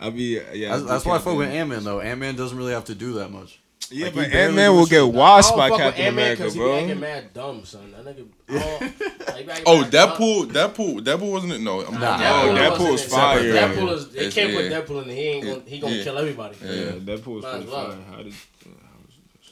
I'll 0.00 0.10
be 0.10 0.40
yeah. 0.54 0.70
That's, 0.76 0.82
that's 0.84 1.04
why 1.04 1.16
I 1.16 1.18
fuck 1.18 1.36
with 1.36 1.46
Captain. 1.48 1.60
Ant 1.60 1.70
Man 1.70 1.84
though. 1.84 2.00
Ant 2.00 2.20
Man 2.20 2.36
doesn't 2.36 2.56
really 2.56 2.72
have 2.72 2.84
to 2.86 2.94
do 2.94 3.14
that 3.14 3.30
much. 3.30 3.60
Yeah, 3.90 4.06
Like, 4.06 4.14
but 4.16 4.20
barely 4.30 4.44
Ant 4.44 4.54
Man 4.54 4.72
will 4.76 4.86
get 4.86 5.00
I 5.00 5.04
washed 5.04 5.56
by 5.56 5.68
fuck 5.70 5.78
with 5.78 5.86
Captain 5.86 6.04
Ant-Man 6.06 6.36
he 6.36 6.42
acting 6.44 6.58
bro. 6.60 6.94
mad 6.96 7.32
dumb, 7.32 7.64
son. 7.64 7.90
That 7.92 8.04
nigga. 8.04 8.28
Oh, 8.50 8.78
like, 9.32 9.50
he 9.56 9.62
Oh, 9.64 9.80
mad 9.80 9.90
dumb. 9.90 10.10
Deadpool, 10.10 10.44
Deadpool, 10.52 11.00
Deadpool 11.00 11.30
wasn't 11.32 11.52
it? 11.54 11.60
No, 11.62 11.80
I'm 11.86 11.94
Nah. 11.94 12.00
not. 12.00 12.20
Oh, 12.20 12.48
Deadpool 12.48 12.58
Deadpool's 12.58 12.80
wasn't 12.90 13.06
it. 13.06 13.10
fire. 13.10 13.40
Deadpool 13.40 13.92
is. 13.94 14.08
They 14.10 14.18
It's- 14.18 14.34
can't 14.34 14.52
put 14.54 14.64
yeah. 14.66 14.80
Deadpool 14.82 15.02
in. 15.04 15.08
He 15.08 15.20
ain't 15.22 15.46
gonna. 15.46 15.62
He 15.66 15.78
gonna 15.78 15.94
Yeah. 15.94 16.04
kill 16.04 16.18
everybody. 16.18 16.56
Yeah, 16.62 16.68
Deadpool's 16.68 17.42
Might 17.44 17.50
pretty 17.52 17.66
as 17.66 17.70
fire. 17.72 17.96
How 18.10 18.16
did? 18.22 18.34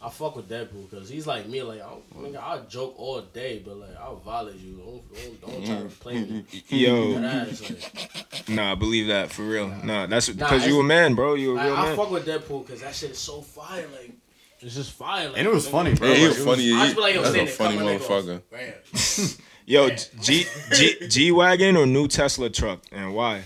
I 0.07 0.11
fuck 0.11 0.37
with 0.37 0.49
Deadpool 0.49 0.89
because 0.89 1.09
he's 1.09 1.27
like 1.27 1.49
me. 1.49 1.63
Like 1.63 1.81
I'll, 1.81 2.01
nigga, 2.17 2.37
I'll 2.37 2.63
joke 2.67 2.95
all 2.97 3.21
day, 3.23 3.61
but 3.65 3.77
like 3.77 3.97
I'll 3.99 4.17
violate 4.17 4.55
you. 4.57 4.77
Don't, 4.77 5.41
don't, 5.41 5.41
don't 5.41 5.67
try 5.67 5.77
to 5.83 5.89
play 6.01 6.15
me. 6.25 6.45
Yo, 6.69 7.19
ass, 7.19 7.61
like, 7.69 8.49
nah, 8.49 8.75
believe 8.77 9.09
that 9.09 9.31
for 9.33 9.43
real. 9.43 9.69
Nah, 9.69 10.07
that's 10.07 10.29
Nah, 10.29 10.35
because 10.35 10.63
you 10.65 10.75
it's- 10.75 10.81
a 10.81 10.85
man, 10.85 11.15
bro. 11.15 11.35
You 11.35 11.53
a 11.53 11.55
like, 11.55 11.67
real 11.67 11.75
I 11.77 11.83
man. 11.87 11.97
fuck 11.97 12.11
with 12.13 12.25
Deadpool 12.27 12.65
because 12.67 12.83
that 12.83 12.95
shit 12.95 13.11
is 13.11 13.19
so 13.19 13.41
fire. 13.43 13.85
Like 14.01 14.13
it's 14.61 14.75
just 14.77 14.93
fire. 14.93 15.29
Like, 15.29 15.39
And 15.39 15.47
it 15.49 15.53
was 15.53 15.67
nigga, 15.67 15.71
funny, 15.73 15.95
bro. 15.95 16.09
Yeah, 16.09 16.15
he 16.15 16.27
Like, 16.29 16.37
was 16.37 16.45
funny. 16.47 16.63
I 16.63 16.65
He, 16.65 16.83
just 16.85 16.95
be 16.97 17.03
like, 17.03 17.15
yo, 17.17 17.23
that's 17.23 17.37
a 17.37 17.47
funny 17.49 17.77
cut 17.77 17.85
my 17.85 17.91
nigga 17.93 18.01
off. 18.01 18.09
motherfucker. 18.09 19.37
Bam. 19.37 19.43
Yo, 19.69 19.91
G 20.23 20.47
G 20.73 21.09
G 21.09 21.33
wagon 21.33 21.77
or 21.77 21.87
new 21.87 22.07
Tesla 22.07 22.49
truck, 22.49 22.83
and 22.93 23.13
why? 23.13 23.43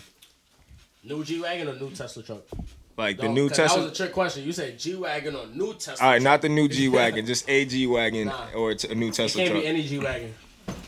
New 1.03 1.25
G 1.25 1.41
wagon 1.41 1.69
or 1.69 1.75
new 1.77 1.91
Tesla 1.91 2.23
truck? 2.23 2.43
Like 3.01 3.17
the 3.17 3.23
Don't- 3.25 3.35
new 3.35 3.49
'cause 3.49 3.57
That 3.57 3.69
Tesla. 3.69 3.83
was 3.85 3.93
a 3.93 3.95
trick 3.95 4.13
question. 4.13 4.45
You 4.45 4.53
said 4.53 4.79
G 4.79 4.95
wagon 4.95 5.35
or 5.35 5.47
new 5.47 5.73
Tesla? 5.75 6.05
All 6.07 6.13
right, 6.13 6.21
not 6.23 6.43
the 6.43 6.49
new 6.51 6.69
G 6.77 6.89
wagon, 6.89 7.25
just 7.25 7.49
a 7.49 7.65
G 7.65 7.87
wagon 7.87 8.27
Nah. 8.29 8.49
or 8.55 8.73
a 8.73 8.95
new 8.95 9.09
It 9.09 9.15
Tesla 9.15 9.41
can't 9.41 9.51
truck. 9.53 9.63
be 9.63 9.67
any 9.69 9.83
G 9.83 9.99
wagon. 9.99 10.35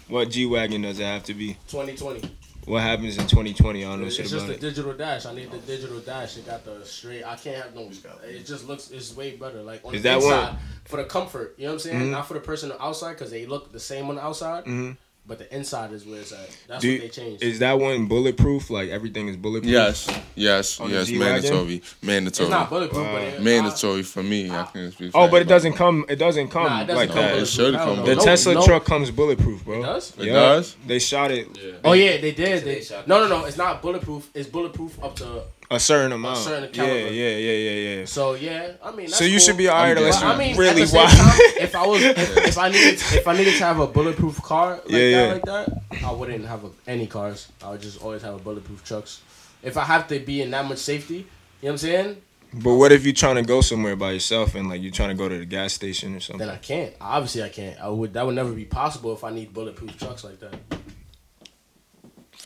what 0.08 0.30
G 0.30 0.44
wagon 0.44 0.82
does 0.82 0.98
it 1.00 1.04
have 1.04 1.24
to 1.24 1.34
be? 1.34 1.56
2020. 1.68 2.20
What 2.66 2.82
happens 2.82 3.16
in 3.16 3.26
2020? 3.26 3.82
I 3.84 3.88
don't 3.88 4.00
know 4.02 4.06
It's 4.06 4.14
shit 4.16 4.26
just 4.28 4.44
about 4.44 4.60
the 4.60 4.68
digital 4.68 4.92
dash. 4.92 5.24
I 5.26 5.34
need 5.34 5.50
the 5.50 5.58
digital 5.58 5.98
dash. 6.00 6.36
It 6.36 6.46
got 6.46 6.64
the 6.64 6.84
straight. 6.84 7.24
I 7.24 7.34
can't 7.34 7.56
have 7.56 7.74
no. 7.74 7.90
It 8.24 8.44
just 8.46 8.68
looks. 8.68 8.90
It's 8.90 9.16
way 9.16 9.32
better. 9.36 9.62
Like 9.62 9.80
on 9.84 9.94
Is 9.94 10.02
the 10.02 10.10
that 10.10 10.20
one- 10.20 10.32
inside 10.32 10.56
for 10.84 10.96
the 10.98 11.04
comfort. 11.04 11.54
You 11.56 11.64
know 11.64 11.70
what 11.70 11.74
I'm 11.74 11.90
saying? 11.90 12.00
Mhm. 12.02 12.10
Not 12.10 12.28
for 12.28 12.34
the 12.34 12.40
person 12.40 12.72
outside 12.78 13.14
because 13.14 13.30
they 13.32 13.46
look 13.46 13.72
the 13.72 13.80
same 13.80 14.08
on 14.10 14.14
the 14.16 14.22
outside. 14.22 14.64
Mhm. 14.66 14.96
But 15.24 15.38
the 15.38 15.54
inside 15.54 15.92
is 15.92 16.04
where 16.04 16.18
it's 16.18 16.32
at. 16.32 16.50
That's 16.66 16.82
Do 16.82 16.92
what 16.94 17.00
they 17.02 17.08
changed. 17.08 17.44
Is 17.44 17.60
that 17.60 17.78
one 17.78 18.06
bulletproof? 18.06 18.70
Like 18.70 18.88
everything 18.90 19.28
is 19.28 19.36
bulletproof? 19.36 19.72
Yes, 19.72 20.08
yes, 20.34 20.80
On 20.80 20.90
yes. 20.90 21.06
G-Wagon? 21.06 21.80
Mandatory, 22.02 22.26
it's 22.26 22.40
not 22.50 22.68
bulletproof, 22.68 23.06
Wow. 23.06 23.12
but 23.14 23.22
it, 23.22 23.40
mandatory 23.42 24.02
for 24.02 24.22
me. 24.24 24.50
I 24.50 24.64
can 24.64 24.90
speak. 24.90 25.12
Oh, 25.14 25.28
but 25.28 25.40
it 25.40 25.46
doesn't 25.48 25.74
come. 25.74 26.04
It 26.08 26.16
doesn't 26.16 26.48
come 26.48 26.64
Nah, 26.64 26.82
it 26.82 26.86
doesn't 26.86 26.96
like 26.96 27.08
come 27.10 27.18
that. 27.18 27.36
It 27.38 27.46
should 27.46 27.74
come 27.74 27.98
no. 27.98 28.04
The 28.04 28.16
No, 28.16 28.24
Tesla 28.24 28.54
no. 28.54 28.64
truck 28.66 28.84
comes 28.84 29.12
bulletproof, 29.12 29.64
bro. 29.64 29.78
It 29.78 29.82
does? 29.82 30.12
It 30.18 30.24
Yeah. 30.24 30.32
does? 30.32 30.76
They 30.88 30.98
shot 30.98 31.30
it 31.30 31.46
Yeah. 31.56 31.72
Oh 31.84 31.92
yeah, 31.92 32.20
they 32.20 32.32
did. 32.32 32.64
They, 32.64 32.74
They 32.74 32.80
shot 32.82 33.06
no, 33.06 33.20
no, 33.20 33.28
no. 33.28 33.44
It's 33.44 33.56
not 33.56 33.80
bulletproof. 33.80 34.28
It's 34.34 34.48
bulletproof 34.48 35.02
up 35.04 35.14
to. 35.16 35.42
A 35.72 35.80
certain 35.80 36.12
amount. 36.12 36.38
certain 36.38 36.64
yeah, 36.64 36.84
caliber. 36.84 37.10
yeah, 37.12 37.36
yeah, 37.36 37.52
yeah, 37.52 37.98
yeah. 37.98 38.04
So 38.04 38.34
yeah, 38.34 38.72
I 38.82 38.90
mean. 38.90 39.06
That's 39.06 39.16
So 39.18 39.24
you 39.24 39.32
cool. 39.32 39.38
should 39.40 39.56
be 39.56 39.68
alright 39.68 39.92
I'm 39.92 39.98
unless 39.98 40.20
good. 40.20 40.26
you 40.26 40.32
I 40.32 40.38
mean, 40.38 40.56
really 40.56 40.82
at 40.82 40.92
wild. 40.92 41.10
time, 41.10 41.32
if 41.60 41.74
I 41.74 41.86
was, 41.86 42.02
if, 42.02 42.36
if 42.36 42.58
I 42.58 42.68
needed, 42.68 42.94
if 42.94 43.26
I 43.28 43.36
needed 43.36 43.56
to 43.58 43.64
have 43.64 43.80
a 43.80 43.86
bulletproof 43.86 44.42
car 44.42 44.76
like 44.76 44.82
Yeah, 44.88 44.98
that, 44.98 45.10
yeah. 45.10 45.32
like 45.32 45.44
that, 45.44 45.82
I 46.04 46.12
wouldn't 46.12 46.46
have 46.46 46.64
a, 46.64 46.70
any 46.86 47.06
cars. 47.06 47.48
I 47.64 47.70
would 47.70 47.82
just 47.82 48.02
always 48.02 48.22
have 48.22 48.34
a 48.34 48.38
bulletproof 48.38 48.84
trucks. 48.84 49.22
If 49.62 49.76
I 49.76 49.84
have 49.84 50.08
to 50.08 50.18
be 50.18 50.42
in 50.42 50.50
that 50.50 50.64
much 50.66 50.78
safety, 50.78 51.14
you 51.16 51.22
know 51.22 51.26
what 51.60 51.70
I'm 51.72 51.78
saying? 51.78 52.16
But 52.54 52.74
what 52.74 52.92
if 52.92 53.04
you're 53.06 53.14
trying 53.14 53.36
to 53.36 53.42
go 53.42 53.62
somewhere 53.62 53.96
by 53.96 54.10
yourself 54.12 54.54
and 54.54 54.68
like 54.68 54.82
you're 54.82 54.92
trying 54.92 55.08
to 55.08 55.14
go 55.14 55.26
to 55.28 55.38
the 55.38 55.46
gas 55.46 55.72
station 55.72 56.14
or 56.16 56.20
something? 56.20 56.46
Then 56.46 56.54
I 56.54 56.58
can't. 56.58 56.92
Obviously, 57.00 57.42
I 57.44 57.48
can't. 57.48 57.80
I 57.80 57.88
would. 57.88 58.12
That 58.12 58.26
would 58.26 58.34
never 58.34 58.52
be 58.52 58.66
possible 58.66 59.12
if 59.14 59.24
I 59.24 59.30
need 59.30 59.54
bulletproof 59.54 59.96
trucks 59.98 60.22
like 60.24 60.38
that. 60.40 60.54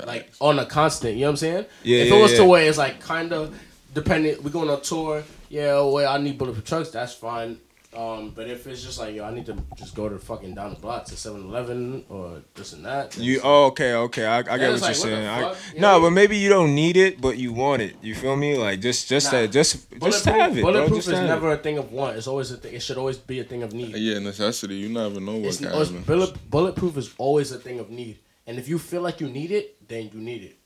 Like 0.05 0.31
on 0.41 0.59
a 0.59 0.67
constant, 0.67 1.15
you 1.15 1.21
know 1.21 1.27
what 1.29 1.31
I'm 1.31 1.37
saying? 1.37 1.67
Yeah, 1.83 1.99
If 2.03 2.09
yeah, 2.11 2.15
it 2.17 2.23
was 2.23 2.33
yeah. 2.33 2.39
to 2.39 2.45
where 2.45 2.69
it's 2.69 2.79
like 2.79 3.01
kind 3.01 3.33
of 3.33 3.59
dependent, 3.95 4.43
we 4.43 4.51
going 4.51 4.69
on 4.69 4.81
tour. 4.83 5.23
Yeah, 5.49 5.81
well, 5.81 6.13
I 6.13 6.19
need 6.19 6.37
bulletproof 6.39 6.65
trucks. 6.67 6.91
That's 6.91 7.15
fine. 7.15 7.61
Um, 7.97 8.33
but 8.37 8.47
if 8.47 8.67
it's 8.67 8.83
just 8.83 8.99
like 8.99 9.15
yo, 9.15 9.25
I 9.25 9.33
need 9.33 9.47
to 9.47 9.57
just 9.75 9.95
go 9.95 10.07
to 10.07 10.19
fucking 10.19 10.55
down 10.55 10.75
the 10.75 10.77
block 10.79 11.07
to 11.07 11.15
7-Eleven 11.15 12.05
or 12.11 12.43
this 12.55 12.75
and 12.75 12.85
that. 12.85 13.16
You 13.16 13.41
oh 13.43 13.66
okay 13.68 13.95
okay 13.95 14.27
I, 14.27 14.39
I 14.41 14.43
get 14.43 14.73
it's 14.73 14.83
what 14.83 14.99
you're 15.09 15.18
like, 15.18 15.45
what 15.45 15.57
saying. 15.57 15.73
I. 15.73 15.75
You 15.75 15.81
no, 15.81 15.93
know? 15.93 16.01
but 16.03 16.11
maybe 16.11 16.37
you 16.37 16.51
don't 16.51 16.75
need 16.75 16.99
it, 16.99 17.23
but 17.23 17.39
you 17.39 17.55
want 17.55 17.81
it. 17.81 17.97
You 18.03 18.14
feel 18.14 18.37
me? 18.37 18.59
Like 18.59 18.81
just 18.81 19.09
just 19.09 19.33
Nah. 19.33 19.41
to, 19.43 19.49
just 19.49 19.73
just 19.91 20.25
to 20.25 20.31
bulletproof, 20.31 20.35
have 20.37 20.59
it, 20.59 20.61
bro. 20.62 20.73
bulletproof 20.73 20.99
Just 21.05 21.09
is 21.09 21.20
never 21.20 21.53
it. 21.53 21.61
a 21.61 21.62
thing 21.62 21.79
of 21.79 21.91
want. 21.91 22.18
It's 22.18 22.27
always 22.27 22.51
a 22.51 22.59
thing. 22.59 22.75
It 22.75 22.83
should 22.83 22.99
always 22.99 23.16
be 23.16 23.41
a 23.41 23.45
thing 23.45 23.62
of 23.62 23.73
need. 23.73 23.97
Yeah, 23.97 24.18
necessity. 24.18 24.75
You 24.75 24.91
never 24.91 25.18
know 25.18 25.37
what 25.37 25.47
It's, 25.47 25.57
can 25.57 25.68
it's- 25.68 25.89
bullet, 25.89 26.51
bulletproof 26.51 26.99
is 26.99 27.14
always 27.16 27.51
a 27.53 27.59
thing 27.59 27.81
of 27.81 27.89
need. 27.89 28.18
And 28.47 28.59
if 28.59 28.68
you 28.68 28.79
feel 28.79 29.01
like 29.01 29.20
you 29.23 29.29
need 29.29 29.51
it, 29.53 29.76
then 29.89 30.11
you 30.12 30.20
need 30.20 30.43
it. 30.43 30.59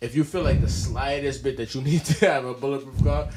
if 0.00 0.14
you 0.14 0.24
feel 0.24 0.42
like 0.42 0.60
the 0.60 0.68
slightest 0.68 1.42
bit 1.42 1.56
that 1.56 1.74
you 1.74 1.82
need 1.90 2.04
to 2.04 2.26
have 2.26 2.44
a 2.44 2.54
bulletproof 2.54 3.02
car, 3.04 3.28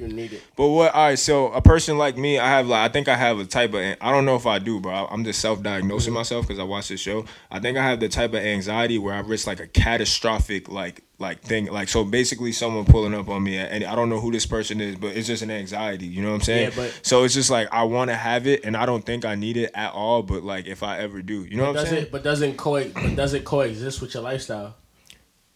you 0.00 0.08
need 0.08 0.32
it. 0.32 0.42
But 0.56 0.68
what? 0.68 0.94
All 0.94 1.06
right. 1.08 1.18
So 1.18 1.52
a 1.52 1.60
person 1.62 1.98
like 1.98 2.16
me, 2.16 2.38
I 2.38 2.48
have 2.48 2.66
like 2.66 2.90
I 2.90 2.92
think 2.92 3.08
I 3.08 3.16
have 3.16 3.38
a 3.38 3.44
type 3.44 3.74
of 3.74 3.80
I 4.00 4.10
don't 4.10 4.24
know 4.24 4.36
if 4.36 4.46
I 4.46 4.58
do, 4.58 4.80
bro. 4.80 5.06
I'm 5.10 5.24
just 5.24 5.40
self-diagnosing 5.40 6.12
myself 6.12 6.46
because 6.46 6.58
I 6.58 6.64
watch 6.64 6.88
this 6.88 7.00
show. 7.00 7.24
I 7.50 7.60
think 7.60 7.76
I 7.78 7.82
have 7.82 8.00
the 8.00 8.08
type 8.08 8.30
of 8.30 8.40
anxiety 8.40 8.98
where 8.98 9.14
I 9.14 9.20
risk 9.20 9.46
like 9.46 9.60
a 9.60 9.66
catastrophic 9.66 10.68
like 10.68 11.02
like 11.18 11.42
thing. 11.42 11.66
Like 11.66 11.88
so, 11.88 12.04
basically, 12.04 12.52
someone 12.52 12.84
pulling 12.84 13.14
up 13.14 13.28
on 13.28 13.42
me, 13.42 13.56
and 13.58 13.84
I 13.84 13.94
don't 13.94 14.08
know 14.08 14.20
who 14.20 14.32
this 14.32 14.46
person 14.46 14.80
is, 14.80 14.96
but 14.96 15.16
it's 15.16 15.26
just 15.26 15.42
an 15.42 15.50
anxiety. 15.50 16.06
You 16.06 16.22
know 16.22 16.28
what 16.28 16.36
I'm 16.36 16.40
saying? 16.42 16.70
Yeah, 16.70 16.76
but- 16.76 17.00
so 17.02 17.24
it's 17.24 17.34
just 17.34 17.50
like 17.50 17.68
I 17.72 17.84
want 17.84 18.10
to 18.10 18.16
have 18.16 18.46
it, 18.46 18.64
and 18.64 18.76
I 18.76 18.86
don't 18.86 19.04
think 19.04 19.24
I 19.24 19.34
need 19.34 19.56
it 19.56 19.70
at 19.74 19.92
all. 19.92 20.22
But 20.22 20.42
like 20.42 20.66
if 20.66 20.82
I 20.82 20.98
ever 20.98 21.22
do, 21.22 21.44
you 21.44 21.56
know 21.56 21.72
what 21.72 21.80
I'm 21.80 21.86
saying? 21.86 22.06
But 22.10 22.24
doesn't 22.24 22.56
co 22.56 22.82
but 22.88 23.16
does 23.16 23.34
it 23.34 23.44
coexist 23.44 24.00
with 24.00 24.14
your 24.14 24.22
lifestyle? 24.22 24.76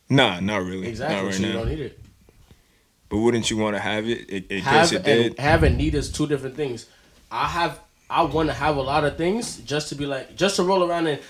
Nah, 0.09 0.41
not 0.41 0.59
really. 0.63 0.89
Exactly. 0.89 1.17
Not 1.17 1.25
right 1.25 1.35
so 1.35 1.43
you 1.43 1.49
now. 1.49 1.59
don't 1.61 1.69
need 1.69 1.81
it. 1.81 2.01
But 3.15 3.21
wouldn't 3.21 3.49
you 3.49 3.57
want 3.57 3.77
to 3.77 3.81
have 3.81 4.09
it 4.09 4.29
in, 4.29 4.45
in 4.51 4.61
have 4.63 4.91
case 4.91 4.93
it 4.93 5.07
and 5.07 5.23
did? 5.37 5.39
have 5.39 5.63
and 5.63 5.77
need 5.79 5.95
is 5.95 6.11
two 6.11 6.27
different 6.27 6.57
things. 6.57 6.87
I 7.31 7.47
have 7.47 7.79
I 8.11 8.25
want 8.25 8.49
to 8.49 8.53
have 8.53 8.77
a 8.77 8.83
lot 8.83 9.05
of 9.05 9.17
things 9.17 9.59
just 9.59 9.89
to 9.91 9.95
be 9.95 10.05
like 10.05 10.35
just 10.35 10.57
to 10.57 10.65
roll 10.65 10.83
around 10.83 11.07
and 11.07 11.21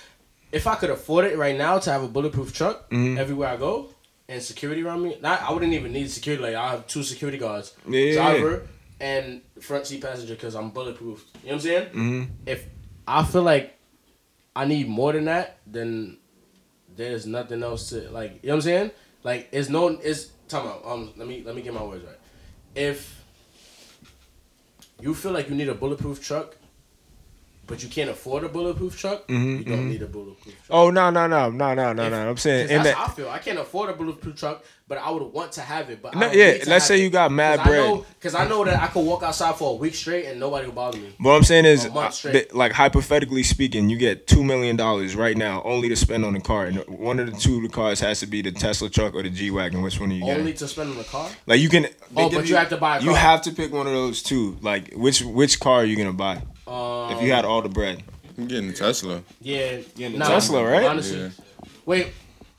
if 0.51 0.66
I 0.66 0.76
could 0.76 0.89
afford 0.89 1.26
it 1.26 1.37
right 1.37 1.55
now 1.59 1.78
to 1.78 1.93
have 1.93 2.03
a 2.03 2.09
bulletproof 2.09 2.55
truck 2.55 2.89
Mm-hmm. 2.89 3.18
everywhere 3.18 3.51
I 3.51 3.57
go 3.59 3.91
and 4.30 4.43
security 4.43 4.82
around 4.82 5.03
me, 5.03 5.18
not 5.20 5.43
I 5.43 5.53
wouldn't 5.53 5.74
even 5.74 5.93
need 5.93 6.11
security. 6.11 6.43
Like 6.43 6.55
I 6.55 6.70
have 6.70 6.87
two 6.87 7.03
security 7.03 7.37
guards, 7.37 7.74
yeah. 7.87 8.14
driver 8.14 8.66
and 8.99 9.43
front 9.61 9.87
seat 9.87 10.01
passenger 10.01 10.37
because 10.37 10.55
I'm 10.55 10.70
bulletproof. 10.70 11.22
You 11.43 11.49
know 11.49 11.49
what 11.49 11.55
I'm 11.57 11.61
saying? 11.61 11.87
Mm-hmm. 11.89 12.22
If 12.47 12.64
I 13.07 13.24
feel 13.24 13.43
like 13.43 13.76
I 14.57 14.64
need 14.64 14.89
more 14.89 15.12
than 15.12 15.26
that, 15.26 15.59
then 15.66 16.16
there's 16.97 17.26
nothing 17.26 17.62
else 17.62 17.91
to 17.91 18.09
like. 18.11 18.41
You 18.43 18.49
know 18.49 18.55
what 18.55 18.57
I'm 18.57 18.61
saying? 18.62 18.91
Like 19.22 19.49
it's 19.53 19.68
no 19.68 19.89
it's 19.89 20.30
time 20.55 20.67
out. 20.67 20.83
Um, 20.85 21.13
let 21.17 21.27
me 21.27 21.43
let 21.45 21.55
me 21.55 21.63
get 21.63 21.75
my 21.75 21.83
words 21.83 22.05
right. 22.05 22.21
If 22.75 23.23
you 25.01 25.15
feel 25.15 25.33
like 25.33 25.49
you 25.49 25.55
need 25.55 25.69
a 25.69 25.75
bulletproof 25.75 26.23
truck, 26.23 26.57
but 27.67 27.83
you 27.83 27.89
can't 27.89 28.11
afford 28.11 28.45
a 28.45 28.49
bulletproof 28.49 28.99
truck, 28.99 29.25
you 29.29 29.65
don't 29.65 29.89
need 29.89 30.03
a 30.03 30.07
bulletproof 30.07 30.55
truck. 30.67 30.67
Oh 30.71 30.91
no 30.91 31.11
no 31.11 31.27
no 31.27 31.51
no 31.51 31.75
no 31.75 31.93
no 31.93 32.05
If- 32.05 32.11
no! 32.12 32.29
I'm 32.31 32.37
saying 32.37 32.69
in 32.69 32.83
that's 32.83 32.89
that 32.91 32.95
how 32.97 33.05
I 33.07 33.09
feel. 33.11 33.31
I 33.31 33.39
can't 33.39 33.59
afford 33.59 33.91
a 33.91 33.95
bulletproof 33.95 34.37
truck, 34.37 34.65
but 34.87 34.99
I 34.99 35.11
would 35.11 35.23
want 35.23 35.53
to 35.53 35.61
have 35.62 35.89
it. 35.91 36.03
But 36.03 36.17
I 36.17 36.21
No, 36.21 36.33
yeah, 36.33 36.59
let's 36.67 36.85
say 36.85 37.01
you 37.01 37.11
got 37.11 37.33
mad 37.33 37.59
'Cause 37.61 37.67
I 37.67 37.71
bread. 37.71 38.05
Cause 38.21 38.35
I 38.35 38.49
know 38.49 38.65
that 38.65 38.81
I 38.83 38.87
could 38.89 39.05
walk 39.05 39.23
outside 39.23 39.55
for 39.57 39.73
a 39.73 39.75
week 39.77 39.95
straight 39.95 40.27
and 40.27 40.39
nobody 40.41 40.67
will 40.67 40.75
bother 40.75 40.99
me. 40.99 41.15
What 41.19 41.33
I'm 41.33 41.43
saying 41.45 41.65
is, 41.65 41.87
uh, 41.87 42.11
like 42.53 42.73
hypothetically 42.73 43.43
speaking, 43.43 43.89
you 43.89 43.97
get 43.97 44.27
two 44.27 44.45
million 44.45 44.77
dollars 44.77 45.17
right 45.17 45.37
now 45.37 45.62
only 45.65 45.89
to 45.89 45.97
spend 45.97 46.25
on 46.25 46.35
a 46.37 46.41
car, 46.41 46.67
and 46.67 46.79
one 46.89 47.19
of 47.19 47.31
the 47.33 47.39
two 47.39 47.62
the 47.62 47.69
cars 47.69 48.01
has 48.01 48.21
to 48.21 48.27
be 48.27 48.43
the 48.43 48.53
Tesla 48.53 48.91
truck 48.91 49.15
or 49.15 49.23
the 49.23 49.31
G 49.31 49.51
wagon. 49.51 49.83
Which 49.83 49.99
one 50.01 50.11
are 50.11 50.15
you 50.15 50.21
get? 50.21 50.31
Only 50.31 50.53
getting? 50.53 50.59
to 50.59 50.69
spend 50.69 50.91
on 50.91 50.99
the 50.99 51.05
car. 51.05 51.29
Like 51.47 51.61
you 51.61 51.69
can. 51.69 51.87
Oh, 52.17 52.29
but 52.31 52.49
you 52.49 52.57
have 52.57 52.69
to 52.69 52.77
buy 52.77 52.99
a 52.99 53.03
You 53.03 53.15
have 53.15 53.43
to 53.43 53.53
pick 53.53 53.73
one 53.73 53.87
of 53.87 53.93
those 53.93 54.23
two. 54.23 54.59
Like 54.61 54.93
which 54.95 55.23
which 55.23 55.61
car 55.61 55.81
are 55.81 55.85
you 55.85 55.97
gonna 55.97 56.12
buy 56.12 56.43
Um, 56.67 57.12
if 57.12 57.23
you 57.23 57.33
had 57.33 57.45
all 57.45 57.62
the 57.62 57.69
bread? 57.69 58.03
I'm 58.39 58.47
getting 58.49 58.73
Tesla. 58.73 59.23
yeah, 59.41 59.77
Getting 59.97 60.17
a 60.17 60.19
nah, 60.19 60.27
Tesla, 60.29 60.65
right? 60.65 60.85
Honestly, 60.85 61.19
Yeah. 61.21 61.29
wait, 61.87 62.09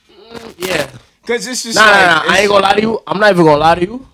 mm, 0.10 0.54
yeah. 0.58 0.90
Because 1.22 1.48
it's 1.48 1.64
just 1.64 1.76
Nah, 1.76 1.82
like, 1.86 1.92
nah, 2.08 2.24
nah. 2.24 2.32
I 2.34 2.40
ain't 2.40 2.50
gonna 2.50 2.62
lie 2.64 2.74
to 2.76 2.82
you. 2.82 3.02
I'm 3.08 3.20
not 3.20 3.32
even 3.32 3.46
gonna 3.46 3.58
lie 3.58 3.76
to 3.76 3.82
you. 3.82 4.08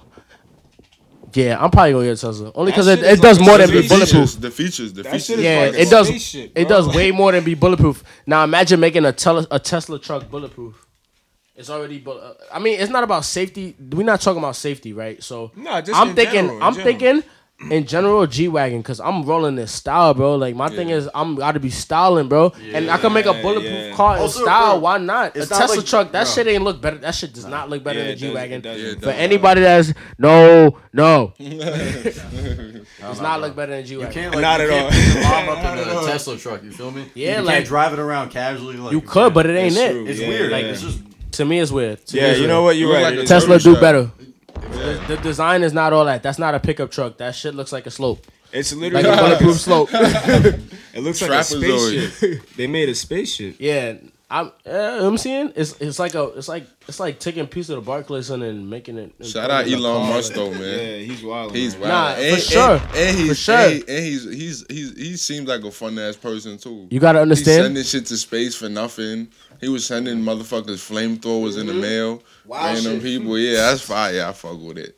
Yeah, 1.34 1.64
I'm 1.64 1.70
probably 1.72 1.94
gonna 1.94 2.06
get 2.06 2.18
a 2.18 2.22
Tesla 2.22 2.52
only 2.56 2.72
because 2.72 2.88
That 2.88 3.00
it, 3.00 3.10
shit 3.12 3.22
does 3.22 3.38
like 3.40 3.48
more 3.48 3.58
than 3.58 3.70
be 3.70 3.88
spaceship. 3.88 3.90
bulletproof. 4.16 4.42
The 4.42 4.52
features, 4.52 4.94
the 4.94 5.04
That 5.04 5.12
features. 5.12 5.26
shit 5.28 5.40
is 5.40 5.46
Yeah, 5.46 5.60
like 5.62 5.74
it 5.76 5.90
does. 5.90 6.08
spaceship, 6.08 6.52
It 6.56 6.68
does 6.68 6.88
way 6.88 7.12
more 7.12 7.32
than 7.32 7.44
be 7.44 7.54
bulletproof. 7.54 8.04
Now 8.26 8.44
imagine 8.44 8.80
making 8.80 9.06
a 9.06 9.12
tel- 9.14 9.48
a 9.52 9.60
Tesla 9.60 10.00
truck 10.00 10.30
bulletproof. 10.30 10.86
It's 11.56 11.70
already. 11.70 12.00
bu- 12.00 12.12
uh, 12.12 12.34
I 12.52 12.60
mean, 12.60 12.80
it's 12.80 12.90
not 12.92 13.04
about 13.04 13.24
safety. 13.24 13.76
We're 13.80 14.04
not 14.04 14.20
talking 14.20 14.40
about 14.40 14.56
safety, 14.56 14.94
right? 14.94 15.22
So 15.24 15.52
Nah, 15.56 15.80
just 15.82 16.00
I'm 16.00 16.10
in 16.10 16.16
thinking. 16.16 16.34
general, 16.34 16.58
in 16.58 16.64
I'm 16.64 16.74
general. 16.76 17.00
thinking. 17.00 17.24
In 17.70 17.86
general, 17.86 18.26
G 18.26 18.48
wagon, 18.48 18.80
because 18.80 19.00
I'm 19.00 19.24
rolling 19.24 19.56
this 19.56 19.72
style, 19.72 20.14
bro. 20.16 20.36
Like 20.36 20.56
my 20.56 20.68
thing 20.70 20.90
is, 20.90 21.08
I'm 21.14 21.36
gotta 21.36 21.60
be 21.60 21.70
styling, 21.70 22.28
bro. 22.28 22.52
and 22.74 22.90
I 22.90 22.98
can 22.98 23.14
make 23.14 23.28
a 23.28 23.34
bulletproof 23.34 23.72
yeah. 23.90 23.94
car 23.96 24.16
in 24.16 24.24
Also, 24.24 24.42
style. 24.42 24.72
bro, 24.74 24.80
Why 24.80 24.98
not? 24.98 25.36
A 25.38 25.42
it's 25.42 25.52
not 25.52 25.60
Tesla 25.62 25.76
like- 25.76 25.86
truck, 25.86 26.12
that 26.12 26.24
bro. 26.26 26.34
shit 26.34 26.48
ain't 26.48 26.64
look 26.64 26.82
better. 26.82 26.98
That 26.98 27.14
shit 27.14 27.34
does 27.34 27.46
not 27.46 27.70
look 27.70 27.84
better 27.84 28.00
Yeah, 28.00 28.06
than 28.06 28.14
it 28.14 28.18
a 28.18 28.20
g-wagon 28.20 28.58
it 28.58 28.62
doesn't. 28.64 28.86
Yeah, 28.86 29.00
For 29.04 29.10
anybody 29.12 29.62
that's 29.62 29.94
no, 30.18 30.78
no, 30.92 31.34
does 31.40 33.22
not 33.22 33.42
look 33.42 33.56
better 33.56 33.72
than 33.74 33.82
a 33.82 33.84
G 33.84 33.94
You 33.94 34.00
wagon. 34.00 34.14
can't 34.14 34.34
like 34.36 34.42
Not 34.42 34.60
you 34.60 34.66
at 34.66 34.70
can't 34.72 34.86
all. 34.86 34.92
pick 34.92 35.14
your 35.14 35.24
mom 35.24 35.50
up 35.50 35.78
in 35.78 35.98
a. 35.98 36.06
Tesla 36.12 36.38
truck. 36.38 36.64
You 36.64 36.72
feel 36.72 36.92
me? 36.92 37.06
Yeah, 37.14 37.40
you 37.40 37.46
like- 37.46 37.56
can't 37.58 37.66
drive 37.68 37.94
it 37.94 38.00
around 38.00 38.30
casually. 38.32 38.78
Like 38.78 38.92
You 38.92 39.02
could, 39.02 39.34
but 39.34 39.46
it 39.46 39.56
ain't 39.58 39.78
it. 39.78 39.92
true. 39.92 40.06
it's 40.08 40.20
Yeah, 40.20 40.28
weird. 40.28 40.52
Like 40.52 40.64
yeah. 40.66 40.72
it's 40.72 40.82
just 40.82 41.00
To 41.34 41.46
me, 41.46 41.60
it's 41.60 41.72
weird. 41.72 42.06
To 42.08 42.16
me, 42.16 42.22
Yeah, 42.22 42.28
it's 42.30 42.38
you 42.38 42.42
weird. 42.44 42.50
know 42.50 42.64
what? 42.64 42.76
You're 42.76 42.88
Look 42.90 42.96
right. 42.98 43.04
like 43.04 43.14
It 43.14 43.20
a 43.20 43.22
is- 43.24 43.30
Tesla 43.30 43.60
do 43.60 43.74
shop. 43.74 43.82
better. 43.82 44.12
The, 44.72 45.04
the 45.08 45.18
design 45.18 45.64
is 45.64 45.74
not 45.74 45.94
all 45.94 46.06
that. 46.06 46.24
That's 46.24 46.40
not 46.40 46.56
a 46.56 46.60
pickup 46.60 46.92
truck. 46.92 47.18
That 47.18 47.36
shit 47.36 47.54
looks 47.56 47.72
like 47.72 47.86
a 47.86 47.92
slope, 47.92 48.26
It's 48.52 48.74
like 48.74 48.92
literally 48.94 49.10
a 49.10 49.16
bulletproof 49.18 49.58
slope. 49.60 49.90
It 49.94 51.02
looks 51.02 51.22
like 51.22 51.32
a 51.32 51.34
Trapezoid. 51.36 52.10
spaceship. 52.12 52.50
they 52.56 52.68
made 52.68 52.90
a 52.90 52.96
spaceship. 52.96 53.56
yeah, 53.60 53.94
I'm. 54.32 54.52
Uh, 54.66 54.70
I'm 55.08 55.18
seeing 55.18 55.52
it's 55.58 55.74
it's 55.82 56.00
like 56.00 56.16
a 56.16 56.24
it's 56.38 56.48
like 56.48 56.66
it's 56.88 57.00
like 57.02 57.20
taking 57.20 57.44
a 57.44 57.48
piece 57.48 57.68
of 57.70 57.76
the 57.76 57.82
Barclays 57.82 58.30
and 58.30 58.42
then 58.42 58.70
making 58.70 58.98
it. 58.98 59.14
Shout 59.26 59.52
out 59.52 59.68
it 59.68 59.74
in 59.74 59.80
a 59.80 59.82
Elon. 59.86 60.10
Musk 60.10 60.34
though, 60.34 60.52
man. 60.52 60.62
Yeah, 60.62 60.98
he's 61.00 61.22
wild. 61.22 61.54
He's 61.54 61.76
wild. 61.76 61.90
Nah, 61.90 62.10
and, 62.14 62.36
for 62.36 62.42
sure. 62.42 62.72
And, 62.78 62.96
and 62.96 63.18
he's 63.18 63.28
For 63.28 63.36
sure. 63.36 63.56
and, 63.58 63.74
he- 63.74 63.84
and 63.90 64.04
he's 64.06 64.24
he's 64.24 64.66
he's 64.70 64.98
he 64.98 65.18
seems 65.18 65.48
like 65.50 65.64
a 65.66 65.72
fun 65.72 66.00
ass 66.00 66.16
person 66.16 66.58
too. 66.58 66.88
You 66.90 67.02
gotta 67.02 67.20
He's 67.20 67.24
understand. 67.24 67.64
sending 67.66 67.84
shit 67.84 68.06
to 68.06 68.16
space 68.18 68.56
for 68.56 68.70
nothing. 68.70 69.28
He 69.60 69.68
was 69.68 69.86
sending 69.86 70.18
motherfuckers 70.20 70.80
flamethrowers 70.90 71.60
in 71.60 71.68
the 71.68 71.74
mail. 71.74 72.24
Wild 72.46 72.76
random 72.76 72.94
shit. 72.94 73.04
people. 73.04 73.38
Yeah, 73.38 73.58
that's 73.58 73.82
fire. 73.82 74.14
Yeah, 74.14 74.30
I 74.30 74.32
fuck 74.32 74.60
with 74.62 74.78
it. 74.78 74.98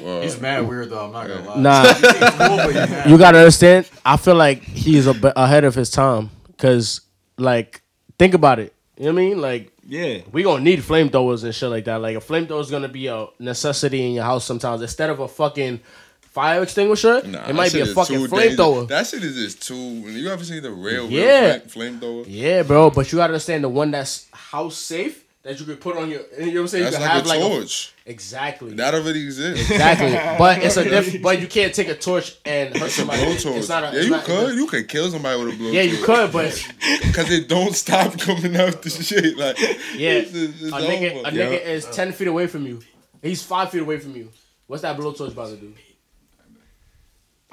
Well, 0.00 0.20
he's 0.22 0.38
mad 0.40 0.68
weird 0.68 0.90
though. 0.90 1.06
I'm 1.06 1.12
not 1.12 1.26
gonna 1.26 1.48
lie. 1.48 1.60
Nah, 1.60 1.94
cool, 1.94 2.56
but 2.58 2.66
he's 2.66 2.74
mad. 2.74 3.08
you 3.10 3.16
gotta 3.16 3.38
understand. 3.38 3.88
I 4.04 4.18
feel 4.18 4.34
like 4.34 4.62
he's 4.62 5.06
a, 5.06 5.14
ahead 5.36 5.64
of 5.64 5.74
his 5.74 5.88
time. 5.90 6.30
Cause 6.58 7.00
like, 7.38 7.80
think 8.18 8.34
about 8.34 8.58
it. 8.58 8.72
You 8.96 9.06
know 9.06 9.12
what 9.14 9.20
I 9.20 9.24
mean? 9.24 9.40
Like, 9.40 9.72
Yeah. 9.88 10.18
we 10.32 10.42
gonna 10.44 10.62
need 10.62 10.80
flamethrowers 10.80 11.42
and 11.44 11.54
shit 11.54 11.68
like 11.68 11.84
that. 11.86 11.96
Like 12.00 12.16
a 12.16 12.20
flamethrower 12.20 12.60
is 12.60 12.70
gonna 12.70 12.88
be 12.88 13.06
a 13.08 13.26
necessity 13.38 14.06
in 14.06 14.12
your 14.12 14.24
house 14.24 14.44
sometimes. 14.44 14.82
Instead 14.82 15.10
of 15.10 15.18
a 15.20 15.26
fucking 15.28 15.80
fire 16.20 16.62
extinguisher, 16.62 17.22
Nah, 17.26 17.48
it 17.48 17.54
might 17.54 17.72
be 17.72 17.80
a 17.80 17.86
fucking 17.86 18.26
flamethrower. 18.26 18.86
That 18.88 19.06
shit 19.06 19.22
is 19.24 19.34
just 19.36 19.66
too. 19.66 19.74
You 19.74 20.30
ever 20.30 20.44
see 20.44 20.60
the 20.60 20.70
real, 20.70 21.08
Yeah. 21.10 21.54
real 21.54 21.60
flamethrower? 21.62 22.24
Yeah, 22.28 22.62
bro, 22.62 22.90
but 22.90 23.10
you 23.10 23.16
gotta 23.18 23.32
understand 23.32 23.64
the 23.64 23.68
one 23.68 23.90
that's 23.90 24.26
house 24.32 24.76
safe 24.76 25.23
that 25.44 25.60
you 25.60 25.66
could 25.66 25.80
put 25.80 25.96
on 25.96 26.08
your. 26.10 26.22
You 26.38 26.46
know 26.46 26.52
what 26.54 26.60
I'm 26.62 26.68
saying? 26.68 26.84
That's 26.84 26.96
you 26.96 27.02
like 27.02 27.10
can 27.10 27.16
a 27.16 27.18
have 27.20 27.26
like 27.26 27.40
torch. 27.40 27.92
exactly. 28.06 28.74
that 28.74 28.94
already 28.94 29.22
exists. 29.24 29.70
Exactly, 29.70 30.12
but 30.38 30.62
it's 30.62 30.76
a 30.76 30.84
diff- 30.84 31.22
But 31.22 31.40
you 31.40 31.46
can't 31.46 31.74
take 31.74 31.88
a 31.88 31.94
torch 31.94 32.36
and 32.44 32.76
hurt 32.76 32.90
somebody. 32.90 33.22
Blow 33.22 33.56
It's 33.56 33.68
not 33.68 33.84
a, 33.84 33.86
yeah, 33.88 33.92
it's 33.92 34.04
you 34.06 34.10
not- 34.10 34.24
could. 34.24 34.54
You 34.56 34.66
could 34.66 34.88
kill 34.88 35.10
somebody 35.10 35.44
with 35.44 35.54
a 35.54 35.56
blow 35.58 35.70
Yeah, 35.70 35.82
you 35.82 36.02
could, 36.02 36.32
but 36.32 36.66
Because 37.02 37.30
it 37.30 37.48
don't 37.48 37.74
stop 37.74 38.18
coming 38.18 38.56
out 38.56 38.82
the 38.82 38.90
shit. 38.90 39.36
Like, 39.36 39.58
yeah, 39.96 40.10
it's, 40.12 40.34
it's, 40.34 40.62
it's 40.62 40.72
a 40.72 40.76
nigga, 40.80 41.14
over. 41.16 41.28
a 41.28 41.30
nigga 41.30 41.64
is 41.64 41.86
ten 41.86 42.12
feet 42.12 42.28
away 42.28 42.46
from 42.46 42.66
you. 42.66 42.80
He's 43.22 43.42
five 43.42 43.70
feet 43.70 43.82
away 43.82 43.98
from 43.98 44.16
you. 44.16 44.30
What's 44.66 44.82
that 44.82 44.96
blowtorch 44.96 45.32
about 45.32 45.50
to 45.50 45.56
do? 45.56 45.74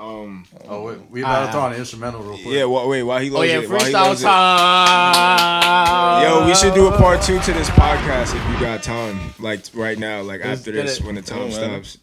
Um. 0.02 0.46
Oh, 0.68 0.82
wait, 0.84 0.98
we 1.12 1.22
about 1.22 1.44
Ah. 1.44 1.46
to 1.46 1.52
throw 1.52 1.66
an 1.68 1.74
instrumental 1.76 2.22
real 2.24 2.34
quick. 2.34 2.46
Yeah. 2.48 2.66
Well, 2.66 2.90
wait. 2.90 3.04
While 3.04 3.20
he 3.20 3.30
Oh 3.32 3.44
yeah, 3.44 3.60
it, 3.60 3.70
while 3.70 3.80
he 3.80 3.92
freestyle 3.94 4.06
loads 4.08 4.22
it- 4.22 4.26
time. 4.26 6.24
Yo, 6.24 6.48
we 6.48 6.56
should 6.56 6.74
do 6.74 6.88
a 6.88 6.98
part 6.98 7.22
two 7.22 7.40
to 7.40 7.54
this 7.54 7.70
podcast 7.70 8.36
if 8.36 8.44
you 8.52 8.60
got 8.60 8.82
time. 8.82 9.34
Like 9.40 9.64
right 9.76 9.98
now, 10.00 10.22
like 10.24 10.44
Let's 10.44 10.62
after 10.62 10.72
this, 10.72 11.00
it. 11.00 11.06
when 11.06 11.16
the 11.16 11.22
time 11.22 11.38
Come 11.52 11.52
on, 11.54 11.62
man. 11.72 11.84
stops. 11.84 11.98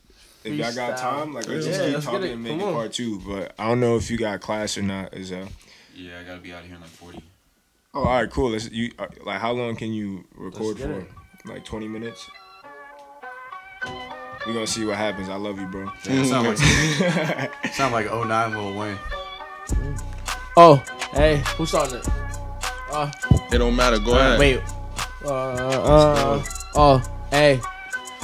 If 0.45 0.55
y'all 0.55 0.73
got 0.73 0.97
time, 0.97 1.35
like 1.35 1.49
let's 1.49 1.67
just 1.67 1.81
keep 1.81 1.93
let's 1.95 2.07
talking 2.07 2.31
and 2.31 2.43
make 2.43 2.53
it 2.61 2.61
part 2.73 2.93
two. 2.93 3.19
But 3.27 3.53
I 3.59 3.67
don't 3.67 3.81
know 3.81 3.97
if 3.97 4.09
you 4.13 4.17
got 4.17 4.41
class 4.41 4.79
or 4.79 4.83
not. 4.83 5.13
Is 5.15 5.33
uh. 5.33 5.49
Yeah, 5.97 6.21
I 6.21 6.23
gotta 6.23 6.41
be 6.41 6.53
out 6.53 6.61
of 6.61 6.67
here 6.67 6.77
in 6.77 6.81
like 6.81 6.91
40. 6.91 7.21
Oh, 7.95 8.05
all 8.05 8.21
right, 8.21 8.31
cool. 8.31 8.51
Let's 8.51 8.71
you 8.71 8.93
uh, 9.01 9.07
like 9.25 9.41
how 9.41 9.51
long 9.53 9.75
can 9.75 9.93
you 9.93 10.25
record 10.37 10.79
for? 10.79 11.01
it. 11.01 11.09
Like 11.47 11.65
twenty 11.65 11.89
minutes. 11.89 12.25
We 14.47 14.53
gonna 14.55 14.67
see 14.67 14.85
what 14.85 14.97
happens. 14.97 15.29
I 15.29 15.35
love 15.37 15.61
you, 15.61 15.67
bro. 15.67 15.85
Yeah, 16.05 16.23
it 16.23 16.27
sound 16.27 16.49
like 16.49 17.73
sound 17.75 17.93
like 17.93 18.07
09 18.07 18.53
Lil 18.53 18.75
Wayne. 18.75 18.99
Oh, 20.57 20.83
hey, 21.13 21.43
who's 21.57 21.69
starting 21.69 21.97
it? 21.99 22.09
Uh, 22.91 23.11
It 23.53 23.59
don't 23.59 23.77
matter. 23.77 23.99
Go 23.99 24.13
ahead. 24.19 24.39
wait. 24.39 24.61
Uh, 25.25 25.29
uh, 25.29 26.45
oh, 26.75 27.03
hey. 27.31 27.61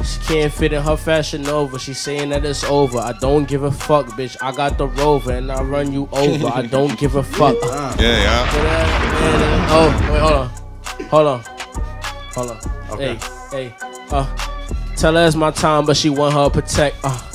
She 0.05 0.19
can't 0.21 0.53
fit 0.53 0.73
in 0.73 0.83
her 0.83 0.97
fashion 0.97 1.43
Nova. 1.43 1.79
She's 1.79 1.99
saying 2.01 2.31
that 2.31 2.45
it's 2.45 2.65
over. 2.65 2.99
I 2.99 3.13
don't 3.13 3.47
give 3.47 3.63
a 3.63 3.71
fuck, 3.71 4.07
bitch. 4.09 4.37
I 4.43 4.51
got 4.53 4.77
the 4.77 4.89
rover 4.89 5.33
and 5.33 5.53
I 5.53 5.63
run 5.63 5.93
you 5.93 6.09
over. 6.13 6.49
I 6.49 6.63
don't 6.63 6.99
give 6.99 7.15
a 7.15 7.23
fuck. 7.23 7.55
Yeah, 8.01 8.23
yeah. 8.23 9.67
Oh, 9.71 9.89
wait, 10.13 10.21
hold 10.21 10.33
on. 10.33 10.51
Hold 11.09 11.27
on. 11.29 11.45
Hold 12.35 12.51
on. 12.51 12.91
Okay. 12.91 13.15
Hey, 13.51 13.69
hey. 13.69 13.75
Uh, 14.11 14.27
tell 15.05 15.17
her 15.17 15.27
it's 15.27 15.37
my 15.37 15.51
time, 15.51 15.85
but 15.85 15.99
she 15.99 16.09
want 16.09 16.33
her 16.33 16.49
protect. 16.49 16.97
Uh, 17.05 17.34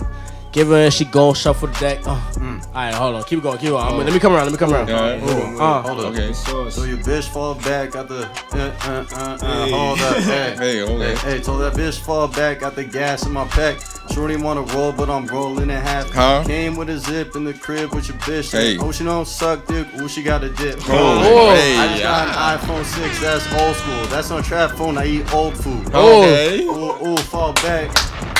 give 0.60 0.68
her 0.68 0.92
she 0.92 1.06
gon' 1.06 1.34
shuffle 1.34 1.70
the 1.70 1.80
deck. 1.80 2.00
Uh, 2.06 2.10
All 2.10 2.60
right, 2.76 2.94
hold 2.94 3.16
on. 3.16 3.24
Keep 3.24 3.44
going. 3.44 3.58
Keep 3.60 3.70
going. 3.70 3.86
I'm- 3.86 3.98
let 3.98 4.12
me 4.14 4.20
come 4.20 4.34
around. 4.34 4.44
Let 4.46 4.52
me 4.52 4.58
come 4.58 4.74
around. 4.74 4.90
Yeah. 4.90 4.96
Uh, 4.96 5.82
Hold 5.82 6.00
up. 6.00 6.06
Okay. 6.14 6.34
Sauce. 6.34 6.76
So 6.76 6.84
your 6.84 6.98
bitch 6.98 7.30
fall 7.30 7.56
back, 7.56 7.92
got 7.92 8.08
the 8.10 8.26
uh, 8.26 8.58
uh, 8.58 9.06
uh, 9.14 9.38
uh, 9.42 9.68
hold 9.70 10.02
up, 10.02 10.18
hey. 10.18 10.56
Hey, 10.58 10.82
okay. 10.82 11.16
Hey, 11.16 11.40
told 11.40 11.62
that 11.62 11.74
bitch 11.74 12.00
fall 12.00 12.28
back, 12.28 12.60
got 12.60 12.76
the 12.76 12.84
gas 12.84 13.26
in 13.26 13.32
my 13.32 13.46
pack. 13.48 13.78
Shorty 14.14 14.36
wanna 14.38 14.62
roll, 14.74 14.92
but 14.92 15.10
I'm 15.10 15.28
rolling 15.28 15.70
in 15.70 15.82
half. 15.82 16.10
Huh? 16.12 16.44
Came 16.46 16.76
with 16.76 16.90
a 16.90 16.98
zip 16.98 17.36
in 17.36 17.44
the 17.46 17.54
crib 17.54 17.94
with 17.94 18.10
your 18.10 18.18
bitch. 18.18 18.52
Hey. 18.52 18.78
Oh, 18.80 18.92
she 18.92 19.04
don't 19.06 19.28
suck 19.28 19.66
dick. 19.68 19.88
Ooh, 20.02 20.08
she 20.10 20.24
got 20.24 20.44
a 20.44 20.50
dip. 20.50 20.80
Oh, 20.90 21.20
I 21.20 21.56
hey, 21.56 21.76
just 21.92 22.04
got 22.04 22.28
an 22.28 22.60
iPhone 22.60 22.84
6, 22.84 23.22
that's 23.22 23.46
old 23.62 23.76
school. 23.76 24.06
That's 24.08 24.32
on 24.32 24.44
trap 24.44 24.72
phone, 24.72 24.98
I 24.98 25.06
eat 25.06 25.34
old 25.34 25.56
food. 25.56 25.94
Okay. 25.94 26.64
Ooh, 26.66 27.08
ooh, 27.08 27.18
fall 27.18 27.54
back. 27.54 27.90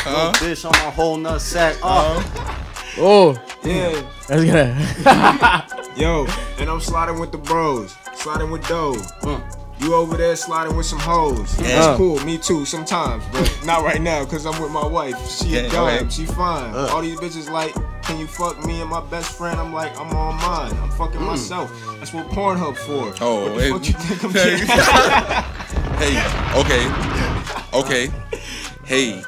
Huh? 0.10 0.32
Little 0.32 0.48
bitch 0.48 0.66
on 0.66 0.72
my 0.72 0.92
whole 0.92 1.18
nut 1.18 1.42
sack. 1.42 1.76
Oh, 1.84 2.24
oh, 2.98 3.44
Yeah. 3.64 4.02
that's 4.28 4.44
good. 4.44 5.98
Yo, 6.00 6.26
and 6.60 6.70
I'm 6.70 6.80
sliding 6.80 7.20
with 7.20 7.32
the 7.32 7.38
bros, 7.38 7.96
sliding 8.16 8.52
with 8.52 8.68
dough. 8.68 8.96
Uh. 9.24 9.40
You 9.82 9.94
over 9.96 10.18
there 10.18 10.36
sliding 10.36 10.76
with 10.76 10.86
some 10.86 11.00
hoes. 11.00 11.58
Yeah. 11.58 11.68
That's 11.80 11.98
cool. 11.98 12.20
Me 12.26 12.38
too, 12.38 12.66
sometimes, 12.66 13.24
but 13.32 13.50
not 13.66 13.82
right 13.82 14.02
now, 14.02 14.26
cause 14.26 14.46
I'm 14.46 14.62
with 14.62 14.72
my 14.72 14.86
wife. 14.86 15.16
She 15.30 15.50
Yeah, 15.56 15.60
a 15.62 15.70
dime, 15.72 15.98
okay. 16.04 16.10
she 16.10 16.26
fine. 16.26 16.74
Uh. 16.76 16.90
All 16.92 17.02
these 17.02 17.18
bitches 17.18 17.50
like, 17.50 17.74
can 18.04 18.20
you 18.20 18.28
fuck 18.28 18.66
me 18.66 18.82
and 18.82 18.90
my 18.90 19.00
best 19.06 19.38
friend? 19.38 19.58
I'm 19.58 19.72
like, 19.72 19.98
I'm 19.98 20.10
on 20.14 20.36
mine. 20.36 20.74
I'm 20.84 20.90
fucking 20.92 21.22
myself. 21.22 21.72
That's 21.98 22.12
what 22.14 22.28
Pornhub 22.28 22.76
for. 22.76 23.14
Oh, 23.24 23.54
what 23.54 23.56
the 23.56 23.62
hey. 23.62 23.70
fuck 23.72 23.88
you 23.88 23.94
think 23.94 24.24
I'm 24.26 24.32
Hey. 26.00 26.12
hey, 26.12 26.60
okay. 26.60 27.70
Okay. 27.74 28.12
Hey, 28.86 29.22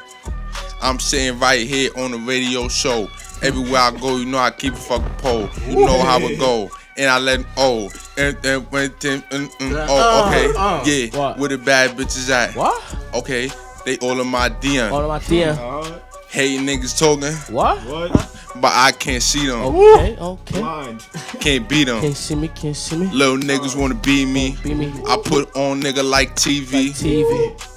I'm 0.82 0.98
sitting 0.98 1.38
right 1.38 1.66
here 1.66 1.90
on 1.96 2.10
the 2.10 2.18
radio 2.18 2.68
show. 2.68 3.08
Everywhere 3.42 3.80
I 3.80 3.90
go, 3.92 4.16
you 4.18 4.24
know 4.26 4.38
I 4.38 4.50
keep 4.50 4.74
a 4.74 4.76
fucking 4.76 5.14
pole. 5.18 5.48
You 5.68 5.84
know 5.86 6.00
how 6.02 6.18
it 6.20 6.38
go. 6.38 6.70
And 6.96 7.08
I 7.10 7.18
let 7.18 7.40
oh 7.56 7.90
and 8.18 8.36
and 8.44 8.70
when 8.70 8.92
then 9.00 9.22
mm, 9.22 9.48
mm, 9.48 9.86
oh 9.88 10.26
okay 10.28 11.08
yeah 11.08 11.18
What? 11.18 11.38
where 11.38 11.48
the 11.48 11.56
bad 11.56 11.96
bitches 11.96 12.28
at 12.28 12.54
what? 12.54 12.82
okay 13.14 13.48
they 13.86 13.96
all 13.98 14.20
in 14.20 14.26
my 14.26 14.50
DM 14.50 14.92
All 14.92 15.00
of 15.00 15.08
my 15.08 15.18
DM. 15.18 15.56
Uh, 15.56 15.98
hey 16.28 16.58
niggas 16.58 16.98
talking 16.98 17.32
What? 17.54 17.78
what? 17.86 18.12
but 18.56 18.72
I 18.74 18.92
can't 18.92 19.22
see 19.22 19.46
them 19.46 19.60
Okay, 19.62 20.16
okay. 20.20 20.58
Blind. 20.60 21.00
can't 21.40 21.66
beat 21.66 21.84
them 21.84 22.02
Can't 22.02 22.14
see 22.14 22.34
me, 22.34 22.48
can't 22.48 22.76
see 22.76 22.98
me. 22.98 23.06
little 23.06 23.38
niggas 23.38 23.74
wanna 23.74 23.94
be 23.94 24.26
me 24.26 24.58
Be 24.62 24.74
me. 24.74 24.92
I 25.08 25.16
put 25.24 25.56
on 25.56 25.80
nigga 25.80 26.04
like 26.06 26.36
TV 26.36 26.90
TV. 26.90 27.68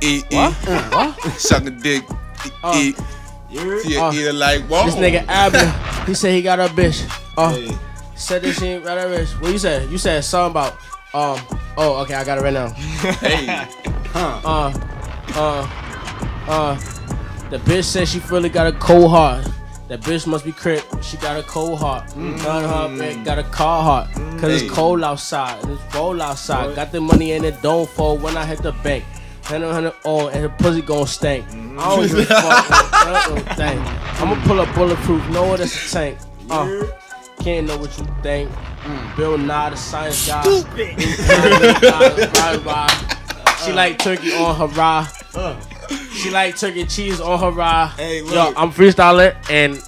Eat 0.00 0.24
What? 0.30 0.54
eat 1.26 1.32
suck 1.40 1.64
a 1.66 1.70
dick 1.70 2.04
eat 2.74 2.98
You're 3.50 3.80
yeah, 3.86 4.10
either 4.12 4.32
like 4.32 4.62
whoa 4.62 4.84
This 4.86 4.94
nigga 4.96 5.24
Abner, 5.28 5.66
he 6.06 6.14
said 6.14 6.32
he 6.34 6.42
got 6.42 6.60
a 6.60 6.68
bitch. 6.68 7.02
Uh, 7.36 7.50
Hey. 7.50 7.70
said 8.14 8.42
this 8.42 8.58
shit 8.58 8.82
got 8.84 8.98
a 8.98 9.02
bitch. 9.02 9.40
What 9.40 9.52
you 9.52 9.58
said? 9.58 9.88
You 9.90 9.96
said 9.98 10.22
something 10.24 10.50
about 10.50 10.72
um. 11.14 11.40
Oh, 11.76 12.02
okay, 12.02 12.14
I 12.14 12.24
got 12.24 12.38
it 12.38 12.42
right 12.42 12.52
now. 12.52 12.68
hey 13.22 13.46
Uh, 14.14 14.72
uh, 15.34 15.68
uh. 16.48 16.74
The 17.50 17.58
bitch 17.58 17.84
said 17.84 18.08
she 18.08 18.18
really 18.30 18.48
got 18.50 18.66
a 18.66 18.72
cold 18.72 19.10
heart. 19.10 19.46
That 19.88 20.00
bitch 20.02 20.26
must 20.26 20.44
be 20.44 20.52
crip. 20.52 20.84
She 21.02 21.16
got 21.16 21.38
a 21.38 21.42
cold 21.44 21.78
heart. 21.78 22.08
Got 22.44 22.62
her 22.62 22.94
bitch 22.94 23.24
got 23.24 23.38
a 23.38 23.44
car 23.44 23.82
heart. 23.82 24.12
Cause 24.38 24.50
Hey. 24.50 24.66
it's 24.66 24.74
cold 24.74 25.02
outside. 25.02 25.64
It's 25.64 25.82
cold 25.94 26.20
outside. 26.20 26.74
Got 26.76 26.92
the 26.92 27.00
money 27.00 27.32
and 27.32 27.44
it 27.46 27.62
don't 27.62 27.88
fall 27.88 28.18
when 28.18 28.36
I 28.36 28.44
hit 28.44 28.60
the 28.62 28.72
bank. 28.72 29.04
Hundred 29.48 29.72
hundred 29.72 29.94
oh, 30.04 30.28
and 30.28 30.42
her 30.42 30.48
pussy 30.50 30.82
gon' 30.82 31.06
stink. 31.06 31.46
I 31.48 31.96
don't 31.96 32.06
give 32.06 32.18
a 32.18 32.24
fuck. 32.26 32.68
what 33.30 33.44
that 33.46 33.56
thing. 33.56 33.78
I'ma 34.20 34.44
pull 34.44 34.60
up 34.60 34.74
bulletproof. 34.74 35.26
Know 35.30 35.46
what 35.46 35.60
it's 35.60 35.90
a 35.90 35.94
tank. 35.94 36.18
Uh, 36.50 36.82
can't 37.40 37.66
know 37.66 37.78
what 37.78 37.96
you 37.98 38.06
think. 38.22 38.50
Bill 39.16 39.38
Nye, 39.38 39.70
the 39.70 39.76
science 39.76 40.26
guy. 40.28 40.42
Ride, 41.32 42.64
ride. 42.66 43.16
She 43.64 43.72
like 43.72 43.98
turkey 43.98 44.32
on 44.34 44.54
her 44.56 44.66
rye. 44.66 45.08
She 46.12 46.30
like 46.30 46.56
turkey 46.56 46.84
cheese 46.84 47.18
on 47.20 47.38
her 47.40 47.50
rye. 47.50 47.86
Hey, 47.96 48.18
Yo, 48.18 48.26
look. 48.26 48.54
I'm 48.56 48.70
freestyling 48.70 49.34
and 49.50 49.82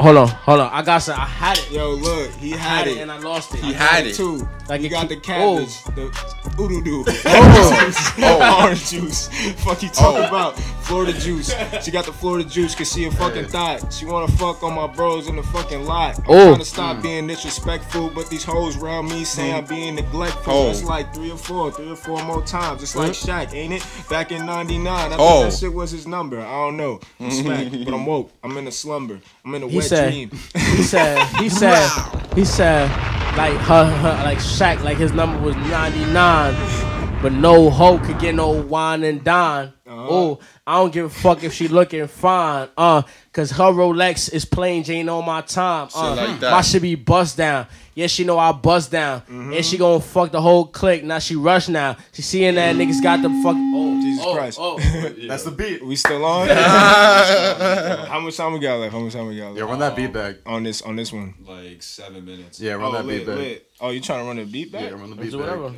hold 0.00 0.16
on, 0.16 0.28
hold 0.28 0.60
on. 0.60 0.72
I 0.72 0.82
got 0.82 0.98
some. 0.98 1.20
I 1.20 1.24
had 1.26 1.58
it. 1.58 1.70
Yo, 1.70 1.90
look, 1.90 2.30
he 2.32 2.54
I 2.54 2.56
had 2.56 2.78
had 2.78 2.88
it. 2.88 2.96
it 2.96 3.00
and 3.02 3.12
I 3.12 3.18
lost 3.18 3.54
it. 3.54 3.60
He 3.60 3.72
had 3.74 4.06
it. 4.06 4.14
too. 4.14 4.48
Like 4.68 4.80
you 4.80 4.88
got 4.88 5.08
the 5.08 5.16
cabbage, 5.16 5.76
oh. 5.86 5.90
the 5.94 6.02
oodoo 6.60 6.78
oh. 6.78 7.04
doo, 7.04 7.04
Oh. 8.24 8.62
orange 8.64 8.90
juice. 8.90 9.28
Fuck 9.64 9.82
you 9.82 9.88
oh. 9.92 9.94
talking 9.94 10.24
Oh. 10.24 10.28
about? 10.28 10.58
Florida 10.82 11.12
juice. 11.12 11.54
She 11.82 11.90
got 11.90 12.04
the 12.06 12.12
Florida 12.12 12.48
juice 12.48 12.74
cause 12.74 12.92
she 12.92 13.04
a 13.04 13.10
fucking 13.10 13.46
thought. 13.46 13.92
She 13.92 14.04
wanna 14.04 14.28
fuck 14.32 14.62
on 14.62 14.74
my 14.74 14.86
bros 14.86 15.28
in 15.28 15.36
the 15.36 15.42
fucking 15.42 15.84
lot. 15.84 16.18
I'm 16.18 16.24
Oh. 16.28 16.46
trying 16.48 16.58
to 16.58 16.64
stop 16.64 16.96
mm. 16.98 17.02
being 17.02 17.26
disrespectful, 17.26 18.10
but 18.10 18.28
these 18.30 18.44
hoes 18.44 18.76
around 18.76 19.08
me 19.08 19.24
saying 19.24 19.54
I'm 19.54 19.64
mm. 19.64 19.68
being 19.68 19.94
neglectful. 19.96 20.52
Oh. 20.52 20.70
It's 20.70 20.82
like 20.84 21.14
three 21.14 21.30
or 21.30 21.38
four, 21.38 21.70
three 21.70 21.90
or 21.90 21.96
four 21.96 22.22
more 22.24 22.42
times. 22.42 22.82
It's 22.82 22.96
like 22.96 23.12
Shaq, 23.12 23.52
ain't 23.54 23.74
it? 23.74 23.86
Back 24.08 24.32
in 24.32 24.44
'99, 24.46 24.86
I 24.94 25.08
think 25.08 25.20
Oh. 25.20 25.44
that 25.44 25.52
shit 25.52 25.72
was 25.72 25.90
his 25.90 26.06
number. 26.06 26.40
I 26.40 26.44
don't 26.50 26.76
know. 26.76 27.00
I'm 27.20 27.30
smacked, 27.30 27.84
but 27.84 27.94
I'm 27.94 28.06
woke. 28.06 28.30
I'm 28.42 28.56
in 28.56 28.66
a 28.66 28.72
slumber. 28.72 29.20
I'm 29.44 29.54
in 29.54 29.62
a 29.64 29.68
He 29.68 29.76
wet 29.76 29.86
said- 29.86 30.10
dream. 30.10 30.30
He 30.76 30.82
said. 30.82 31.26
He 31.38 31.48
said. 31.48 31.88
He 32.34 32.44
said. 32.44 32.90
Like 33.36 33.54
her, 33.60 33.84
her, 33.86 34.24
like 34.24 34.40
Shaq, 34.58 34.82
like 34.82 34.98
his 34.98 35.12
number 35.12 35.38
was 35.40 35.56
99, 35.56 37.22
but 37.22 37.32
no 37.32 37.70
hoe 37.70 37.98
could 37.98 38.18
get 38.18 38.34
no 38.34 38.50
wine 38.50 39.02
and 39.02 39.24
dine. 39.24 39.72
Uh-huh. 39.86 40.06
Oh, 40.10 40.38
I 40.66 40.78
don't 40.78 40.92
give 40.92 41.06
a 41.06 41.10
fuck 41.10 41.42
if 41.42 41.52
she 41.52 41.68
looking 41.68 42.06
fine. 42.06 42.68
Uh, 42.76 43.02
cause 43.32 43.50
her 43.52 43.64
Rolex 43.72 44.32
is 44.32 44.44
plain 44.44 44.84
Jane 44.84 45.08
on 45.08 45.24
my 45.24 45.40
time. 45.42 45.88
Uh, 45.94 46.14
like 46.14 46.40
that. 46.40 46.50
my 46.50 46.60
shit 46.60 46.82
be 46.82 46.94
bust 46.94 47.36
down. 47.36 47.66
Yeah, 47.94 48.06
she 48.06 48.24
know 48.24 48.38
I 48.38 48.52
bust 48.52 48.90
down. 48.90 49.20
Mm-hmm. 49.20 49.52
And 49.52 49.64
she 49.64 49.76
gonna 49.76 50.00
fuck 50.00 50.32
the 50.32 50.40
whole 50.40 50.64
clique. 50.66 51.04
Now 51.04 51.18
she 51.18 51.36
rush 51.36 51.68
now. 51.68 51.96
She 52.12 52.22
seeing 52.22 52.54
that 52.54 52.74
niggas 52.74 53.02
got 53.02 53.20
the 53.20 53.28
fuck. 53.42 53.54
Oh, 53.56 54.00
Jesus 54.00 54.24
oh, 54.26 54.34
Christ. 54.34 54.58
Oh, 54.60 54.78
that's 55.28 55.44
the 55.44 55.50
beat. 55.50 55.84
We 55.84 55.96
still 55.96 56.24
on? 56.24 56.48
How 56.48 58.18
much 58.20 58.36
time 58.36 58.54
we 58.54 58.60
got 58.60 58.76
left? 58.76 58.94
How 58.94 59.00
much 59.00 59.12
time 59.12 59.26
we 59.26 59.36
got 59.36 59.48
left? 59.48 59.58
Yeah, 59.58 59.64
run 59.64 59.78
that 59.80 59.94
beat 59.94 60.12
back. 60.12 60.36
on 60.46 60.62
this 60.62 60.80
on 60.82 60.96
this 60.96 61.12
one. 61.12 61.34
Like 61.46 61.82
seven 61.82 62.24
minutes. 62.24 62.58
Yeah, 62.60 62.72
run 62.74 62.94
Oh, 62.94 63.02
that 63.02 63.06
beat 63.06 63.18
lit, 63.18 63.26
back. 63.26 63.36
lit. 63.36 63.68
Oh, 63.80 63.90
you 63.90 64.00
trying 64.00 64.20
to 64.20 64.26
run 64.26 64.36
the 64.36 64.44
beat 64.44 64.72
back? 64.72 64.82
Yeah, 64.82 64.90
run 64.90 65.10
the 65.10 65.16
beat 65.16 65.30
do 65.32 65.38
back. 65.38 65.48
whatever. 65.58 65.74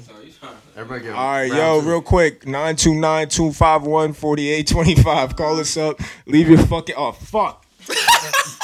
Everybody 0.76 1.04
get 1.06 1.14
All 1.14 1.26
right, 1.26 1.50
yo, 1.50 1.80
two. 1.80 1.88
real 1.88 2.02
quick, 2.02 2.44
929-251-4825. 2.44 5.36
Call 5.36 5.58
us 5.58 5.76
up. 5.76 5.98
Leave 6.26 6.48
your 6.48 6.58
fucking 6.58 6.94
oh 6.96 7.12
fuck. 7.12 7.64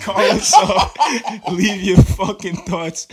Call 0.00 0.18
us 0.20 0.52
up. 0.54 0.94
Leave 1.52 1.82
your 1.82 1.96
fucking 1.98 2.56
thoughts. 2.56 3.08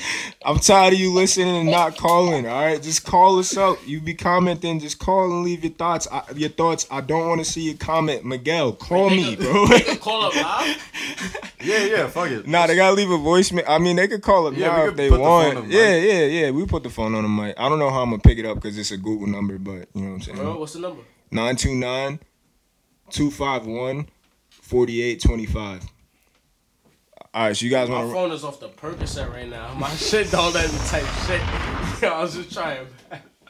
I'm 0.46 0.60
tired 0.60 0.94
of 0.94 1.00
you 1.00 1.12
listening 1.14 1.56
and 1.56 1.72
not 1.72 1.98
calling. 1.98 2.48
All 2.48 2.62
right, 2.64 2.82
just 2.82 3.04
call 3.06 3.40
us 3.40 3.56
up. 3.58 3.78
You 3.86 4.00
be 4.02 4.14
commenting, 4.14 4.80
just 4.80 5.00
call 5.00 5.26
and 5.32 5.44
leave 5.44 5.64
your 5.64 5.74
thoughts. 5.74 6.08
I, 6.12 6.24
your 6.36 6.50
thoughts. 6.50 6.88
I 6.92 7.02
don't 7.02 7.28
want 7.28 7.44
to 7.44 7.46
see 7.50 7.62
your 7.62 7.78
comment, 7.78 8.24
Miguel. 8.26 8.74
Call 8.74 9.10
me, 9.10 9.36
bro. 9.36 9.68
Call 10.00 10.26
up 10.26 10.36
live. 10.36 10.92
Yeah, 11.66 11.84
yeah, 11.86 12.08
fuck 12.08 12.30
it. 12.30 12.46
Nah, 12.48 12.68
they 12.68 12.76
gotta 12.76 12.94
leave 12.96 13.10
a 13.10 13.18
voicemail. 13.18 13.64
I 13.68 13.80
mean, 13.80 13.96
they 13.96 14.08
could 14.08 14.22
call 14.22 14.46
up 14.46 14.56
Yeah, 14.56 14.68
now 14.68 14.86
if 14.86 14.96
they 14.96 15.10
put 15.10 15.18
the 15.18 15.24
phone 15.24 15.56
want. 15.56 15.68
the 15.68 15.74
Yeah, 15.76 16.00
mic. 16.00 16.04
yeah, 16.12 16.26
yeah. 16.26 16.52
We 16.52 16.64
put 16.68 16.84
the 16.84 16.92
phone 16.92 17.16
on 17.16 17.24
the 17.24 17.30
mic. 17.30 17.56
I 17.58 17.68
don't 17.70 17.80
know 17.80 17.90
how 17.90 18.04
I'm 18.04 18.12
gonna 18.12 18.22
pick 18.22 18.38
it 18.38 18.46
up 18.46 18.56
because 18.56 18.78
it's 18.78 18.92
a 18.92 18.98
Google 18.98 19.26
number, 19.26 19.58
but 19.58 19.88
you 19.96 20.02
know 20.02 20.10
what 20.10 20.14
I'm 20.18 20.22
saying. 20.22 20.38
Bro, 20.38 20.60
what's 20.60 20.74
the 20.74 20.80
number? 20.82 21.02
929 21.32 22.20
251 23.10 24.08
4825. 24.52 25.82
All 27.36 27.42
right, 27.48 27.58
so 27.58 27.66
you 27.66 27.70
guys 27.72 27.90
My 27.90 27.96
want 27.98 28.08
to. 28.08 28.14
phone 28.14 28.32
is 28.32 28.46
off 28.46 28.62
the 28.62 28.70
Percocet 28.70 29.30
right 29.30 29.50
now. 29.50 29.74
My 29.74 29.90
shit 29.98 30.32
don't 30.32 30.54
let 30.54 30.72
me 30.72 30.80
type 30.88 31.04
shit. 31.28 31.42
I 32.10 32.22
was 32.22 32.34
just 32.34 32.54
trying. 32.54 32.88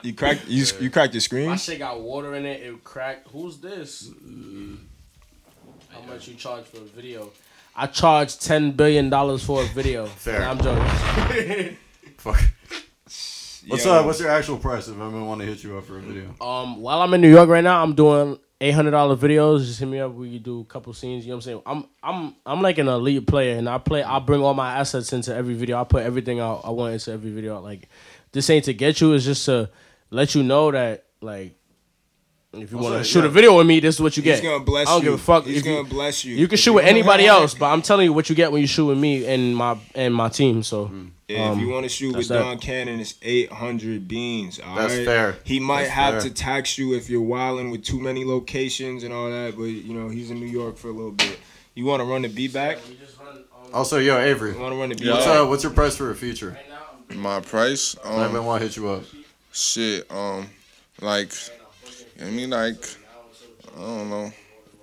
You 0.01 0.13
cracked 0.15 0.47
you, 0.47 0.65
you 0.79 0.89
cracked 0.89 1.13
your 1.13 1.21
screen? 1.21 1.49
My 1.49 1.55
shit 1.55 1.77
got 1.77 2.01
water 2.01 2.33
in 2.33 2.47
it. 2.47 2.63
It 2.63 2.83
cracked. 2.83 3.27
Who's 3.27 3.59
this? 3.59 4.09
How 5.89 6.01
much 6.07 6.27
you 6.27 6.33
charge 6.33 6.65
for 6.65 6.77
a 6.77 6.81
video? 6.81 7.29
I 7.75 7.85
charge 7.85 8.39
ten 8.39 8.71
billion 8.71 9.11
dollars 9.11 9.43
for 9.43 9.61
a 9.61 9.67
video. 9.67 10.05
Fair. 10.17 10.39
Nah, 10.39 10.49
I'm 10.49 10.57
joking. 10.59 11.77
Fuck. 12.17 12.41
What's 13.67 13.85
Yo. 13.85 13.99
uh? 13.99 14.03
What's 14.03 14.19
your 14.19 14.29
actual 14.29 14.57
price 14.57 14.87
if 14.87 14.95
anyone 14.95 15.27
want 15.27 15.41
to 15.41 15.47
hit 15.47 15.63
you 15.63 15.77
up 15.77 15.85
for 15.85 15.97
a 15.99 16.01
video? 16.01 16.33
um, 16.41 16.81
while 16.81 17.03
I'm 17.03 17.13
in 17.13 17.21
New 17.21 17.29
York 17.31 17.49
right 17.49 17.63
now, 17.63 17.83
I'm 17.83 17.93
doing 17.93 18.39
eight 18.61 18.71
hundred 18.71 18.91
dollar 18.91 19.15
videos. 19.15 19.65
Just 19.65 19.79
hit 19.79 19.87
me 19.87 19.99
up. 19.99 20.13
We 20.13 20.33
can 20.33 20.43
do 20.43 20.61
a 20.61 20.65
couple 20.65 20.93
scenes. 20.93 21.25
You 21.25 21.31
know 21.31 21.37
what 21.37 21.47
I'm 21.47 21.61
saying? 21.61 21.61
I'm 21.65 21.85
I'm 22.03 22.35
I'm 22.45 22.61
like 22.61 22.77
an 22.77 22.87
elite 22.87 23.27
player, 23.27 23.57
and 23.57 23.67
I 23.69 23.77
play. 23.77 24.03
I 24.03 24.19
bring 24.19 24.41
all 24.41 24.53
my 24.53 24.77
assets 24.77 25.13
into 25.13 25.33
every 25.33 25.53
video. 25.53 25.79
I 25.79 25.83
put 25.83 26.03
everything 26.03 26.39
out 26.39 26.61
I 26.63 26.69
want 26.69 26.93
into 26.93 27.11
every 27.11 27.31
video. 27.31 27.59
Like 27.59 27.89
this 28.31 28.49
ain't 28.49 28.65
to 28.65 28.73
get 28.73 29.01
you. 29.01 29.13
It's 29.13 29.25
just 29.25 29.45
to 29.45 29.69
let 30.09 30.35
you 30.35 30.43
know 30.43 30.71
that 30.71 31.05
like. 31.21 31.57
If 32.55 32.71
you 32.71 32.77
want 32.77 32.97
to 32.97 33.03
shoot 33.03 33.19
yeah. 33.19 33.25
a 33.25 33.29
video 33.29 33.57
with 33.57 33.67
me, 33.67 33.79
this 33.79 33.95
is 33.95 34.01
what 34.01 34.15
you 34.17 34.23
He's 34.23 34.33
get. 34.35 34.41
He's 34.43 34.49
gonna 34.51 34.63
bless 34.63 34.87
I 34.87 34.91
don't 34.91 35.03
you. 35.03 35.11
give 35.11 35.19
a 35.19 35.23
fuck. 35.23 35.45
He's 35.45 35.57
if 35.57 35.63
gonna 35.65 35.77
you, 35.79 35.83
bless 35.85 36.23
you. 36.25 36.35
You 36.35 36.47
can 36.47 36.53
If 36.55 36.59
shoot 36.61 36.71
you 36.71 36.75
with 36.75 36.85
anybody 36.85 37.25
else, 37.27 37.53
but 37.53 37.67
I'm 37.67 37.81
telling 37.81 38.05
you 38.05 38.13
what 38.13 38.29
you 38.29 38.35
get 38.35 38.51
when 38.51 38.61
you 38.61 38.67
shoot 38.67 38.85
with 38.87 38.97
me 38.97 39.25
and 39.25 39.55
my 39.55 39.77
and 39.93 40.13
my 40.13 40.29
team. 40.29 40.63
So 40.63 40.89
Yeah, 41.27 41.51
if 41.53 41.59
you 41.59 41.65
Um, 41.67 41.71
want 41.71 41.83
to 41.83 41.89
shoot 41.89 42.15
with 42.15 42.27
that. 42.29 42.39
Don 42.39 42.57
Cannon, 42.59 42.99
it's 42.99 43.15
800 43.21 44.07
beans. 44.07 44.59
all 44.59 44.75
That's 44.75 44.95
right? 44.95 45.05
fair. 45.05 45.37
He 45.43 45.59
might 45.59 45.83
That's 45.83 45.93
have 45.93 46.13
fair. 46.15 46.21
to 46.21 46.29
tax 46.31 46.77
you 46.77 46.93
if 46.95 47.09
you're 47.09 47.21
wilding 47.21 47.71
with 47.71 47.83
too 47.83 47.99
many 47.99 48.23
locations 48.25 49.03
and 49.03 49.13
all 49.13 49.29
that, 49.29 49.55
but 49.57 49.63
you 49.65 49.93
know 49.93 50.09
he's 50.09 50.29
in 50.31 50.39
New 50.39 50.45
York 50.47 50.77
for 50.77 50.89
a 50.89 50.93
little 50.93 51.11
bit. 51.11 51.37
You 51.73 51.85
want 51.85 52.01
to 52.01 52.05
run 52.05 52.21
the 52.21 52.29
beat 52.29 52.53
back? 52.53 52.77
Also, 53.73 53.97
yo, 53.97 54.17
Avery, 54.17 54.53
You 54.53 54.59
want 54.59 54.73
to 54.73 54.79
run 54.79 54.89
the 54.89 54.95
beat 54.95 55.07
Yeah. 55.07 55.13
what's 55.15 55.27
uh, 55.27 55.45
what's 55.45 55.63
your 55.63 55.73
price 55.73 55.95
for 55.97 56.09
a 56.11 56.15
feature? 56.15 56.57
My 57.13 57.39
price, 57.41 57.95
I 58.05 58.23
um, 58.25 58.45
want 58.45 58.61
to 58.61 58.67
hit 58.67 58.77
you 58.77 58.87
up. 58.89 59.03
shit, 59.51 60.09
um, 60.11 60.47
like, 61.01 61.31
I 62.21 62.29
mean, 62.29 62.49
like, 62.49 62.77
I 63.75 63.79
don't 63.81 64.09
know, 64.09 64.31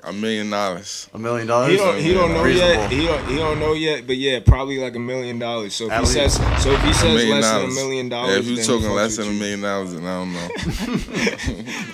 a 0.04 0.12
million 0.12 0.50
dollars. 0.50 1.08
A 1.14 1.18
million 1.18 1.46
dollars. 1.46 1.70
He 1.70 1.76
don't. 1.76 1.98
He 2.00 2.12
don't 2.12 2.32
know 2.34 2.42
Reasonable. 2.42 2.74
yet. 2.82 2.90
He 2.92 3.06
don't. 3.06 3.28
He 3.28 3.36
don't 3.36 3.58
know 3.60 3.72
yet. 3.72 4.06
But 4.06 4.16
yeah, 4.16 4.40
probably 4.44 4.78
like 4.78 4.96
a 4.96 4.98
million 4.98 5.38
dollars. 5.38 5.74
So 5.74 5.86
if 5.86 5.92
At 5.92 6.00
he 6.00 6.06
says. 6.06 6.34
So 6.62 6.70
if 6.72 6.82
he 6.82 6.92
says 6.92 7.04
million 7.04 7.30
less 7.40 7.44
than 7.50 7.56
a 7.56 7.60
dollars. 7.60 7.74
million 7.76 8.06
Yeah, 8.06 8.10
dollars, 8.10 8.36
if 8.38 8.46
you 8.46 8.56
then 8.56 8.64
talking 8.66 8.88
fucks 8.90 8.96
less 8.96 9.16
than 9.16 9.28
a 9.28 9.30
you. 9.30 9.38
million 9.38 9.60
dollars, 9.62 9.94
then 9.94 10.04
I 10.04 10.18
don't 10.18 10.32
know. 10.32 10.48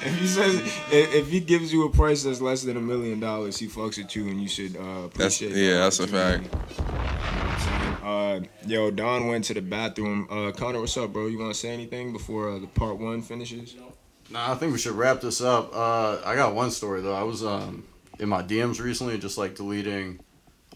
If 0.08 0.18
he 0.20 0.26
says 0.26 0.54
if, 0.90 1.14
if 1.14 1.28
he 1.28 1.40
gives 1.40 1.72
you 1.72 1.84
a 1.84 1.90
price 1.90 2.22
that's 2.24 2.40
less 2.40 2.62
than 2.62 2.76
a 2.76 2.80
million 2.80 3.20
dollars, 3.20 3.58
he 3.58 3.66
fucks 3.68 3.98
with 3.98 4.16
you, 4.16 4.26
and 4.28 4.40
you 4.40 4.48
should 4.48 4.74
uh, 4.76 5.08
That's 5.14 5.40
appreciate. 5.40 5.52
yeah, 5.52 5.74
that 5.74 5.78
that's 5.80 6.00
a 6.00 6.02
opportunity. 6.04 6.48
fact. 6.48 8.02
Uh, 8.02 8.40
yo, 8.66 8.90
Don 8.90 9.26
went 9.26 9.44
to 9.44 9.54
the 9.54 9.60
bathroom. 9.60 10.26
Uh, 10.30 10.50
Connor, 10.52 10.80
what's 10.80 10.96
up, 10.96 11.12
bro? 11.12 11.26
You 11.26 11.38
want 11.38 11.52
to 11.52 11.60
say 11.60 11.68
anything 11.68 12.12
before 12.12 12.48
uh, 12.50 12.58
the 12.58 12.66
part 12.66 12.96
one 12.98 13.20
finishes? 13.20 13.76
Nah, 14.30 14.52
I 14.52 14.54
think 14.56 14.72
we 14.72 14.78
should 14.78 14.92
wrap 14.92 15.20
this 15.20 15.40
up. 15.40 15.74
Uh, 15.74 16.18
I 16.24 16.34
got 16.34 16.54
one 16.54 16.70
story 16.70 17.00
though. 17.00 17.14
I 17.14 17.22
was 17.22 17.42
um 17.44 17.84
in 18.18 18.28
my 18.28 18.42
DMs 18.42 18.80
recently, 18.80 19.18
just 19.18 19.38
like 19.38 19.54
deleting 19.54 20.20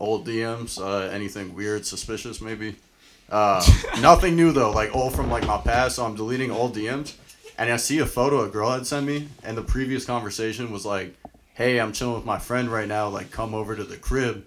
old 0.01 0.27
DMs. 0.27 0.81
Uh, 0.81 1.11
anything 1.11 1.55
weird, 1.55 1.85
suspicious, 1.85 2.41
maybe. 2.41 2.77
Uh, 3.29 3.65
nothing 4.01 4.37
new 4.37 4.53
though. 4.53 4.71
Like 4.71 4.95
all 4.95 5.11
from 5.11 5.31
like 5.31 5.47
my 5.47 5.59
past. 5.59 5.97
So 5.97 6.05
I'm 6.05 6.15
deleting 6.15 6.51
old 6.51 6.75
DMs, 6.75 7.15
and 7.59 7.71
I 7.71 7.77
see 7.77 7.99
a 7.99 8.07
photo 8.07 8.45
a 8.45 8.49
girl 8.49 8.71
had 8.71 8.87
sent 8.87 9.07
me, 9.07 9.29
and 9.45 9.57
the 9.57 9.63
previous 9.63 10.07
conversation 10.07 10.73
was 10.73 10.87
like, 10.87 11.15
"Hey, 11.53 11.79
I'm 11.79 11.93
chilling 11.93 12.15
with 12.15 12.25
my 12.25 12.39
friend 12.39 12.71
right 12.71 12.89
now. 12.89 13.09
Like, 13.09 13.31
come 13.31 13.55
over 13.55 13.77
to 13.77 13.85
the 13.85 13.97
crib." 13.97 14.47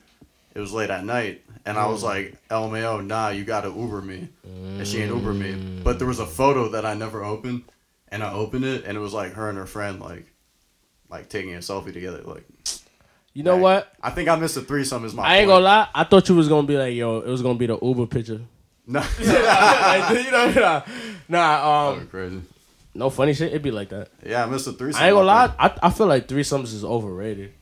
It 0.55 0.61
was 0.61 0.71
late 0.71 0.89
at 0.89 1.03
night, 1.03 1.43
and 1.65 1.77
I 1.77 1.87
was 1.87 2.01
like, 2.01 2.37
"LMAO, 2.49 3.05
nah, 3.05 3.29
you 3.29 3.43
gotta 3.43 3.67
Uber 3.67 4.01
me." 4.01 4.29
And 4.45 4.87
she 4.87 5.01
ain't 5.01 5.13
Uber 5.13 5.33
me, 5.33 5.81
but 5.83 5.99
there 5.99 6.07
was 6.07 6.19
a 6.19 6.25
photo 6.25 6.69
that 6.69 6.85
I 6.85 6.93
never 6.93 7.23
opened 7.23 7.63
and 8.09 8.23
I 8.23 8.31
opened 8.33 8.65
it, 8.65 8.85
and 8.85 8.97
it 8.97 8.99
was 8.99 9.13
like 9.13 9.33
her 9.33 9.49
and 9.49 9.57
her 9.57 9.65
friend, 9.65 9.99
like, 9.99 10.25
like 11.09 11.29
taking 11.29 11.53
a 11.55 11.59
selfie 11.59 11.93
together. 11.93 12.21
Like, 12.23 12.45
You 13.33 13.43
know 13.43 13.55
Hey, 13.55 13.61
what? 13.61 13.93
I 14.01 14.09
think 14.11 14.29
I 14.29 14.35
missed 14.35 14.57
a 14.57 14.61
threesome. 14.61 15.05
Is 15.05 15.13
my 15.13 15.23
I 15.23 15.37
ain't 15.37 15.47
gonna 15.47 15.63
lie. 15.63 15.87
I 15.93 16.03
thought 16.03 16.27
you 16.29 16.35
was 16.35 16.47
gonna 16.47 16.67
be 16.67 16.77
like, 16.77 16.93
yo, 16.93 17.19
it 17.19 17.27
was 17.29 17.41
gonna 17.41 17.57
be 17.59 17.67
the 17.67 17.77
Uber 17.81 18.05
picture. 18.07 18.41
No, 18.87 18.99
like, 19.19 20.23
you 20.25 20.31
know, 20.31 20.51
nah, 20.55 20.81
nah, 21.27 21.89
um, 21.89 22.07
crazy. 22.07 22.41
no 22.93 23.09
funny 23.09 23.33
shit. 23.33 23.47
It'd 23.49 23.63
be 23.63 23.71
like 23.71 23.89
that. 23.89 24.09
Yeah, 24.23 24.43
I 24.43 24.47
missed 24.47 24.67
a 24.67 24.73
threesome. 24.73 25.01
I 25.01 25.07
ain't 25.07 25.15
gonna 25.15 25.27
I 25.27 25.45
lie. 25.47 25.53
I, 25.57 25.73
I 25.83 25.89
feel 25.89 26.05
like 26.07 26.27
threesomes 26.27 26.65
is 26.73 26.85
overrated. 26.85 27.53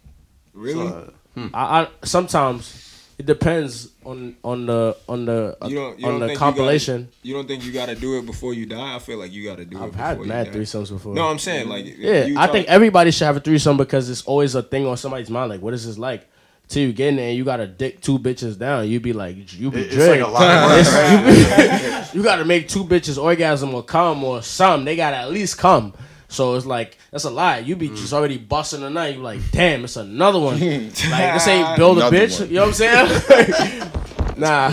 Really? 0.54 0.90
think. 0.90 1.54
Uh, 1.54 1.58
I, 1.58 1.82
I 1.84 1.88
sometimes 2.04 2.93
it 3.20 3.26
depends 3.26 3.90
on 4.06 4.36
on 4.44 4.66
the 4.66 4.98
on 5.08 5.26
the 5.26 5.56
You 5.68 5.76
don't- 5.76 6.00
you 6.00 6.06
on 6.06 6.12
don't 6.14 6.20
the 6.22 6.28
think 6.28 6.36
you 6.36 6.40
compilation. 6.40 7.10
You 7.22 7.34
don't 7.36 7.48
think 7.48 7.64
you 7.64 7.72
got 7.72 7.86
to 7.88 7.96
do 7.96 8.18
it 8.18 8.26
before 8.26 8.54
you 8.54 8.66
die? 8.66 8.96
I 8.96 9.00
feel 9.00 9.18
like 9.20 9.32
you 9.32 9.44
got 9.44 9.58
to 9.58 9.66
do 9.66 9.78
it 9.78 9.82
I've 9.82 9.92
before 9.92 10.06
had 10.06 10.18
you 10.20 10.26
mad 10.26 10.52
die. 10.52 10.58
threesomes 10.60 10.90
before. 10.90 11.14
No, 11.14 11.28
I'm 11.28 11.40
saying 11.40 11.70
like 11.70 11.86
yeah, 11.98 12.26
you 12.26 12.38
I 12.38 12.48
think 12.48 12.68
everybody 12.68 13.12
should 13.12 13.26
have 13.26 13.38
a 13.38 13.40
threesome 13.40 13.78
because 13.78 14.10
it's 14.10 14.24
always 14.24 14.56
a 14.56 14.64
thing 14.64 14.86
on 14.88 14.98
somebody's 14.98 15.30
mind. 15.30 15.50
Like, 15.50 15.62
what 15.62 15.74
is 15.74 15.86
this 15.86 15.98
like? 15.98 16.28
Till 16.70 16.82
you 16.88 16.94
get 16.94 17.10
in 17.10 17.18
there 17.18 17.28
and 17.28 17.38
you 17.38 17.44
gotta 17.44 17.68
dick 17.68 18.02
two 18.02 18.18
bitches 18.18 18.58
down, 18.58 18.88
you 18.88 19.00
be 19.00 19.12
like, 19.14 19.36
you 19.54 19.70
be 19.70 19.82
it- 19.82 19.94
it's 19.94 20.08
like 20.08 20.22
a 20.22 20.28
lot 20.28 20.42
of 20.80 20.86
work. 20.88 20.94
right? 20.94 22.10
you 22.14 22.24
gotta 22.24 22.46
make 22.46 22.68
two 22.68 22.84
bitches 22.86 23.22
orgasm 23.22 23.76
or 23.76 23.84
come 23.84 24.24
or 24.24 24.42
some. 24.42 24.86
They 24.86 24.96
gotta 24.96 25.18
at 25.18 25.32
least 25.32 25.58
come. 25.58 25.94
So 26.34 26.56
it's 26.56 26.66
like 26.66 26.98
that's 27.12 27.26
a 27.26 27.30
lot. 27.30 27.66
You 27.66 27.76
be 27.76 27.90
Mm. 27.90 27.96
just 27.96 28.12
already 28.12 28.38
busting 28.40 28.82
the 28.82 28.90
night. 28.90 29.16
You 29.16 29.22
like, 29.22 29.40
damn, 29.52 29.84
it's 29.84 29.96
another 29.98 30.40
one. 30.40 30.60
like 30.60 30.94
this 30.94 31.48
ain't 31.48 31.78
build 31.78 32.00
a 32.00 32.10
bitch. 32.10 32.40
one. 32.40 32.50
You 32.50 32.56
know 32.56 32.62
what 32.62 32.68
I'm 32.70 32.74
saying? 32.74 33.92
nah, 34.38 34.70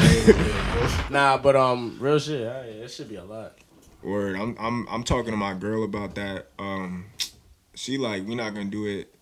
nah. 1.10 1.36
But 1.38 1.56
um, 1.56 1.98
real 2.00 2.18
shit. 2.18 2.40
yeah, 2.40 2.64
yeah, 2.64 2.84
it 2.84 2.90
should 2.90 3.08
be 3.10 3.16
a 3.16 3.24
lot. 3.24 3.58
Word. 4.02 4.36
I'm 4.36 4.56
I'm 4.58 4.86
I'm 4.88 5.04
talking 5.04 5.32
to 5.32 5.36
my 5.36 5.52
girl 5.52 5.84
about 5.84 6.14
that. 6.14 6.48
Um, 6.58 7.04
she 7.74 7.98
like 7.98 8.26
we 8.26 8.34
not 8.34 8.54
gonna 8.54 8.70
do 8.70 8.86
it, 8.86 9.14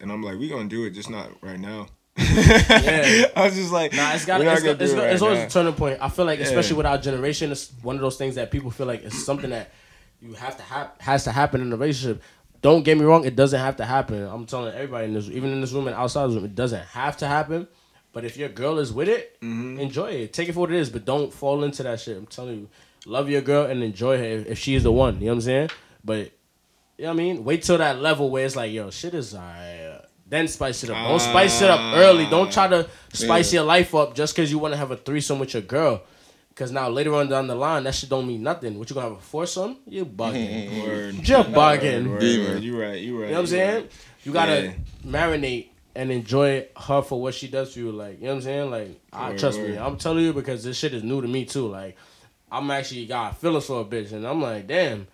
and 0.00 0.12
I'm 0.12 0.22
like 0.22 0.38
we 0.38 0.48
gonna 0.48 0.68
do 0.68 0.84
it, 0.84 0.90
just 0.90 1.10
not 1.10 1.30
right 1.42 1.58
now. 1.58 1.88
Yeah. 2.16 3.26
I 3.34 3.44
was 3.46 3.54
just 3.54 3.72
like, 3.72 3.94
Nah, 3.94 4.12
it's 4.12 4.24
got 4.26 4.40
it's, 4.42 4.50
it's, 4.62 4.62
do 4.62 4.68
it 4.70 4.78
got- 4.96 5.06
it's 5.12 5.22
always 5.22 5.38
now. 5.38 5.46
a 5.46 5.48
turning 5.50 5.72
point. 5.72 5.98
I 6.00 6.08
feel 6.08 6.26
like, 6.26 6.38
especially 6.38 6.76
with 6.76 6.86
our 6.86 6.98
generation, 6.98 7.50
it's 7.50 7.72
one 7.82 7.96
of 7.96 8.02
those 8.02 8.16
things 8.16 8.34
that 8.36 8.50
people 8.50 8.70
feel 8.70 8.86
like 8.86 9.02
it's 9.02 9.24
something 9.24 9.50
that 9.50 9.72
you 10.20 10.34
have 10.34 10.56
to 10.56 10.62
have 10.62 10.90
has 10.98 11.24
to 11.24 11.32
happen 11.32 11.60
in 11.60 11.72
a 11.72 11.76
relationship. 11.76 12.22
Don't 12.62 12.84
get 12.84 12.98
me 12.98 13.04
wrong, 13.04 13.24
it 13.24 13.36
doesn't 13.36 13.58
have 13.58 13.76
to 13.76 13.84
happen. 13.86 14.22
I'm 14.22 14.44
telling 14.44 14.74
everybody 14.74 15.06
in 15.06 15.14
this, 15.14 15.28
even 15.28 15.50
in 15.50 15.60
this 15.62 15.72
room 15.72 15.86
and 15.86 15.96
outside 15.96 16.26
this 16.28 16.34
room, 16.36 16.44
it 16.44 16.54
doesn't 16.54 16.84
have 16.88 17.16
to 17.18 17.26
happen. 17.26 17.66
But 18.12 18.24
if 18.24 18.36
your 18.36 18.48
girl 18.50 18.78
is 18.78 18.92
with 18.92 19.08
it, 19.08 19.40
Mm-hmm. 19.40 19.78
enjoy 19.80 20.10
it. 20.10 20.32
Take 20.32 20.48
it 20.48 20.52
for 20.52 20.60
what 20.60 20.72
it 20.72 20.76
is, 20.76 20.90
but 20.90 21.04
don't 21.04 21.32
fall 21.32 21.64
into 21.64 21.82
that 21.84 22.00
shit. 22.00 22.16
I'm 22.18 22.26
telling 22.26 22.58
you, 22.60 22.68
love 23.06 23.30
your 23.30 23.40
girl 23.40 23.64
and 23.66 23.82
enjoy 23.82 24.18
her 24.18 24.24
if, 24.24 24.46
if 24.46 24.58
she's 24.58 24.82
the 24.82 24.92
one. 24.92 25.14
You 25.14 25.20
know 25.20 25.26
what 25.28 25.34
I'm 25.36 25.40
saying? 25.42 25.70
But 26.04 26.32
you 26.98 27.04
know 27.04 27.08
what 27.08 27.12
I 27.12 27.16
mean? 27.16 27.44
Wait 27.44 27.62
till 27.62 27.78
that 27.78 28.00
level 28.00 28.28
where 28.28 28.44
it's 28.44 28.56
like, 28.56 28.72
yo, 28.72 28.90
shit 28.90 29.14
is 29.14 29.34
alright. 29.34 30.02
Then 30.26 30.46
spice 30.48 30.84
it 30.84 30.90
up. 30.90 30.96
Don't 31.08 31.18
spice 31.20 31.62
it 31.62 31.70
up 31.70 31.80
early. 31.96 32.26
Don't 32.26 32.52
try 32.52 32.68
to 32.68 32.88
spice 33.12 33.52
your 33.54 33.64
life 33.64 33.94
up 33.94 34.14
just 34.14 34.34
because 34.36 34.50
you 34.52 34.58
want 34.58 34.72
to 34.74 34.78
have 34.78 34.90
a 34.90 34.96
threesome 34.96 35.38
with 35.38 35.54
your 35.54 35.62
girl. 35.62 36.02
Because 36.60 36.72
now 36.72 36.90
later 36.90 37.14
on 37.14 37.26
down 37.30 37.46
the 37.46 37.54
line, 37.54 37.84
that 37.84 37.94
shit 37.94 38.10
don't 38.10 38.26
mean 38.26 38.42
nothing. 38.42 38.78
What 38.78 38.90
you 38.90 38.92
gonna 38.92 39.08
have 39.08 39.16
a 39.16 39.20
foursome? 39.22 39.78
You 39.86 40.04
bugging. 40.04 40.82
Word. 40.86 41.14
You're 41.26 41.42
bugging. 41.42 42.06
Word, 42.10 42.20
Demon. 42.20 42.52
word. 42.52 42.62
You 42.62 42.78
right. 42.78 43.00
You 43.00 43.18
right. 43.18 43.28
You 43.28 43.28
know 43.28 43.32
what 43.32 43.38
I'm 43.40 43.46
saying? 43.46 43.74
right. 43.84 43.92
You 44.24 44.32
gotta 44.34 44.62
Yeah. 44.64 44.72
marinate 45.06 45.68
and 45.94 46.12
enjoy 46.12 46.66
her 46.76 47.00
for 47.00 47.18
what 47.18 47.32
she 47.32 47.48
does 47.48 47.72
for 47.72 47.78
you. 47.78 47.92
Like, 47.92 48.18
you 48.20 48.24
know 48.26 48.32
what 48.32 48.36
I'm 48.36 48.42
saying? 48.42 48.70
Like, 48.70 49.00
I 49.10 49.34
trust 49.36 49.58
me. 49.58 49.78
I'm 49.78 49.96
telling 49.96 50.22
you 50.22 50.34
because 50.34 50.62
this 50.62 50.76
shit 50.76 50.92
is 50.92 51.02
new 51.02 51.22
to 51.22 51.26
me 51.28 51.46
too. 51.46 51.66
Like, 51.66 51.96
I'm 52.52 52.70
actually 52.70 53.06
got 53.06 53.38
feelings 53.38 53.64
for 53.64 53.80
a 53.80 53.84
bitch, 53.86 54.12
and 54.12 54.26
I'm 54.26 54.42
like, 54.42 54.66
damn. 54.66 55.06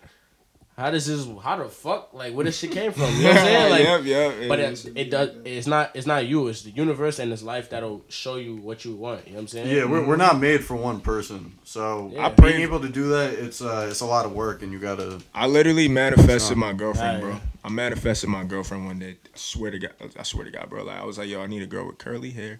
How 0.77 0.91
does 0.91 1.07
this? 1.07 1.27
How 1.41 1.55
the 1.55 1.69
fuck? 1.69 2.13
Like, 2.13 2.35
where 2.35 2.45
this 2.45 2.59
shit 2.59 2.69
came 2.71 2.91
from? 2.91 3.11
You 3.15 3.23
know 3.23 3.29
what 3.29 3.37
I'm 3.37 3.43
saying? 3.45 3.69
Like, 3.71 4.05
yep, 4.05 4.37
yep. 4.39 4.47
but 4.47 4.59
it, 4.59 4.85
it 4.95 5.09
does. 5.09 5.29
It's 5.43 5.65
not. 5.65 5.95
It's 5.95 6.05
not 6.05 6.27
you. 6.27 6.47
It's 6.49 6.61
the 6.61 6.69
universe 6.69 7.17
and 7.17 7.33
it's 7.33 7.41
life 7.41 7.71
that'll 7.71 8.05
show 8.09 8.35
you 8.35 8.57
what 8.57 8.85
you 8.85 8.93
want. 8.95 9.25
You 9.25 9.31
know 9.33 9.37
what 9.37 9.41
I'm 9.41 9.47
saying? 9.47 9.75
Yeah, 9.75 9.85
we're, 9.85 10.05
we're 10.05 10.17
not 10.17 10.39
made 10.39 10.63
for 10.63 10.75
one 10.75 11.01
person, 11.01 11.57
so 11.63 12.11
Yeah. 12.13 12.29
being 12.29 12.61
able 12.61 12.79
to 12.81 12.89
do 12.89 13.09
that, 13.09 13.33
it's 13.33 13.59
uh, 13.59 13.87
it's 13.89 14.01
a 14.01 14.05
lot 14.05 14.27
of 14.27 14.33
work, 14.33 14.61
and 14.61 14.71
you 14.71 14.77
gotta. 14.77 15.19
I 15.33 15.47
literally 15.47 15.87
manifested 15.87 16.57
my 16.57 16.73
girlfriend, 16.73 17.21
bro. 17.21 17.37
I 17.63 17.69
manifested 17.69 18.29
my 18.29 18.43
girlfriend 18.43 18.85
one 18.85 18.99
day. 18.99 19.17
I 19.25 19.29
swear 19.37 19.71
to 19.71 19.79
God, 19.79 19.93
I 20.15 20.21
swear 20.21 20.45
to 20.45 20.51
God, 20.51 20.69
bro. 20.69 20.83
Like 20.83 20.99
I 20.99 21.05
was 21.05 21.17
like, 21.17 21.27
yo, 21.27 21.41
I 21.41 21.47
need 21.47 21.63
a 21.63 21.67
girl 21.67 21.87
with 21.87 21.97
curly 21.97 22.29
hair, 22.29 22.59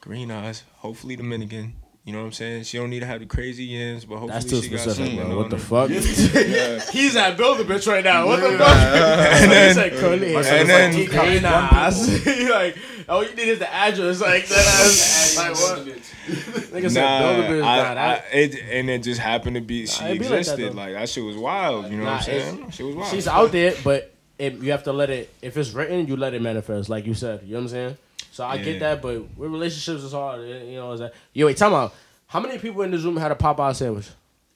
green 0.00 0.30
eyes, 0.30 0.62
hopefully 0.76 1.16
Dominican. 1.16 1.74
You 2.06 2.12
know 2.12 2.20
what 2.20 2.26
I'm 2.26 2.32
saying? 2.32 2.62
She 2.62 2.78
don't 2.78 2.88
need 2.90 3.00
to 3.00 3.06
have 3.06 3.18
the 3.18 3.26
crazy 3.26 3.64
yams, 3.64 4.04
but 4.04 4.18
hopefully 4.18 4.32
That's 4.32 4.44
too 4.48 4.62
she 4.62 4.68
got 4.68 4.78
specific, 4.78 5.10
something 5.18 5.26
bro. 5.28 5.36
What 5.38 5.50
the 5.50 5.56
her. 5.56 5.62
fuck? 5.62 5.90
He's 6.92 7.16
at 7.16 7.36
build 7.36 7.58
a 7.58 7.64
bitch 7.64 7.88
right 7.90 8.04
now. 8.04 8.26
What 8.28 8.40
the 8.40 8.56
fuck? 8.56 8.68
and 8.76 9.50
then, 9.50 9.74
said 9.74 9.92
curly 9.94 10.32
hair. 10.32 10.60
And 10.60 10.68
then- 10.68 10.92
He 10.92 11.06
green 11.06 11.44
eyes. 11.44 12.06
He 12.24 12.48
like, 12.48 12.76
all 13.08 13.24
you 13.24 13.34
need 13.34 13.48
is 13.48 13.58
the 13.58 13.72
address. 13.74 14.20
Like 14.20 14.46
that. 14.46 15.34
like 15.36 15.54
what? 15.56 15.86
Nigga 15.86 16.90
said 16.92 17.02
Nah, 17.02 17.18
build 17.32 17.44
a 17.44 17.48
bitch. 17.48 17.64
I, 17.64 17.76
Nah, 17.82 17.94
that. 17.94 18.24
I, 18.32 18.36
it, 18.36 18.54
and 18.70 18.88
it 18.88 19.02
just 19.02 19.20
happened 19.20 19.56
to 19.56 19.60
be 19.62 19.86
she 19.86 20.04
Nah, 20.04 20.10
it 20.10 20.12
be 20.14 20.18
like 20.20 20.28
that, 20.28 20.38
existed. 20.38 20.72
though. 20.74 20.76
like, 20.76 20.92
that 20.92 21.08
shit 21.08 21.24
was 21.24 21.36
wild. 21.36 21.90
You 21.90 21.98
know 21.98 22.04
Nah, 22.04 22.16
what 22.18 22.28
I'm 22.28 22.34
it's- 22.36 22.54
saying? 22.54 22.70
She 22.70 22.82
was 22.84 22.94
wild. 22.94 23.10
She's 23.12 23.26
out 23.26 23.50
there, 23.50 23.74
but 23.82 24.14
it, 24.38 24.54
you 24.58 24.70
have 24.70 24.84
to 24.84 24.92
let 24.92 25.10
it. 25.10 25.34
If 25.42 25.56
it's 25.56 25.72
written, 25.72 26.06
you 26.06 26.16
let 26.16 26.34
it 26.34 26.42
manifest, 26.42 26.88
like 26.88 27.04
you 27.06 27.14
said. 27.14 27.42
You 27.42 27.54
know 27.54 27.58
what 27.58 27.62
I'm 27.62 27.68
saying? 27.68 27.96
So 28.36 28.44
I 28.44 28.56
Yeah. 28.56 28.62
get 28.64 28.80
that, 28.80 29.00
but 29.00 29.14
with 29.34 29.50
relationships, 29.50 30.02
is 30.02 30.12
hard. 30.12 30.46
You 30.46 30.74
know, 30.76 30.92
is 30.92 31.00
that? 31.00 31.14
Yo, 31.32 31.46
wait, 31.46 31.56
time 31.56 31.72
out. 31.72 31.94
How 32.26 32.38
many 32.38 32.58
people 32.58 32.82
in 32.82 32.90
this 32.90 33.00
room 33.02 33.16
had 33.16 33.32
a 33.32 33.34
Popeye 33.34 33.74
sandwich? 33.74 34.08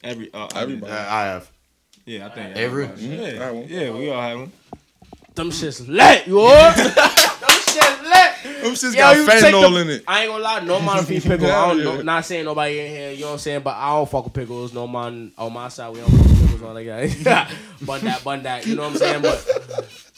Every, 0.03 0.31
uh, 0.31 0.47
Everybody. 0.55 0.91
Uh, 0.91 0.95
I 0.95 1.21
have. 1.23 1.49
Yeah, 2.05 2.27
I 2.27 2.29
think 2.29 2.55
Every- 2.55 2.85
everybody- 2.85 3.39
I 3.39 3.51
Yeah, 3.51 3.65
yeah, 3.85 3.91
we 3.91 4.11
all 4.11 4.21
had 4.21 4.37
one. 4.37 4.51
Them 5.33 5.49
shits 5.49 5.87
lit, 5.87 6.27
you 6.27 6.39
heard? 6.47 6.75
Them 6.75 6.93
shits 6.93 8.01
lit. 8.03 8.61
Them 8.61 8.73
shits 8.73 8.93
Yo, 8.93 8.99
got 8.99 9.15
you 9.17 9.25
take 9.25 9.43
fentanyl 9.45 9.73
the- 9.73 9.81
in 9.81 9.89
it. 9.89 10.03
I 10.07 10.21
ain't 10.23 10.31
gonna 10.31 10.43
lie, 10.43 10.59
no 10.59 10.79
man 10.79 11.03
feed 11.03 11.23
pickle. 11.23 11.47
I 11.51 11.69
don't 11.69 11.83
know, 11.83 12.01
not 12.03 12.23
saying 12.23 12.45
nobody 12.45 12.79
in 12.81 12.87
here, 12.91 13.11
you 13.13 13.21
know 13.21 13.27
what 13.27 13.33
I'm 13.33 13.39
saying, 13.39 13.61
but 13.61 13.75
I 13.75 13.87
don't 13.95 14.07
fuck 14.07 14.25
with 14.25 14.33
pickles. 14.33 14.73
No 14.73 14.85
man 14.87 15.31
on 15.39 15.53
my 15.53 15.69
side, 15.69 15.91
we 15.91 16.01
don't 16.01 16.09
fuck 16.11 16.19
with 16.27 16.41
pickles 16.51 16.61
on 16.61 16.75
like 16.75 16.85
that. 17.23 17.51
bun 17.81 18.01
that, 18.01 18.23
bun 18.23 18.43
that, 18.43 18.67
you 18.67 18.75
know 18.75 18.83
what 18.83 18.91
I'm 18.91 18.97
saying? 18.97 19.21
But 19.23 20.10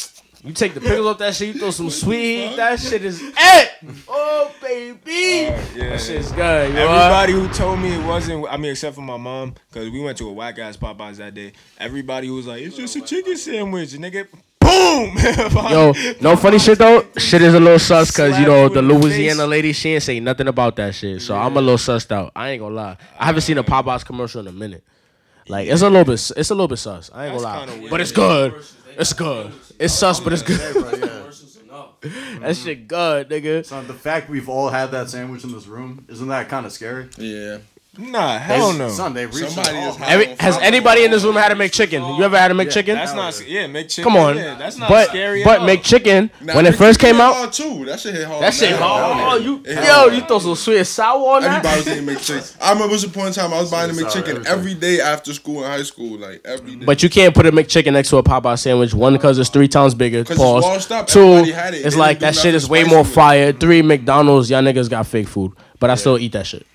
you 0.43 0.53
take 0.53 0.73
the 0.73 0.81
pickles 0.81 1.07
off 1.07 1.17
that 1.19 1.33
shit, 1.35 1.53
you 1.53 1.59
throw 1.59 1.71
some 1.71 1.89
sweet 1.89 2.47
heat, 2.49 2.55
that 2.57 2.79
shit 2.79 3.03
is 3.05 3.21
it. 3.37 3.69
Oh 4.07 4.51
baby, 4.61 5.01
Yeah. 5.75 5.89
that 5.89 6.01
shit's 6.01 6.31
good. 6.31 6.69
You 6.69 6.75
know? 6.75 6.87
Everybody 6.87 7.33
who 7.33 7.47
told 7.49 7.79
me 7.79 7.93
it 7.95 8.05
wasn't, 8.05 8.45
I 8.49 8.57
mean, 8.57 8.71
except 8.71 8.95
for 8.95 9.01
my 9.01 9.17
mom, 9.17 9.55
because 9.71 9.89
we 9.89 9.99
went 10.01 10.17
to 10.19 10.27
a 10.29 10.33
whack 10.33 10.59
ass 10.59 10.77
Popeyes 10.77 11.17
that 11.17 11.33
day. 11.33 11.53
Everybody 11.77 12.27
who 12.27 12.35
was 12.35 12.47
like, 12.47 12.61
it's 12.61 12.75
just 12.75 12.95
a 12.95 13.01
chicken 13.01 13.37
sandwich, 13.37 13.89
nigga. 13.91 14.27
Boom! 14.59 15.17
Yo, 15.71 15.93
no 16.21 16.35
funny 16.37 16.57
shit 16.57 16.77
though. 16.77 17.05
Shit 17.17 17.41
is 17.41 17.53
a 17.53 17.59
little 17.59 17.79
sus 17.79 18.11
because 18.11 18.39
you 18.39 18.45
know 18.45 18.69
the 18.69 18.75
you 18.75 18.79
in 18.79 18.87
the 18.87 18.93
Louisiana 18.93 19.45
lady. 19.45 19.73
She 19.73 19.89
ain't 19.89 20.03
say 20.03 20.19
nothing 20.21 20.47
about 20.47 20.77
that 20.77 20.95
shit. 20.95 21.21
So 21.21 21.35
I'm 21.35 21.55
a 21.57 21.61
little 21.61 21.77
sussed 21.77 22.11
out. 22.13 22.31
I 22.35 22.51
ain't 22.51 22.61
gonna 22.61 22.73
lie. 22.75 22.97
I 23.19 23.25
haven't 23.25 23.41
seen 23.41 23.57
a 23.57 23.63
Popeyes 23.63 24.05
commercial 24.05 24.39
in 24.39 24.47
a 24.47 24.51
minute. 24.53 24.83
Like 25.49 25.67
it's 25.67 25.81
a 25.81 25.89
little 25.89 26.05
bit. 26.05 26.31
It's 26.37 26.49
a 26.49 26.55
little 26.55 26.69
bit 26.69 26.77
sus. 26.77 27.11
I 27.13 27.25
ain't 27.25 27.33
That's 27.33 27.43
gonna 27.43 27.81
lie. 27.81 27.89
But 27.89 27.99
it's 27.99 28.13
good. 28.13 28.63
It's 28.97 29.13
good. 29.13 29.51
It's 29.79 29.93
sus, 29.93 30.19
but 30.19 30.33
it's 30.33 30.41
good. 30.41 30.59
Hey, 30.59 30.73
bro. 30.73 30.89
That 32.41 32.57
shit 32.57 32.89
good, 32.89 33.29
nigga. 33.29 33.65
Son, 33.65 33.87
the 33.87 33.93
fact 33.93 34.29
we've 34.29 34.49
all 34.49 34.67
had 34.67 34.91
that 34.91 35.09
sandwich 35.09 35.45
in 35.45 35.53
this 35.53 35.67
room, 35.67 36.05
isn't 36.09 36.27
that 36.27 36.49
kind 36.49 36.65
of 36.65 36.73
scary? 36.73 37.07
Yeah. 37.17 37.59
Nah, 37.95 38.39
hell 38.39 38.73
no. 38.73 38.89
Son, 38.89 39.13
they 39.13 39.27
reached 39.27 39.51
Somebody 39.51 39.77
it 39.77 39.81
is 39.81 39.87
all. 39.89 39.93
high 39.99 40.13
Every, 40.13 40.31
on 40.31 40.37
has 40.39 40.55
fiber. 40.55 40.65
anybody 40.65 41.03
in 41.05 41.11
this 41.11 41.23
room 41.23 41.35
had 41.35 41.51
a 41.51 41.55
McChicken? 41.55 42.17
You 42.17 42.23
ever 42.23 42.35
had 42.39 42.49
a 42.49 42.55
McChicken? 42.55 42.95
That's 42.95 43.13
not 43.13 43.47
yeah, 43.47 43.67
McChicken. 43.67 44.03
Come 44.03 44.15
on, 44.17 44.35
Yeah, 44.35 44.55
that's 44.55 44.77
not 44.77 44.89
but 44.89 45.09
scary. 45.09 45.43
but 45.43 45.57
at 45.57 45.59
all. 45.61 45.67
McChicken 45.67 46.29
Nah, 46.41 46.55
when 46.55 46.65
it 46.65 46.71
that 46.71 46.77
first 46.79 46.99
came 46.99 47.15
hit 47.17 47.21
out, 47.21 47.35
hard 47.35 47.53
too. 47.53 47.85
That 47.85 47.99
shit 47.99 48.15
hit 48.15 48.25
hard. 48.25 48.41
that 48.41 48.53
shit 48.55 48.71
hard. 48.75 49.41
Oh, 49.41 49.43
you 49.45 49.57
It 49.57 49.75
hit 49.77 49.85
yo, 49.85 49.93
hard. 49.93 50.13
you 50.15 50.21
throw 50.21 50.39
some 50.39 50.55
sweet 50.55 50.77
and 50.79 50.87
sour 50.87 51.35
on 51.35 51.43
that. 51.43 51.63
Everybody 51.63 51.77
was 51.77 51.87
eating 51.87 52.39
McChicken. 52.41 52.57
I 52.63 52.69
remember 52.73 52.89
it 52.89 52.93
was 52.93 53.03
a 53.03 53.09
point 53.09 53.27
in 53.27 53.33
time 53.33 53.53
I 53.53 53.61
was 53.61 53.69
buying 53.69 53.91
a 53.91 53.93
Sorry, 53.93 54.05
McChicken 54.09 54.27
everything. 54.29 54.47
every 54.47 54.73
day 54.73 54.99
after 54.99 55.31
school 55.31 55.63
in 55.63 55.69
high 55.69 55.83
school, 55.83 56.17
like 56.17 56.41
every 56.45 56.75
day. 56.77 56.85
But 56.87 57.03
you 57.03 57.11
can't 57.11 57.35
put 57.35 57.45
a 57.45 57.51
McChicken 57.51 57.93
next 57.93 58.09
to 58.09 58.17
a 58.17 58.23
Popeye 58.23 58.57
sandwich. 58.57 58.95
One, 58.95 59.13
because 59.13 59.37
it's 59.37 59.51
three 59.51 59.67
times 59.67 59.93
bigger. 59.93 60.23
'Cause 60.23 60.31
it's 60.31 60.39
Pause. 60.41 60.63
washed 60.63 60.91
up. 60.91 61.05
Two, 61.05 61.19
Everybody 61.21 61.51
had 61.51 61.73
it. 61.75 61.85
it's 61.85 61.93
They 61.93 61.99
like 62.01 62.17
didn't 62.19 62.33
that 62.33 62.41
do 62.41 62.47
shit 62.47 62.55
is 62.55 62.67
way 62.67 62.79
spicy 62.79 62.89
more 62.95 63.03
with 63.03 63.11
it. 63.11 63.13
fire. 63.13 63.51
Three, 63.53 63.83
McDonald's. 63.83 64.49
Y'all 64.49 64.63
niggas 64.63 64.89
got 64.89 65.05
fake 65.05 65.27
food, 65.27 65.51
but 65.79 65.91
I 65.91 65.95
still 65.95 66.17
eat 66.17 66.31
that 66.31 66.47
shit. 66.47 66.65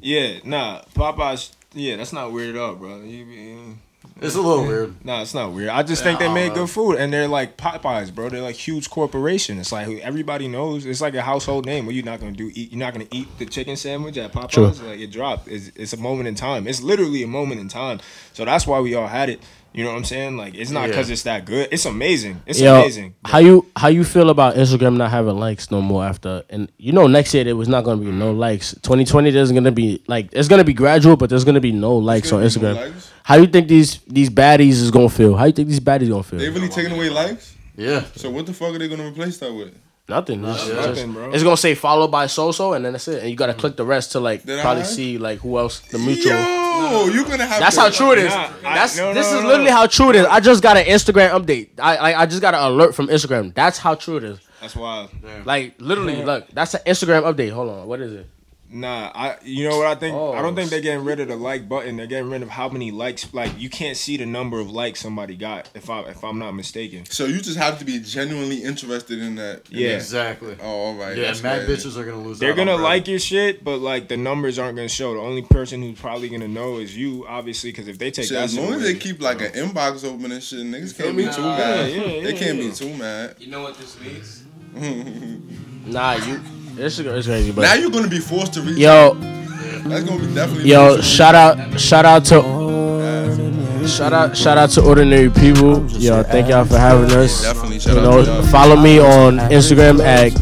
Yeah, 0.00 0.38
nah, 0.44 0.82
Popeyes. 0.94 1.52
Yeah, 1.74 1.96
that's 1.96 2.12
not 2.12 2.32
weird 2.32 2.54
at 2.56 2.60
all, 2.60 2.74
bro. 2.74 3.00
You, 3.02 3.24
you- 3.24 3.78
It's 4.20 4.34
a 4.34 4.40
little 4.40 4.64
weird. 4.66 5.04
Nah, 5.04 5.20
it's 5.22 5.34
not 5.34 5.52
weird. 5.52 5.68
I 5.68 5.82
just 5.82 6.02
think 6.02 6.18
they 6.18 6.32
make 6.32 6.54
good 6.54 6.70
food, 6.70 6.96
and 6.96 7.12
they're 7.12 7.28
like 7.28 7.56
Popeyes, 7.58 8.14
bro. 8.14 8.30
They're 8.30 8.40
like 8.40 8.54
huge 8.56 8.88
corporation. 8.88 9.58
It's 9.58 9.72
like 9.72 9.88
everybody 9.98 10.48
knows. 10.48 10.86
It's 10.86 11.02
like 11.02 11.14
a 11.14 11.20
household 11.22 11.66
name. 11.66 11.84
What 11.84 11.94
you 11.94 12.02
not 12.02 12.20
gonna 12.20 12.32
do? 12.32 12.50
Eat? 12.54 12.72
You're 12.72 12.78
not 12.78 12.94
gonna 12.94 13.08
eat 13.12 13.28
the 13.38 13.44
chicken 13.46 13.76
sandwich 13.76 14.16
at 14.16 14.32
Popeyes? 14.32 14.50
True. 14.50 14.88
Like 14.88 15.00
it 15.00 15.10
dropped. 15.10 15.48
It's, 15.48 15.70
it's 15.76 15.92
a 15.92 15.98
moment 15.98 16.28
in 16.28 16.34
time. 16.34 16.66
It's 16.66 16.82
literally 16.82 17.22
a 17.24 17.26
moment 17.26 17.60
in 17.60 17.68
time. 17.68 18.00
So 18.32 18.44
that's 18.46 18.66
why 18.66 18.80
we 18.80 18.94
all 18.94 19.06
had 19.08 19.28
it. 19.28 19.40
You 19.76 19.84
know 19.84 19.90
what 19.90 19.98
I'm 19.98 20.04
saying? 20.04 20.38
Like 20.38 20.54
it's 20.54 20.70
not 20.70 20.84
Yeah. 20.84 20.86
because 20.88 21.10
it's 21.10 21.24
that 21.24 21.44
good. 21.44 21.68
It's 21.70 21.84
amazing. 21.84 22.40
It's 22.46 22.58
Yo, 22.58 22.80
amazing. 22.80 23.14
how 23.26 23.40
you 23.40 23.66
how 23.76 23.88
you 23.88 24.04
feel 24.04 24.30
about 24.30 24.54
Instagram 24.54 24.96
not 24.96 25.10
having 25.10 25.36
likes 25.38 25.70
no 25.70 25.82
more 25.82 26.02
after? 26.02 26.44
And 26.48 26.72
you 26.78 26.92
know, 26.92 27.06
next 27.06 27.34
year 27.34 27.44
there 27.44 27.54
was 27.54 27.68
not 27.68 27.84
gonna 27.84 28.00
be 28.00 28.10
no 28.10 28.30
mm-hmm. 28.30 28.38
likes. 28.38 28.72
2020 28.72 29.32
there's 29.32 29.52
gonna 29.52 29.70
be 29.70 30.02
like 30.06 30.30
it's 30.32 30.48
gonna 30.48 30.64
be 30.64 30.72
gradual, 30.72 31.18
but 31.18 31.28
there's 31.28 31.44
gonna 31.44 31.60
be 31.60 31.72
no 31.72 31.94
likes 31.94 32.32
on 32.32 32.40
gonna 32.40 32.44
no 32.44 32.48
Instagram. 32.48 32.74
likes? 32.74 33.12
How 33.22 33.34
you 33.36 33.46
think 33.48 33.68
these 33.68 33.98
these 34.06 34.30
baddies 34.30 34.80
is 34.80 34.90
gonna 34.90 35.10
feel? 35.10 35.36
How 35.36 35.44
you 35.44 35.52
think 35.52 35.68
these 35.68 35.80
baddies 35.80 36.08
gonna 36.08 36.22
feel? 36.22 36.38
They 36.38 36.48
really 36.48 36.70
taking 36.70 36.92
away 36.92 37.10
likes. 37.10 37.54
Yeah. 37.76 38.04
So 38.16 38.30
what 38.30 38.46
the 38.46 38.54
fuck 38.54 38.74
are 38.74 38.78
they 38.78 38.88
gonna 38.88 39.06
replace 39.06 39.36
that 39.40 39.52
with? 39.52 39.74
Nothing. 40.08 40.44
It's, 40.44 40.64
just- 40.66 40.72
Nothing, 40.72 41.12
bro. 41.12 41.30
it's 41.32 41.42
gonna 41.42 41.56
say 41.56 41.74
followed 41.74 42.08
by 42.08 42.26
so 42.26 42.52
so, 42.52 42.74
and 42.74 42.84
then 42.84 42.92
that's 42.92 43.08
it. 43.08 43.22
And 43.22 43.30
you 43.30 43.36
gotta 43.36 43.54
mm. 43.54 43.58
click 43.58 43.76
the 43.76 43.84
rest 43.84 44.12
to 44.12 44.20
like 44.20 44.44
Did 44.44 44.60
probably 44.60 44.82
like? 44.82 44.90
see 44.90 45.18
like 45.18 45.40
who 45.40 45.58
else 45.58 45.80
the 45.80 45.98
mutual. 45.98 46.32
Yo, 46.32 47.06
you're 47.06 47.24
gonna 47.24 47.44
have. 47.44 47.58
That's 47.58 47.74
to, 47.74 47.82
how 47.82 47.90
true 47.90 48.12
it 48.12 48.18
is. 48.18 48.30
Nah, 48.32 48.48
I- 48.64 48.74
That's 48.74 48.96
no, 48.96 49.12
this 49.12 49.30
no, 49.30 49.38
is 49.38 49.42
no. 49.42 49.48
literally 49.48 49.70
how 49.70 49.86
true 49.88 50.10
it 50.10 50.16
is. 50.16 50.26
I 50.26 50.38
just 50.40 50.62
got 50.62 50.76
an 50.76 50.84
Instagram 50.86 51.30
update. 51.30 51.70
I 51.80 51.96
I, 51.96 52.22
I 52.22 52.26
just 52.26 52.40
got 52.40 52.54
an 52.54 52.60
alert 52.60 52.94
from 52.94 53.08
Instagram. 53.08 53.52
That's 53.54 53.78
how 53.78 53.96
true 53.96 54.18
it 54.18 54.24
is. 54.24 54.38
That's 54.60 54.76
wild. 54.76 55.10
Like 55.44 55.74
literally, 55.80 56.22
look, 56.22 56.48
that's 56.50 56.74
an 56.74 56.80
Instagram 56.86 57.22
update. 57.22 57.50
Hold 57.50 57.70
on, 57.70 57.86
what 57.88 58.00
is 58.00 58.12
it? 58.12 58.28
Nah, 58.76 59.10
I 59.14 59.36
you 59.42 59.66
know 59.66 59.78
what 59.78 59.86
I 59.86 59.94
think? 59.94 60.14
Oh. 60.14 60.34
I 60.34 60.42
don't 60.42 60.54
think 60.54 60.66
oh, 60.66 60.70
they're 60.70 60.80
getting 60.82 61.02
rid 61.04 61.18
of 61.18 61.28
the 61.28 61.36
like 61.36 61.66
button. 61.66 61.96
They're 61.96 62.06
getting 62.06 62.28
rid 62.28 62.42
of 62.42 62.50
how 62.50 62.68
many 62.68 62.90
likes. 62.90 63.32
Like 63.32 63.58
you 63.58 63.70
can't 63.70 63.96
see 63.96 64.18
the 64.18 64.26
number 64.26 64.60
of 64.60 64.70
likes 64.70 65.00
somebody 65.00 65.34
got. 65.34 65.70
If 65.74 65.88
I 65.88 66.00
if 66.02 66.22
I'm 66.22 66.38
not 66.38 66.52
mistaken. 66.52 67.06
So 67.06 67.24
you 67.24 67.40
just 67.40 67.56
have 67.56 67.78
to 67.78 67.86
be 67.86 67.98
genuinely 68.00 68.62
interested 68.62 69.18
in 69.18 69.36
that. 69.36 69.62
in 69.70 69.78
Yeah. 69.78 69.88
that- 69.88 69.94
Exactly. 69.96 70.56
Oh, 70.60 70.66
all 70.66 70.94
right. 70.94 71.16
Yeah, 71.16 71.34
mad 71.42 71.66
bitches 71.66 71.96
are 71.96 72.04
gonna 72.04 72.20
lose. 72.22 72.38
They're 72.38 72.52
gonna 72.54 72.74
bread. 72.76 72.84
like 72.84 73.08
your 73.08 73.18
shit, 73.18 73.64
but 73.64 73.78
like 73.78 74.08
the 74.08 74.18
numbers 74.18 74.58
aren't 74.58 74.76
gonna 74.76 74.88
show. 74.90 75.14
The 75.14 75.20
only 75.20 75.42
person 75.42 75.80
who's 75.80 75.98
probably 75.98 76.28
gonna 76.28 76.46
know 76.46 76.76
is 76.76 76.94
you, 76.94 77.24
obviously, 77.26 77.70
because 77.72 77.88
if 77.88 77.98
they 77.98 78.10
take 78.10 78.26
Shit, 78.26 78.34
that 78.34 78.44
as 78.44 78.52
shit 78.54 78.62
long 78.62 78.74
as 78.74 78.82
they 78.82 78.94
keep 78.94 79.22
like 79.22 79.40
an 79.40 79.52
inbox 79.52 80.04
open 80.04 80.32
and 80.32 80.42
shit, 80.42 80.58
niggas 80.66 80.96
can't 80.96 81.16
be 81.16 81.24
too 81.24 81.40
Nah. 81.40 81.56
mad. 81.56 81.90
Yeah, 81.90 82.02
yeah, 82.04 82.22
they 82.24 82.32
can't 82.34 82.58
yeah. 82.58 82.68
be 82.68 82.72
too 82.74 82.94
mad. 82.94 83.36
You 83.38 83.46
know 83.48 83.62
what 83.62 83.78
this 83.78 83.98
means? 84.00 84.42
Nah, 85.86 86.14
you. 86.14 86.40
It's, 86.78 86.98
it's 86.98 87.26
crazy, 87.26 87.52
but 87.52 87.62
Now 87.62 87.74
you're 87.74 87.90
gonna 87.90 88.08
be 88.08 88.18
forced 88.18 88.54
to 88.54 88.62
reach. 88.62 88.76
yo, 88.78 89.14
That's 89.14 90.04
gonna 90.04 90.20
be 90.26 90.34
definitely. 90.34 90.68
yo, 90.70 91.00
shout 91.00 91.34
out, 91.34 91.80
shout 91.80 92.04
out 92.04 92.24
to, 92.26 93.86
shout 93.88 94.12
out, 94.12 94.36
shout 94.36 94.58
out 94.58 94.70
to 94.70 94.82
ordinary 94.82 95.30
people. 95.30 95.88
Yo, 95.90 96.22
thank 96.22 96.48
y'all 96.48 96.64
for 96.64 96.78
having 96.78 97.10
us. 97.16 97.42
Definitely 97.42 97.80
shout 97.80 97.94
You 97.94 98.00
out 98.00 98.24
to 98.24 98.26
know, 98.26 98.42
follow 98.48 98.76
me 98.76 98.98
on 98.98 99.38
Instagram 99.50 100.00
at 100.04 100.32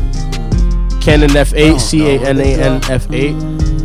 CanonF8, 1.01 1.79
C 1.81 2.17
A 2.17 2.21
N 2.21 2.41
A 2.41 2.55
N 2.55 2.81
F 2.91 3.11
8. 3.13 3.33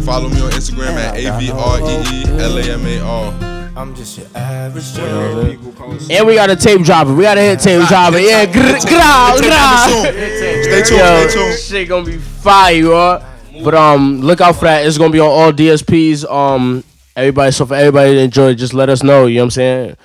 Follow 0.03 0.29
me 0.29 0.41
on 0.41 0.51
Instagram 0.51 0.95
at 0.95 1.15
A 1.17 1.37
V 1.39 1.51
R 1.51 1.79
E 1.79 2.03
E 2.13 2.23
L 2.41 2.57
A 2.57 2.61
M 2.73 2.85
A 2.85 2.99
R. 3.01 3.48
I'm 3.79 3.95
just 3.95 4.17
your 4.17 4.27
average 4.35 4.91
Joe. 4.91 5.05
I'm 5.05 5.41
saying? 5.41 5.57
people 5.57 5.71
call 5.71 5.93
us. 5.93 6.09
And 6.09 6.27
we 6.27 6.35
got 6.35 6.49
a 6.49 6.55
tape 6.57 6.81
dropper. 6.83 7.15
We 7.15 7.23
got 7.23 7.37
a 7.37 7.41
hit 7.41 7.61
tape 7.61 7.87
dropper. 7.87 8.19
Yeah, 8.19 8.45
grr, 8.45 8.85
grah, 8.85 9.37
grah. 9.39 9.87
Stay 9.87 10.83
tuned. 10.83 10.85
Stay 10.85 11.27
tuned. 11.29 11.57
shit 11.57 11.87
gonna 11.87 12.05
be 12.05 12.17
fire, 12.17 12.75
yo. 12.75 13.23
But 13.63 13.75
um, 13.75 14.19
look 14.19 14.41
out 14.41 14.57
for 14.57 14.65
that. 14.65 14.85
It's 14.85 14.97
gonna 14.97 15.13
be 15.13 15.21
on 15.21 15.29
all 15.29 15.53
DSPs. 15.53 16.29
Um, 16.29 16.83
everybody. 17.15 17.53
So 17.53 17.65
for 17.65 17.75
everybody 17.75 18.15
to 18.15 18.19
enjoy, 18.19 18.53
just 18.53 18.73
let 18.73 18.89
us 18.89 19.01
know. 19.01 19.27
You 19.27 19.35
know 19.35 19.43
what 19.43 19.45
I'm 19.45 19.51
saying? 19.51 19.97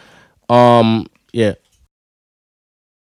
Um, 0.48 1.06
yeah. 1.32 1.54